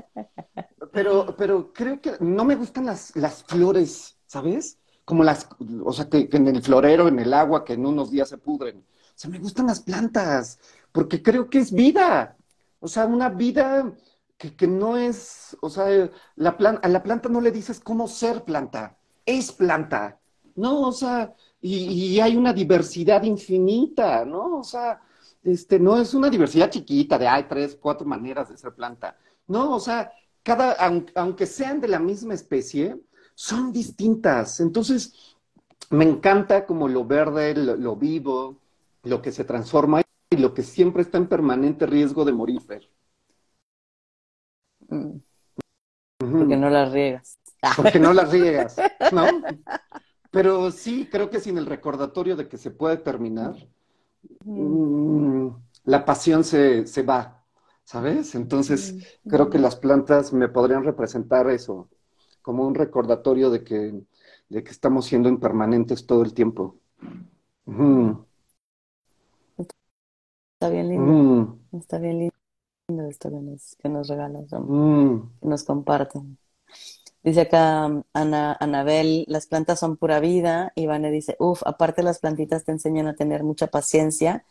Pero, 0.93 1.35
pero 1.37 1.73
creo 1.73 2.01
que 2.01 2.13
no 2.21 2.45
me 2.45 2.55
gustan 2.57 2.87
las, 2.87 3.15
las 3.17 3.43
flores, 3.45 4.19
¿sabes? 4.27 4.79
Como 5.05 5.25
las, 5.25 5.49
o 5.85 5.93
sea, 5.93 6.09
que, 6.09 6.29
que 6.29 6.37
en 6.37 6.49
el 6.49 6.63
florero, 6.63 7.09
en 7.09 7.19
el 7.19 7.33
agua, 7.35 7.65
que 7.65 7.75
en 7.75 7.87
unos 7.87 8.11
días 8.11 8.29
se 8.29 8.39
pudren. 8.39 8.79
O 8.79 9.13
sea, 9.19 9.31
me 9.31 9.39
gustan 9.39 9.67
las 9.67 9.81
plantas, 9.81 10.59
porque 10.93 11.23
creo 11.23 11.49
que 11.49 11.59
es 11.59 11.73
vida. 11.73 12.37
O 12.81 12.89
sea, 12.89 13.07
una 13.07 13.29
vida 13.31 13.93
que, 14.39 14.67
no 14.67 14.97
es, 14.97 15.57
o 15.63 15.71
sea, 15.71 16.11
la 16.37 16.57
plan- 16.57 16.79
a 16.83 16.89
la 16.89 17.03
planta 17.03 17.29
no 17.29 17.41
le 17.41 17.51
dices 17.51 17.81
cómo 17.81 18.07
ser 18.09 18.45
planta, 18.45 18.97
es 19.25 19.53
planta. 19.53 20.19
No, 20.57 20.81
o 20.89 20.93
sea, 20.93 21.35
y, 21.61 22.15
y 22.15 22.21
hay 22.21 22.37
una 22.37 22.53
diversidad 22.53 23.23
infinita, 23.25 24.25
¿no? 24.25 24.59
O 24.59 24.65
sea, 24.65 25.01
este, 25.43 25.79
no 25.79 25.99
es 26.01 26.15
una 26.15 26.31
diversidad 26.31 26.71
chiquita 26.71 27.19
de 27.19 27.29
hay 27.29 27.45
tres, 27.45 27.77
cuatro 27.81 28.07
maneras 28.07 28.49
de 28.51 28.57
ser 28.57 28.75
planta. 28.75 29.17
No, 29.49 29.75
o 29.75 29.81
sea, 29.81 30.11
cada, 30.43 30.75
aun- 30.79 31.11
aunque 31.15 31.47
sean 31.47 31.81
de 31.81 31.89
la 31.89 31.99
misma 31.99 32.35
especie, 32.35 32.99
son 33.35 33.73
distintas. 33.73 34.61
Entonces, 34.61 35.37
me 35.91 36.05
encanta 36.05 36.67
como 36.67 36.89
lo 36.89 37.05
verde, 37.05 37.55
lo, 37.55 37.77
lo 37.77 37.97
vivo, 37.97 38.59
lo 39.05 39.23
que 39.23 39.33
se 39.33 39.45
transforma 39.45 40.03
y 40.31 40.37
lo 40.39 40.55
que 40.55 40.63
siempre 40.63 41.03
está 41.03 41.19
en 41.19 41.29
permanente 41.29 41.87
riesgo 41.87 42.25
de 42.25 42.33
morir. 42.33 42.63
Mm. 44.91 45.21
Porque 46.37 46.57
no 46.57 46.71
las 46.71 46.93
riegas. 46.93 47.39
porque 47.75 47.99
no 48.01 48.13
las 48.13 48.31
riegas, 48.31 48.87
¿no? 49.11 49.47
Pero 50.31 50.71
sí, 50.73 51.09
creo 51.11 51.31
que 51.31 51.41
sin 51.41 51.59
el 51.59 51.67
recordatorio 51.67 52.37
de 52.37 52.49
que 52.49 52.59
se 52.59 52.71
puede 52.71 52.99
terminar, 52.99 53.57
mm, 54.55 55.49
la 55.85 56.05
pasión 56.05 56.45
se, 56.45 56.87
se 56.87 57.03
va, 57.03 57.45
¿sabes? 57.85 58.35
Entonces, 58.35 58.97
Mm, 59.25 59.29
creo 59.29 59.51
que 59.51 59.59
mm. 59.59 59.61
las 59.61 59.77
plantas 59.77 60.33
me 60.33 60.49
podrían 60.49 60.85
representar 60.85 61.51
eso, 61.51 61.91
como 62.43 62.67
un 62.67 62.75
recordatorio 62.75 63.51
de 63.51 63.65
que, 63.65 63.95
de 64.49 64.65
que 64.65 64.71
estamos 64.71 65.07
siendo 65.07 65.29
impermanentes 65.29 66.07
todo 66.07 66.23
el 66.25 66.35
tiempo. 66.35 66.81
Está 70.55 70.69
bien 70.71 70.89
lindo, 70.91 71.15
ujú, 71.15 71.59
está 71.73 71.99
bien 71.99 72.19
lindo 72.21 72.36
esto 72.89 73.31
que 73.31 73.37
nos, 73.41 73.77
que 73.83 73.89
nos 73.89 74.09
regalas, 74.09 74.49
Rom, 74.51 74.71
ujú, 74.71 75.31
que 75.41 75.49
nos 75.49 75.65
comparten. 75.65 76.39
Dice 77.25 77.43
acá 77.43 77.87
Ana, 78.15 78.57
Anabel, 78.61 79.25
las 79.29 79.47
plantas 79.49 79.81
son 79.81 79.97
pura 79.97 80.21
vida. 80.21 80.73
Y 80.77 80.87
Vane 80.87 81.11
dice, 81.11 81.37
uff, 81.41 81.63
aparte 81.67 82.03
las 82.03 82.21
plantitas 82.21 82.65
te 82.65 82.73
enseñan 82.73 83.09
a 83.09 83.17
tener 83.17 83.45
mucha 83.45 83.69
paciencia 83.69 84.45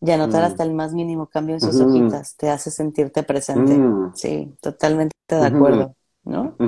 y 0.00 0.10
a 0.12 0.18
notar 0.18 0.42
ujú, 0.42 0.44
hasta 0.44 0.64
el 0.64 0.74
más 0.74 0.94
mínimo 0.94 1.28
cambio 1.28 1.54
en 1.56 1.60
sus 1.62 1.80
hojitas. 1.80 2.36
Te 2.36 2.50
hace 2.50 2.70
sentirte 2.70 3.22
presente. 3.24 3.86
ujú, 3.86 4.12
Sí, 4.12 4.54
totalmente 4.60 5.14
de 5.28 5.44
acuerdo, 5.46 5.96
¿no? 6.24 6.60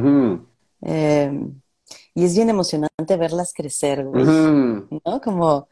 Eh, 0.83 1.33
y 2.14 2.25
es 2.25 2.35
bien 2.37 2.51
emocionante 2.51 3.16
verlas 3.19 3.53
crecer, 3.55 4.05
güey. 4.07 4.27
¿no? 4.91 5.21
Como, 5.21 5.69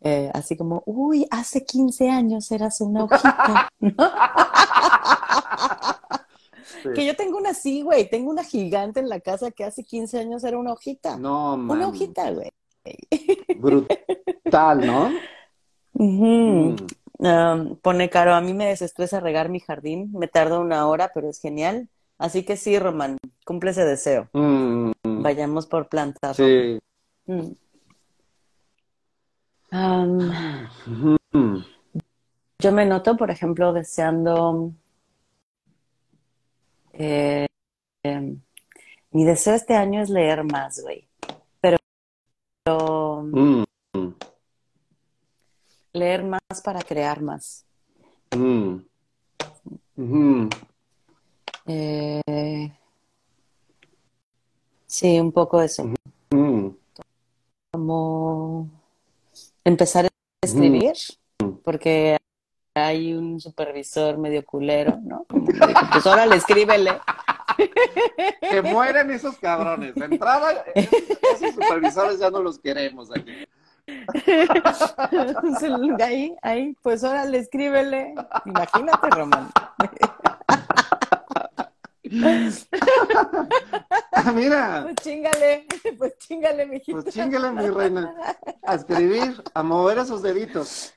eh, 0.00 0.30
así 0.34 0.56
como, 0.56 0.82
uy, 0.86 1.26
hace 1.30 1.64
15 1.64 2.10
años 2.10 2.50
eras 2.52 2.80
una 2.80 3.04
hojita, 3.04 3.68
¿no? 3.80 3.94
Que 6.94 7.04
yo 7.06 7.16
tengo 7.16 7.38
una 7.38 7.50
así, 7.50 7.82
güey, 7.82 8.08
tengo 8.08 8.30
una 8.30 8.44
gigante 8.44 9.00
en 9.00 9.08
la 9.08 9.20
casa 9.20 9.50
que 9.50 9.64
hace 9.64 9.82
15 9.84 10.18
años 10.18 10.44
era 10.44 10.58
una 10.58 10.72
hojita, 10.72 11.16
No, 11.16 11.54
una 11.54 11.62
man, 11.74 11.82
hojita, 11.82 12.30
güey. 12.30 12.50
brutal, 13.58 14.86
¿no? 14.86 15.10
Mm, 15.94 16.76
Um, 17.18 17.76
pone 17.76 18.10
Caro, 18.10 18.34
a 18.34 18.42
mí 18.42 18.52
me 18.52 18.66
desestresa 18.66 19.20
regar 19.20 19.48
mi 19.48 19.58
jardín, 19.58 20.10
me 20.12 20.28
tarda 20.28 20.58
una 20.58 20.86
hora, 20.86 21.10
pero 21.14 21.30
es 21.30 21.40
genial. 21.40 21.88
Así 22.18 22.44
que 22.44 22.58
sí, 22.58 22.78
Román, 22.78 23.16
cumple 23.46 23.70
ese 23.70 23.86
deseo. 23.86 24.28
mm, 24.34 24.90
Vayamos 25.22 25.66
por 25.66 25.88
plantas, 25.88 26.36
sí. 26.36 26.78
Mm. 27.26 27.52
Um, 29.76 30.32
yo 32.58 32.72
me 32.72 32.86
noto, 32.86 33.14
por 33.14 33.30
ejemplo, 33.30 33.74
deseando, 33.74 34.72
eh, 36.94 37.46
em, 38.02 38.40
mi 39.10 39.24
deseo 39.24 39.54
este 39.54 39.74
año 39.74 40.00
es 40.00 40.08
leer 40.08 40.44
más, 40.44 40.80
güey, 40.80 41.06
pero 41.60 41.76
mm, 43.24 43.64
leer 45.92 46.24
más 46.24 46.62
para 46.64 46.80
crear 46.80 47.20
más. 47.20 47.66
mm, 48.34 48.76
ujú, 49.96 50.48
Eh, 51.66 52.72
sí, 54.86 55.20
un 55.20 55.32
poco 55.32 55.60
eso, 55.60 55.84
mm, 56.30 56.68
como 57.72 58.70
empezar 59.66 60.06
a 60.06 60.08
escribir, 60.42 60.94
porque 61.64 62.16
hay 62.74 63.14
un 63.14 63.40
supervisor 63.40 64.16
medio 64.16 64.44
culero, 64.44 64.98
¿no? 65.02 65.24
Como 65.28 65.46
pues 65.92 66.06
órale, 66.06 66.36
escríbele. 66.36 66.92
Que 68.50 68.60
mueren 68.60 69.10
esos 69.10 69.38
cabrones. 69.38 69.94
De 69.94 70.04
entrada, 70.04 70.62
esos, 70.74 71.00
esos 71.36 71.54
supervisores 71.54 72.18
ya 72.18 72.30
no 72.30 72.42
los 72.42 72.58
queremos 72.58 73.08
aquí. 73.10 73.46
ahí, 76.02 76.36
ahí, 76.42 76.76
pues 76.82 77.02
órale, 77.02 77.38
escríbele. 77.38 78.14
Imagínate, 78.44 79.08
Román. 79.08 79.48
Ah, 84.12 84.32
mira, 84.32 84.82
Pues 84.84 84.96
chingale, 84.96 85.66
pues 85.98 86.18
chingale, 86.18 86.66
mijito. 86.66 87.02
pues 87.02 87.14
chingale, 87.14 87.50
mi 87.52 87.68
reina. 87.68 88.14
A 88.62 88.74
escribir, 88.74 89.42
a 89.54 89.62
mover 89.62 89.98
esos 89.98 90.22
deditos. 90.22 90.94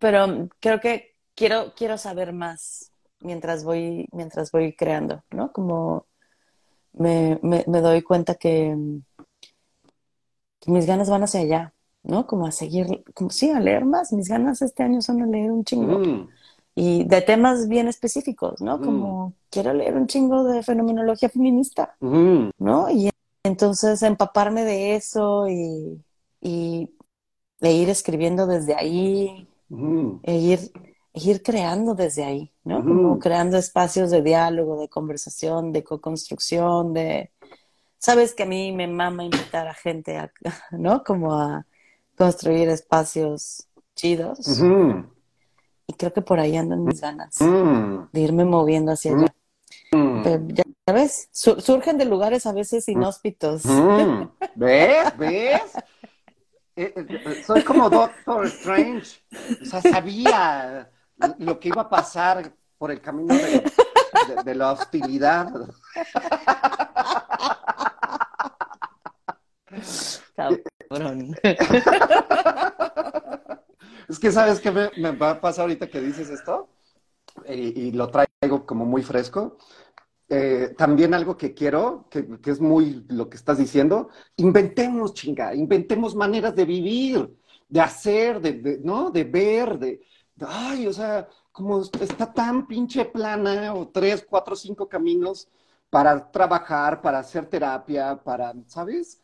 Pero 0.00 0.48
creo 0.60 0.80
que 0.80 1.14
quiero, 1.34 1.72
quiero 1.76 1.98
saber 1.98 2.32
más 2.32 2.92
mientras 3.20 3.64
voy, 3.64 4.08
mientras 4.12 4.50
voy 4.52 4.74
creando, 4.74 5.22
¿no? 5.30 5.52
Como 5.52 6.06
me, 6.92 7.38
me, 7.42 7.64
me 7.66 7.80
doy 7.80 8.02
cuenta 8.02 8.34
que, 8.34 8.76
que 10.60 10.70
mis 10.70 10.86
ganas 10.86 11.08
van 11.10 11.22
hacia 11.24 11.40
allá, 11.40 11.74
¿no? 12.02 12.26
Como 12.26 12.46
a 12.46 12.52
seguir, 12.52 13.04
como 13.14 13.30
sí, 13.30 13.50
a 13.50 13.60
leer 13.60 13.84
más. 13.84 14.12
Mis 14.12 14.28
ganas 14.28 14.62
este 14.62 14.82
año 14.82 15.00
son 15.02 15.22
a 15.22 15.26
leer 15.26 15.50
un 15.50 15.64
chingo. 15.64 15.98
Mm, 15.98 16.28
Y 16.78 17.04
de 17.04 17.22
temas 17.22 17.68
bien 17.68 17.88
específicos, 17.88 18.60
¿no? 18.60 18.76
Mm. 18.76 18.84
Como 18.84 19.32
quiero 19.48 19.72
leer 19.72 19.96
un 19.96 20.06
chingo 20.06 20.44
de 20.44 20.62
fenomenología 20.62 21.30
feminista, 21.30 21.96
mm, 22.00 22.50
¿no? 22.58 22.90
Y 22.90 23.08
entonces 23.44 24.02
empaparme 24.02 24.62
de 24.64 24.94
eso 24.94 25.48
y, 25.48 26.04
y 26.42 26.90
e 27.60 27.72
ir 27.72 27.88
escribiendo 27.88 28.46
desde 28.46 28.74
ahí, 28.74 29.48
mm, 29.70 30.18
e 30.22 30.36
ir, 30.36 30.70
e 31.14 31.30
ir 31.30 31.42
creando 31.42 31.94
desde 31.94 32.24
ahí, 32.24 32.52
¿no? 32.62 32.84
Como 32.84 33.18
creando 33.18 33.56
espacios 33.56 34.10
de 34.10 34.20
diálogo, 34.20 34.78
de 34.78 34.90
conversación, 34.90 35.72
de 35.72 35.82
co-construcción, 35.82 36.92
de... 36.92 37.30
Sabes 37.96 38.34
que 38.34 38.42
a 38.42 38.46
mí 38.46 38.72
me 38.72 38.86
mama 38.86 39.24
invitar 39.24 39.66
a 39.66 39.72
gente, 39.72 40.18
a, 40.18 40.30
¿no? 40.72 41.02
Como 41.02 41.34
a 41.34 41.66
construir 42.18 42.68
espacios 42.68 43.66
chidos. 43.94 44.60
Y 44.60 45.15
creo 45.96 46.12
que 46.12 46.22
por 46.22 46.38
ahí 46.40 46.56
andan 46.56 46.84
mis 46.84 47.00
ganas 47.00 47.40
mm, 47.40 48.08
de 48.12 48.20
irme 48.20 48.44
moviendo 48.44 48.92
hacia 48.92 49.12
allá. 49.16 49.34
mm, 49.92 50.22
Pero 50.22 50.42
ya, 50.48 50.64
ya 50.86 50.92
ves, 50.94 51.28
su- 51.32 51.60
surgen 51.60 51.98
de 51.98 52.04
lugares 52.04 52.46
a 52.46 52.52
veces 52.52 52.88
inhóspitos. 52.88 53.64
mm. 53.64 54.28
¿Ves? 54.54 55.16
¿Ves? 55.18 55.62
Eh, 56.76 56.92
eh, 56.96 57.42
soy 57.46 57.62
como 57.62 57.88
Doctor 57.88 58.46
Strange. 58.46 59.20
O 59.62 59.64
sea, 59.64 59.80
sabía 59.80 60.90
lo 61.38 61.58
que 61.58 61.68
iba 61.68 61.82
a 61.82 61.88
pasar 61.88 62.52
por 62.78 62.90
el 62.90 63.00
camino 63.00 63.34
de, 63.34 63.62
de- 64.28 64.42
de 64.44 64.54
la 64.54 64.72
hostilidad. 64.72 65.48
Cabrón. 70.36 71.34
Es 74.08 74.18
que, 74.18 74.30
¿sabes 74.32 74.60
qué 74.60 74.70
me, 74.70 74.90
me 74.96 75.10
va 75.16 75.30
a 75.32 75.40
pasar 75.40 75.62
ahorita 75.62 75.88
que 75.88 76.00
dices 76.00 76.28
esto? 76.30 76.68
Y, 77.48 77.92
lo 77.92 78.08
traigo 78.10 78.66
como 78.66 78.84
muy 78.86 79.02
fresco. 79.02 79.58
Eh, 80.28 80.74
también 80.78 81.14
algo 81.14 81.36
que 81.36 81.54
quiero, 81.54 82.06
que, 82.10 82.26
que 82.40 82.50
es 82.52 82.60
muy 82.60 83.04
lo 83.08 83.30
que 83.30 83.36
estás 83.36 83.58
diciendo, 83.58 84.10
inventemos, 84.36 85.14
chinga, 85.14 85.54
inventemos 85.54 86.16
maneras 86.16 86.56
de 86.56 86.64
vivir, 86.66 87.36
de 87.68 87.80
hacer, 87.80 88.40
de, 88.40 88.54
de- 88.54 88.78
¿no? 88.80 89.10
De 89.10 89.24
ver, 89.24 89.78
de, 89.78 90.00
de- 90.36 90.46
ay, 90.48 90.86
o 90.88 90.92
sea, 90.94 91.28
como 91.52 91.80
está 92.00 92.32
tan 92.32 92.66
pinche 92.68 93.04
plana, 93.06 93.74
o 93.74 93.88
tres, 93.88 94.26
cuatro, 94.28 94.56
cinco 94.56 94.88
caminos 94.88 95.48
para 95.90 96.30
trabajar, 96.32 97.02
para 97.02 97.20
hacer 97.20 97.46
terapia, 97.46 98.16
para, 98.24 98.54
¿sabes? 98.66 99.22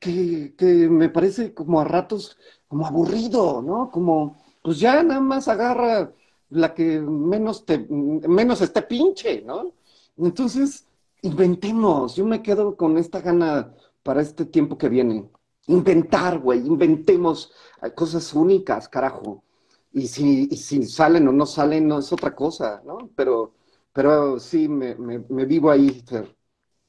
Que, 0.00 0.54
que 0.56 0.88
me 0.88 1.08
parece 1.10 1.52
como 1.54 1.80
a 1.80 1.84
ratos 1.84 2.38
como 2.74 2.88
aburrido, 2.88 3.62
¿no? 3.62 3.88
Como, 3.88 4.36
pues 4.60 4.80
ya 4.80 5.00
nada 5.04 5.20
más 5.20 5.46
agarra 5.46 6.12
la 6.50 6.74
que 6.74 7.00
menos 7.00 7.64
te, 7.64 7.78
menos 7.78 8.62
esté 8.62 8.82
pinche, 8.82 9.42
¿no? 9.42 9.70
Entonces, 10.16 10.84
inventemos. 11.22 12.16
Yo 12.16 12.26
me 12.26 12.42
quedo 12.42 12.76
con 12.76 12.98
esta 12.98 13.20
gana 13.20 13.72
para 14.02 14.22
este 14.22 14.44
tiempo 14.46 14.76
que 14.76 14.88
viene. 14.88 15.30
Inventar, 15.68 16.40
güey, 16.40 16.66
inventemos 16.66 17.52
cosas 17.94 18.34
únicas, 18.34 18.88
carajo. 18.88 19.44
Y 19.92 20.08
si, 20.08 20.48
y 20.50 20.56
si 20.56 20.82
salen 20.82 21.28
o 21.28 21.32
no 21.32 21.46
salen, 21.46 21.86
no 21.86 22.00
es 22.00 22.12
otra 22.12 22.34
cosa, 22.34 22.82
¿no? 22.84 23.08
Pero, 23.14 23.52
pero 23.92 24.40
sí, 24.40 24.66
me, 24.68 24.96
me, 24.96 25.20
me 25.28 25.44
vivo 25.44 25.70
ahí. 25.70 26.02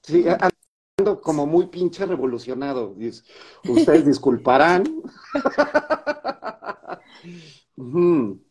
Sí, 0.02 0.26
como 1.22 1.46
muy 1.46 1.68
pinche 1.68 2.06
revolucionado. 2.06 2.96
Ustedes 3.68 4.06
disculparán. 4.06 4.86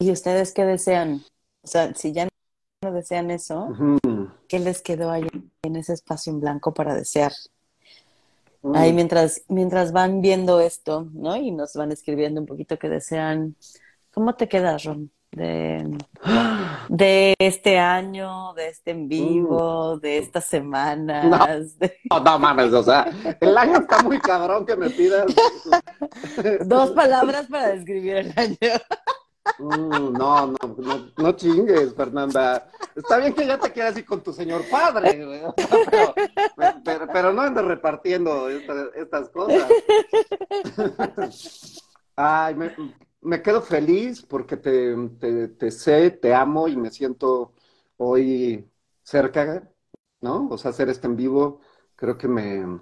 ¿Y 0.00 0.10
ustedes 0.10 0.52
qué 0.52 0.64
desean? 0.64 1.22
O 1.62 1.68
sea, 1.68 1.94
si 1.94 2.12
ya 2.12 2.26
no 2.82 2.92
desean 2.92 3.30
eso, 3.30 3.68
¿qué 4.48 4.58
les 4.58 4.82
quedó 4.82 5.10
ahí 5.10 5.28
en 5.62 5.76
ese 5.76 5.92
espacio 5.92 6.32
en 6.32 6.40
blanco 6.40 6.74
para 6.74 6.96
desear? 6.96 7.32
Ahí 8.74 8.92
mientras, 8.92 9.42
mientras 9.48 9.92
van 9.92 10.20
viendo 10.20 10.60
esto, 10.60 11.08
¿no? 11.12 11.36
Y 11.36 11.52
nos 11.52 11.74
van 11.74 11.92
escribiendo 11.92 12.40
un 12.40 12.46
poquito 12.46 12.76
que 12.78 12.88
desean. 12.88 13.54
¿Cómo 14.12 14.34
te 14.34 14.48
quedas, 14.48 14.84
Ron? 14.84 15.12
De, 15.32 15.98
de 16.88 17.34
este 17.38 17.78
año, 17.78 18.52
de 18.54 18.68
este 18.68 18.90
en 18.90 19.08
vivo, 19.08 19.98
de 19.98 20.18
estas 20.18 20.46
semanas. 20.46 21.76
No, 22.10 22.20
no, 22.20 22.38
mames, 22.38 22.72
o 22.72 22.82
sea, 22.82 23.10
el 23.40 23.56
año 23.56 23.78
está 23.78 24.02
muy 24.02 24.18
cabrón 24.18 24.66
que 24.66 24.76
me 24.76 24.90
pidas. 24.90 25.26
Dos 26.66 26.90
palabras 26.90 27.46
para 27.46 27.68
describir 27.68 28.16
el 28.16 28.34
año. 28.36 28.56
Mm, 29.58 30.12
no, 30.12 30.46
no, 30.46 30.56
no, 30.78 31.12
no 31.16 31.32
chingues, 31.32 31.94
Fernanda. 31.94 32.68
Está 32.94 33.18
bien 33.18 33.32
que 33.34 33.46
ya 33.46 33.58
te 33.58 33.72
quedas 33.72 33.92
así 33.92 34.02
con 34.02 34.22
tu 34.22 34.32
señor 34.32 34.62
padre, 34.70 35.26
pero, 36.84 37.06
pero, 37.12 37.32
no 37.32 37.42
andes 37.42 37.64
repartiendo 37.64 38.48
estas 38.48 39.30
cosas. 39.30 39.66
Ay, 42.16 42.54
me, 42.54 42.74
me 43.22 43.42
quedo 43.42 43.62
feliz 43.62 44.22
porque 44.22 44.56
te, 44.56 45.70
sé, 45.70 46.10
te 46.10 46.34
amo 46.34 46.68
y 46.68 46.76
me 46.76 46.90
siento 46.90 47.54
hoy 47.96 48.70
cerca, 49.02 49.70
¿no? 50.20 50.48
O 50.48 50.58
sea, 50.58 50.70
hacer 50.70 50.88
este 50.88 51.06
en 51.06 51.16
vivo 51.16 51.60
creo 51.96 52.16
que 52.18 52.28
me, 52.28 52.80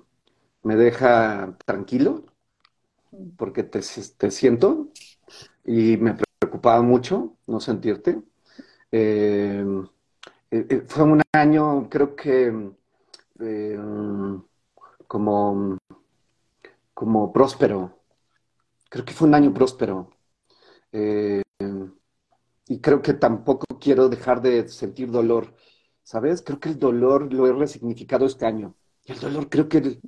deja 0.62 1.56
tranquilo 1.64 2.24
porque 3.36 3.64
te, 3.64 3.82
siento 3.82 4.88
y 5.64 5.96
me 5.98 6.16
preocupaba 6.40 6.82
mucho 6.82 7.36
no 7.46 7.60
sentirte. 7.60 8.22
Eh, 8.92 9.64
eh, 10.50 10.66
eh, 10.70 10.84
fue 10.86 11.04
un 11.04 11.22
año, 11.32 11.88
creo 11.90 12.16
que, 12.16 12.72
como, 15.06 15.78
como 16.94 17.32
próspero. 17.32 17.98
Creo 18.90 19.04
que 19.04 19.12
fue 19.12 19.28
un 19.28 19.34
año 19.34 19.52
próspero. 19.52 20.17
Eh, 20.92 21.42
y 22.68 22.80
creo 22.80 23.02
que 23.02 23.14
tampoco 23.14 23.66
quiero 23.80 24.08
dejar 24.08 24.42
de 24.42 24.68
sentir 24.68 25.10
dolor, 25.10 25.54
¿sabes? 26.02 26.42
Creo 26.42 26.60
que 26.60 26.68
el 26.70 26.78
dolor 26.78 27.32
lo 27.32 27.46
he 27.46 27.52
resignificado 27.52 28.26
este 28.26 28.46
año. 28.46 28.74
El 29.06 29.18
dolor 29.20 29.48
creo 29.48 29.68
que 29.68 29.98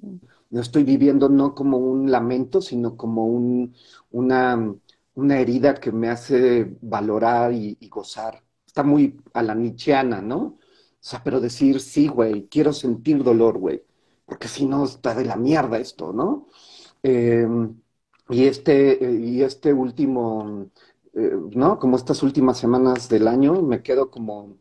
lo 0.50 0.60
estoy 0.60 0.84
viviendo 0.84 1.28
no 1.28 1.54
como 1.54 1.78
un 1.78 2.10
lamento, 2.10 2.60
sino 2.60 2.96
como 2.96 3.26
un, 3.26 3.74
una, 4.10 4.74
una 5.14 5.40
herida 5.40 5.74
que 5.74 5.92
me 5.92 6.08
hace 6.10 6.76
valorar 6.82 7.52
y, 7.54 7.76
gozar. 7.88 8.42
Está 8.66 8.82
muy 8.82 9.18
a 9.32 9.42
la 9.42 9.54
nichiana, 9.54 10.20
¿no? 10.20 10.38
O 10.38 10.58
sea, 11.00 11.22
pero 11.24 11.40
decir, 11.40 11.80
sí, 11.80 12.08
güey, 12.08 12.46
quiero 12.48 12.72
sentir 12.72 13.24
dolor, 13.24 13.58
güey, 13.58 13.82
porque 14.26 14.48
si 14.48 14.66
no 14.66 14.84
está 14.84 15.14
de 15.14 15.24
la 15.24 15.36
mierda 15.36 15.78
esto, 15.78 16.12
¿no? 16.12 16.48
Eh, 17.02 17.46
y 18.30 18.46
este, 18.46 18.98
y 19.00 19.42
este 19.42 19.72
último, 19.72 20.66
eh, 21.14 21.32
¿no? 21.52 21.78
Como 21.78 21.96
estas 21.96 22.22
últimas 22.22 22.58
semanas 22.58 23.08
del 23.08 23.28
año, 23.28 23.62
me 23.62 23.82
quedo 23.82 24.10
como 24.10 24.56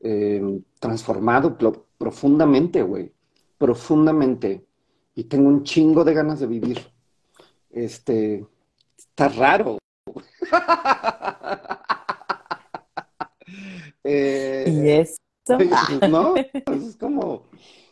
eh, 0.00 0.60
transformado 0.78 1.56
profundamente, 1.98 2.82
güey. 2.82 3.12
Profundamente. 3.58 4.64
Y 5.14 5.24
tengo 5.24 5.48
un 5.48 5.64
chingo 5.64 6.04
de 6.04 6.14
ganas 6.14 6.40
de 6.40 6.46
vivir. 6.46 6.80
Este, 7.70 8.46
está 8.96 9.28
raro. 9.28 9.78
eh, 14.04 14.64
y 14.66 14.88
eso. 14.90 15.16
¿No? 16.08 16.34
Es 16.36 16.96
como, 16.96 17.48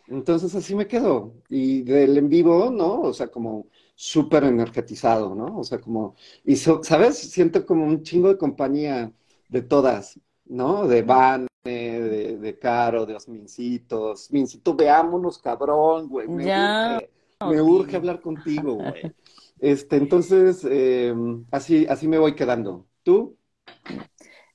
entonces 0.09 0.55
así 0.55 0.75
me 0.75 0.87
quedo. 0.87 1.35
Y 1.49 1.83
del 1.83 2.19
en 2.19 2.29
vivo, 2.29 2.71
¿no? 2.71 3.01
O 3.01 3.15
sea, 3.15 3.29
como 3.29 3.67
súper 3.95 4.45
energetizado, 4.45 5.35
¿no? 5.35 5.59
O 5.59 5.65
sea, 5.65 5.81
como, 5.81 6.17
y 6.45 6.57
¿sabes? 6.57 7.19
Siento 7.19 7.65
como 7.67 7.85
un 7.87 8.03
chingo 8.03 8.29
de 8.29 8.39
compañía 8.39 9.13
de 9.49 9.63
todas, 9.63 10.19
¿no? 10.47 10.87
De 10.89 11.03
Van, 11.03 11.47
de, 11.65 12.39
de 12.39 12.59
Caro, 12.59 13.07
de 13.07 13.15
Osmincitos. 13.15 14.31
Mincito, 14.31 14.75
veámonos, 14.75 15.39
cabrón, 15.39 16.09
güey. 16.09 16.29
Me, 16.29 16.49
urge, 16.49 17.11
me 17.45 17.61
urge 17.63 17.97
hablar 17.97 18.21
contigo, 18.21 18.75
güey. 18.75 19.15
Este, 19.63 19.95
entonces, 19.97 20.67
eh, 20.69 21.15
así, 21.53 21.87
así 21.89 22.09
me 22.09 22.19
voy 22.19 22.35
quedando. 22.35 22.89
¿Tú? 23.05 23.39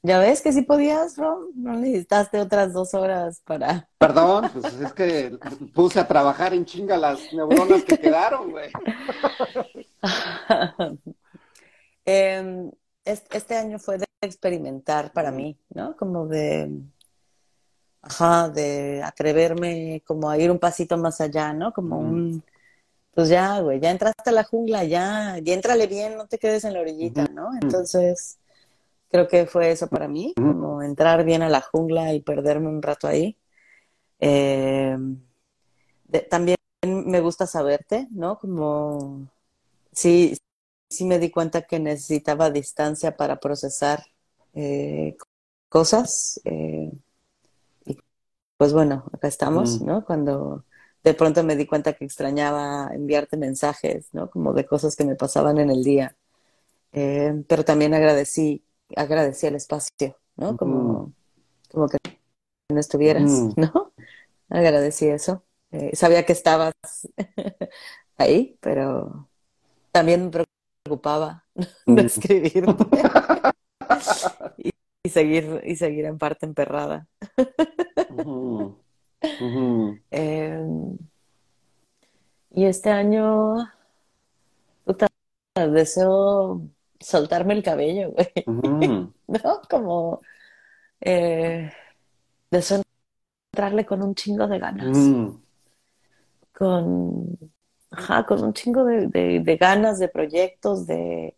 Ya 0.08 0.20
ves 0.20 0.40
que 0.42 0.54
sí 0.54 0.62
podías, 0.62 1.18
Ron, 1.18 1.50
no 1.56 1.74
necesitaste 1.74 2.40
otras 2.40 2.72
dos 2.72 2.94
horas 2.94 3.42
para... 3.44 3.90
Perdón, 3.98 4.50
pues 4.54 4.74
es 4.76 4.94
que 4.94 5.38
puse 5.74 6.00
a 6.00 6.08
trabajar 6.08 6.54
en 6.54 6.64
chinga 6.64 6.96
las 6.96 7.34
neuronas 7.34 7.84
que 7.84 7.98
quedaron, 7.98 8.52
güey. 8.52 8.72
Em, 12.10 12.72
este 13.04 13.58
año 13.58 13.80
fue 13.80 13.98
de 13.98 14.06
experimentar 14.22 15.12
para 15.12 15.30
mí, 15.30 15.60
¿no? 15.74 15.98
Como 15.98 16.26
de, 16.26 16.72
ajá, 18.02 18.48
de 18.48 19.04
atreverme 19.04 20.02
como 20.08 20.30
a 20.30 20.38
ir 20.38 20.50
un 20.50 20.58
pasito 20.58 20.98
más 20.98 21.20
allá, 21.20 21.52
¿no? 21.52 21.74
Como 21.74 22.00
un, 22.00 22.42
pues 23.14 23.28
ya, 23.28 23.60
güey, 23.60 23.82
ya 23.82 23.92
entraste 23.92 24.30
a 24.30 24.32
la 24.32 24.46
jungla, 24.46 24.86
ya, 24.86 25.38
ya 25.44 25.54
entrale 25.54 25.86
bien, 25.88 26.16
no 26.16 26.28
te 26.28 26.38
quedes 26.38 26.64
en 26.64 26.76
la 26.76 26.80
orillita, 26.80 27.26
¿no? 27.26 27.50
Entonces 27.62 28.38
Creo 29.10 29.28
que 29.28 29.46
fue 29.46 29.72
eso 29.72 29.88
para 29.88 30.08
mí, 30.08 30.34
como 30.36 30.82
entrar 30.82 31.24
bien 31.24 31.42
a 31.42 31.50
la 31.50 31.62
jungla 31.62 32.14
y 32.14 32.22
perderme 32.22 32.68
un 32.68 32.82
rato 32.82 33.08
ahí. 33.08 33.38
Eh, 34.20 34.98
también 36.30 36.58
me 36.84 37.22
gusta 37.22 37.48
saberte, 37.48 38.08
¿no? 38.12 38.38
Como 38.38 39.30
sí, 39.92 40.38
sí 40.90 41.06
me 41.06 41.20
di 41.20 41.32
cuenta 41.32 41.62
que 41.64 41.80
necesitaba 41.80 42.50
distancia 42.52 43.16
para 43.16 43.40
procesar 43.40 44.04
eh, 44.54 45.16
cosas. 45.70 46.42
Eh, 46.44 46.92
y 47.86 47.98
pues 48.58 48.74
bueno, 48.74 49.06
acá 49.14 49.30
estamos, 49.30 49.82
¿no? 49.82 50.04
Cuando 50.06 50.66
de 51.04 51.14
pronto 51.14 51.44
me 51.46 51.56
di 51.56 51.66
cuenta 51.66 51.94
que 51.94 52.04
extrañaba 52.04 52.90
enviarte 52.94 53.38
mensajes, 53.38 54.10
¿no? 54.14 54.30
Como 54.30 54.54
de 54.54 54.66
cosas 54.66 54.98
que 54.98 55.06
me 55.06 55.16
pasaban 55.16 55.60
en 55.60 55.70
el 55.70 55.84
día. 55.84 56.16
pero 56.92 57.64
también 57.64 57.94
agradecí 57.94 58.64
agradecí 58.96 59.48
el 59.48 59.56
espacio, 59.56 60.18
¿no? 60.36 60.56
Como, 60.58 61.14
como 61.72 61.88
que 61.90 61.98
no 62.70 62.80
estuvieras, 62.80 63.30
¿no? 63.58 63.94
Agradecí 64.50 65.08
eso. 65.08 65.44
Eh, 65.72 65.96
sabía 65.96 66.26
que 66.26 66.34
estabas 66.34 66.74
ahí, 68.18 68.58
pero 68.62 69.30
también 69.92 70.26
me 70.26 70.46
preocupaba 70.86 71.46
de 71.86 72.02
escribir 72.04 72.66
y, 74.58 75.10
seguir 75.10 75.62
y 75.66 75.76
seguir 75.76 76.06
en 76.06 76.18
parte 76.18 76.46
emperrada. 76.46 77.08
Em, 80.12 80.98
y 82.52 82.66
este 82.66 82.90
año, 82.90 83.70
puta, 84.86 85.08
deseo 85.56 86.62
soltarme 87.00 87.54
el 87.54 87.64
cabello, 87.64 88.12
güey. 88.12 88.32
¿No? 89.28 89.62
Como 89.70 90.22
eh, 91.02 91.72
de 92.52 92.82
entrarle 93.52 93.86
con 93.86 94.04
un 94.04 94.16
chingo 94.16 94.48
de 94.48 94.60
ganas. 94.60 94.98
Con, 96.54 97.38
ajá, 97.92 98.26
con 98.26 98.44
un 98.44 98.54
chingo 98.54 98.84
de, 98.86 99.58
ganas, 99.60 100.00
de 100.00 100.08
proyectos, 100.08 100.88
de 100.88 101.36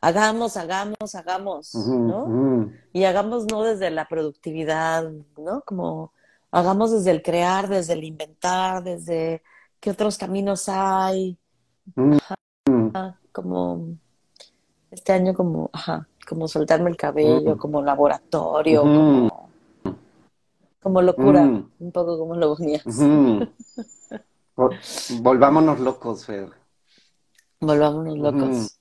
hagamos, 0.00 0.56
hagamos, 0.56 1.14
hagamos, 1.14 1.74
¿no? 1.74 2.70
Y 2.92 3.04
hagamos 3.04 3.46
no 3.46 3.62
desde 3.62 3.90
la 3.90 4.08
productividad, 4.08 5.10
¿no? 5.36 5.62
Como 5.62 6.12
hagamos 6.50 6.92
desde 6.92 7.10
el 7.10 7.22
crear, 7.22 7.68
desde 7.68 7.94
el 7.94 8.04
inventar, 8.04 8.84
desde 8.84 9.42
qué 9.80 9.90
otros 9.90 10.18
caminos 10.18 10.68
hay. 10.68 11.38
como 13.32 13.96
este 14.92 15.12
año 15.12 15.34
como, 15.34 15.70
ajá, 15.72 16.06
como 16.28 16.46
soltarme 16.46 16.90
el 16.90 16.96
cabello, 16.96 17.56
como 17.56 17.82
laboratorio, 17.82 18.82
como, 20.82 21.02
locura, 21.02 21.42
un 21.42 21.92
poco 21.92 22.18
como 22.18 22.36
lo 22.36 22.54
mías. 22.56 22.84
Volvámonos 25.20 25.80
locos, 25.80 26.26
Fer. 26.26 26.50
Volvámonos 27.60 28.18
locos. 28.18 28.78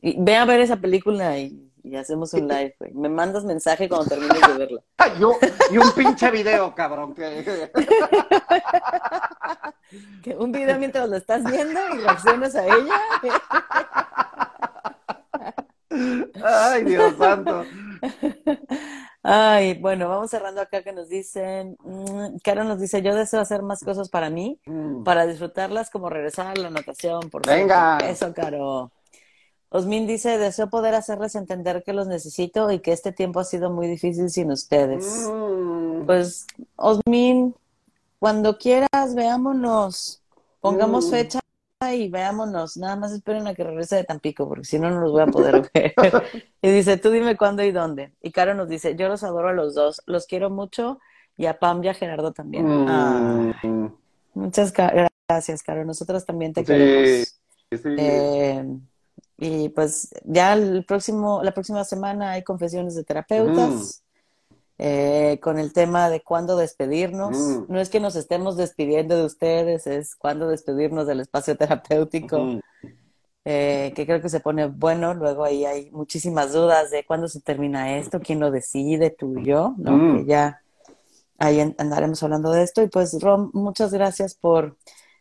Y 0.00 0.20
ve 0.20 0.36
a 0.36 0.44
ver 0.44 0.60
esa 0.60 0.76
película 0.76 1.38
y, 1.38 1.64
hacemos 1.96 2.34
un 2.34 2.48
live, 2.48 2.74
güey. 2.78 2.92
Me 2.92 3.08
mandas 3.08 3.44
mensaje 3.44 3.88
cuando 3.88 4.08
termines 4.08 4.46
de 4.46 4.58
verla. 4.58 4.82
Yo, 5.20 5.32
y 5.70 5.78
un 5.78 5.90
pinche 5.92 6.30
video, 6.30 6.74
cabrón. 6.74 7.14
Que... 7.14 7.44
que 10.22 10.36
un 10.36 10.52
video 10.52 10.78
mientras 10.78 11.08
lo 11.08 11.16
estás 11.16 11.42
viendo 11.44 11.80
y 11.94 11.98
reaccionas 11.98 12.54
a 12.56 12.66
ella. 12.66 13.00
Ay, 15.90 16.84
Dios 16.84 17.14
santo. 17.16 17.64
Ay, 19.22 19.74
bueno, 19.74 20.08
vamos 20.08 20.30
cerrando 20.30 20.60
acá 20.60 20.82
que 20.82 20.92
nos 20.92 21.08
dicen, 21.08 21.76
mm, 21.80 22.38
Caro 22.42 22.64
nos 22.64 22.80
dice, 22.80 23.02
yo 23.02 23.14
deseo 23.14 23.40
hacer 23.40 23.62
más 23.62 23.82
cosas 23.82 24.08
para 24.08 24.30
mí, 24.30 24.60
mm. 24.64 25.02
para 25.02 25.26
disfrutarlas 25.26 25.90
como 25.90 26.08
regresar 26.08 26.46
a 26.46 26.54
la 26.54 26.70
natación. 26.70 27.28
Por 27.30 27.46
Venga. 27.46 27.98
Eso, 27.98 28.32
Caro. 28.32 28.92
Osmin 29.70 30.06
dice, 30.06 30.38
deseo 30.38 30.70
poder 30.70 30.94
hacerles 30.94 31.34
entender 31.34 31.82
que 31.84 31.92
los 31.92 32.06
necesito 32.06 32.70
y 32.70 32.78
que 32.78 32.92
este 32.92 33.12
tiempo 33.12 33.40
ha 33.40 33.44
sido 33.44 33.70
muy 33.70 33.86
difícil 33.86 34.30
sin 34.30 34.50
ustedes. 34.50 35.04
Mm. 35.30 36.06
Pues, 36.06 36.46
Osmin, 36.76 37.54
cuando 38.18 38.56
quieras, 38.56 39.14
veámonos. 39.14 40.22
Pongamos 40.60 41.06
Mm. 41.06 41.10
fecha 41.10 41.40
y 41.80 42.08
veámonos. 42.08 42.76
Nada 42.76 42.96
más 42.96 43.12
esperen 43.12 43.46
a 43.46 43.54
que 43.54 43.62
regrese 43.62 43.96
de 43.96 44.04
Tampico, 44.04 44.48
porque 44.48 44.64
si 44.64 44.78
no, 44.78 44.90
no 44.90 45.00
los 45.00 45.12
voy 45.12 45.22
a 45.22 45.26
poder 45.26 45.70
ver. 45.74 45.94
y 46.60 46.70
dice, 46.70 46.96
tú 46.96 47.10
dime 47.10 47.36
cuándo 47.36 47.62
y 47.62 47.70
dónde. 47.70 48.12
Y 48.20 48.32
Caro 48.32 48.54
nos 48.54 48.68
dice, 48.68 48.96
yo 48.96 49.08
los 49.08 49.22
adoro 49.22 49.48
a 49.48 49.52
los 49.52 49.74
dos, 49.74 50.02
los 50.06 50.26
quiero 50.26 50.50
mucho 50.50 50.98
y 51.36 51.46
a 51.46 51.58
Pam 51.58 51.82
y 51.84 51.88
a 51.88 51.94
Gerardo 51.94 52.32
también. 52.32 52.66
Ah, 52.88 53.52
Mm. 53.62 53.86
muchas 54.34 54.72
ca- 54.72 55.08
gracias, 55.28 55.62
Caro. 55.62 55.84
Nosotros 55.84 56.26
también 56.26 56.52
te 56.52 56.62
Sí, 56.62 56.66
queremos. 56.66 57.40
sí. 57.70 57.78
Eh, 57.96 58.64
y 59.38 59.68
pues 59.68 60.08
ya 60.24 60.54
el 60.54 60.84
próximo, 60.84 61.42
la 61.44 61.52
próxima 61.52 61.84
semana 61.84 62.32
hay 62.32 62.42
confesiones 62.42 62.96
de 62.96 63.04
terapeutas 63.04 64.02
eh, 64.78 65.40
con 65.42 65.58
el 65.58 65.72
tema 65.72 66.08
de 66.08 66.20
cuándo 66.22 66.56
despedirnos. 66.56 67.36
Mm. 67.36 67.64
No 67.68 67.80
es 67.80 67.88
que 67.90 68.00
nos 68.00 68.14
estemos 68.16 68.56
despidiendo 68.56 69.16
de 69.16 69.24
ustedes, 69.24 69.86
es 69.86 70.14
cuándo 70.16 70.48
despedirnos 70.48 71.06
del 71.06 71.20
espacio 71.20 71.56
terapéutico, 71.56 72.38
Mm. 72.38 72.60
eh, 73.44 73.92
que 73.96 74.06
creo 74.06 74.20
que 74.22 74.28
se 74.28 74.40
pone 74.40 74.66
bueno. 74.66 75.14
Luego 75.14 75.44
ahí 75.44 75.64
hay 75.64 75.90
muchísimas 75.90 76.52
dudas 76.52 76.90
de 76.90 77.04
cuándo 77.04 77.28
se 77.28 77.40
termina 77.40 77.96
esto, 77.98 78.20
quién 78.20 78.40
lo 78.40 78.50
decide, 78.50 79.10
tú 79.10 79.38
y 79.38 79.44
yo, 79.46 79.74
¿no? 79.78 79.92
Mm. 79.96 80.16
Que 80.18 80.24
ya 80.26 80.62
ahí 81.38 81.60
andaremos 81.78 82.22
hablando 82.22 82.50
de 82.52 82.62
esto. 82.62 82.82
Y 82.82 82.88
pues, 82.88 83.20
Rom, 83.20 83.50
muchas 83.54 83.92
gracias 83.92 84.34
por 84.34 84.76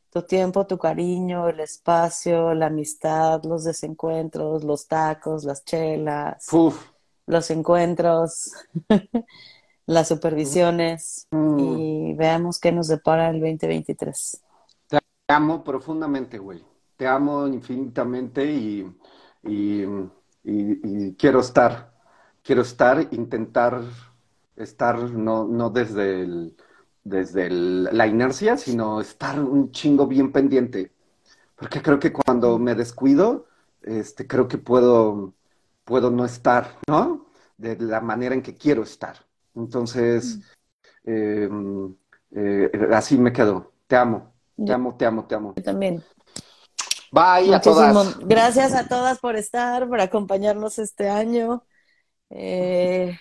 tu 0.09 0.21
tiempo, 0.23 0.65
tu 0.65 0.77
cariño, 0.77 1.47
el 1.49 1.59
espacio, 1.59 2.53
la 2.53 2.67
amistad, 2.67 3.43
los 3.43 3.63
desencuentros, 3.63 4.63
los 4.63 4.87
tacos, 4.87 5.43
las 5.43 5.63
chelas, 5.65 6.47
Uf. 6.53 6.79
Los 7.27 7.51
encuentros, 7.51 8.53
las 9.85 10.07
supervisiones 10.07 11.27
Mm. 11.31 11.59
y 11.59 12.13
veamos 12.15 12.59
qué 12.59 12.71
nos 12.71 12.87
depara 12.87 13.29
el 13.29 13.39
2023. 13.39 14.41
Te 14.89 14.99
amo 15.27 15.63
profundamente, 15.63 16.37
güey. 16.39 16.63
Te 16.95 17.05
amo 17.07 17.47
infinitamente 17.47 18.45
y, 18.51 18.79
y, 19.43 19.81
y- 19.83 20.79
y 20.83 21.15
quiero 21.15 21.41
estar. 21.41 21.93
Quiero 22.43 22.61
estar, 22.61 23.07
intentar 23.11 23.81
estar 24.55 24.97
no, 25.11 25.45
no 25.45 25.69
desde 25.69 26.21
el- 26.21 26.55
desde 27.03 27.47
el- 27.47 27.83
la 27.85 28.07
inercia, 28.07 28.57
sino 28.57 29.01
estar 29.01 29.39
un 29.39 29.71
chingo 29.71 30.07
bien 30.07 30.31
pendiente. 30.31 30.91
Porque 31.55 31.81
creo 31.81 31.99
que 31.99 32.13
cuando 32.13 32.59
me 32.59 32.75
descuido, 32.75 33.47
este, 33.83 34.27
creo 34.27 34.47
que 34.47 34.57
puedo, 34.57 35.33
puedo 35.87 36.11
no 36.11 36.25
estar, 36.25 36.77
¿no? 36.87 37.27
De 37.57 37.77
la 37.77 38.01
manera 38.01 38.35
en 38.35 38.43
que 38.43 38.53
quiero 38.53 38.83
estar. 38.83 39.15
Entonces, 39.55 40.39
eh, 41.05 41.49
eh, 42.35 42.69
así 42.93 43.17
me 43.17 43.31
quedo. 43.31 43.71
Te 43.87 43.95
amo, 43.95 44.33
te 44.63 44.73
amo, 44.73 44.95
te 44.95 45.05
amo, 45.05 45.25
te 45.25 45.35
amo. 45.35 45.53
Yo 45.55 45.63
también. 45.63 46.03
Bye 47.11 47.55
a 47.55 47.61
todas. 47.61 48.19
Gracias 48.19 48.73
a 48.75 48.87
todas 48.87 49.19
por 49.19 49.37
estar, 49.37 49.87
por 49.87 50.01
acompañarnos 50.01 50.77
este 50.77 51.09
año. 51.09 51.63
Eh, 52.29 53.17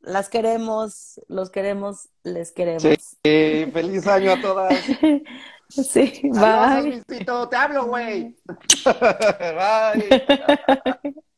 las 0.00 0.30
queremos, 0.30 1.20
los 1.28 1.50
queremos, 1.50 2.08
les 2.22 2.50
queremos. 2.50 2.82
Sí, 2.82 3.70
feliz 3.72 4.06
año 4.06 4.32
a 4.32 4.40
todas. 4.40 4.74
Sí, 5.70 6.20
bye. 6.24 7.00
Te 7.06 7.56
hablo, 7.56 7.86
güey. 7.86 8.36
Bye. 8.84 10.24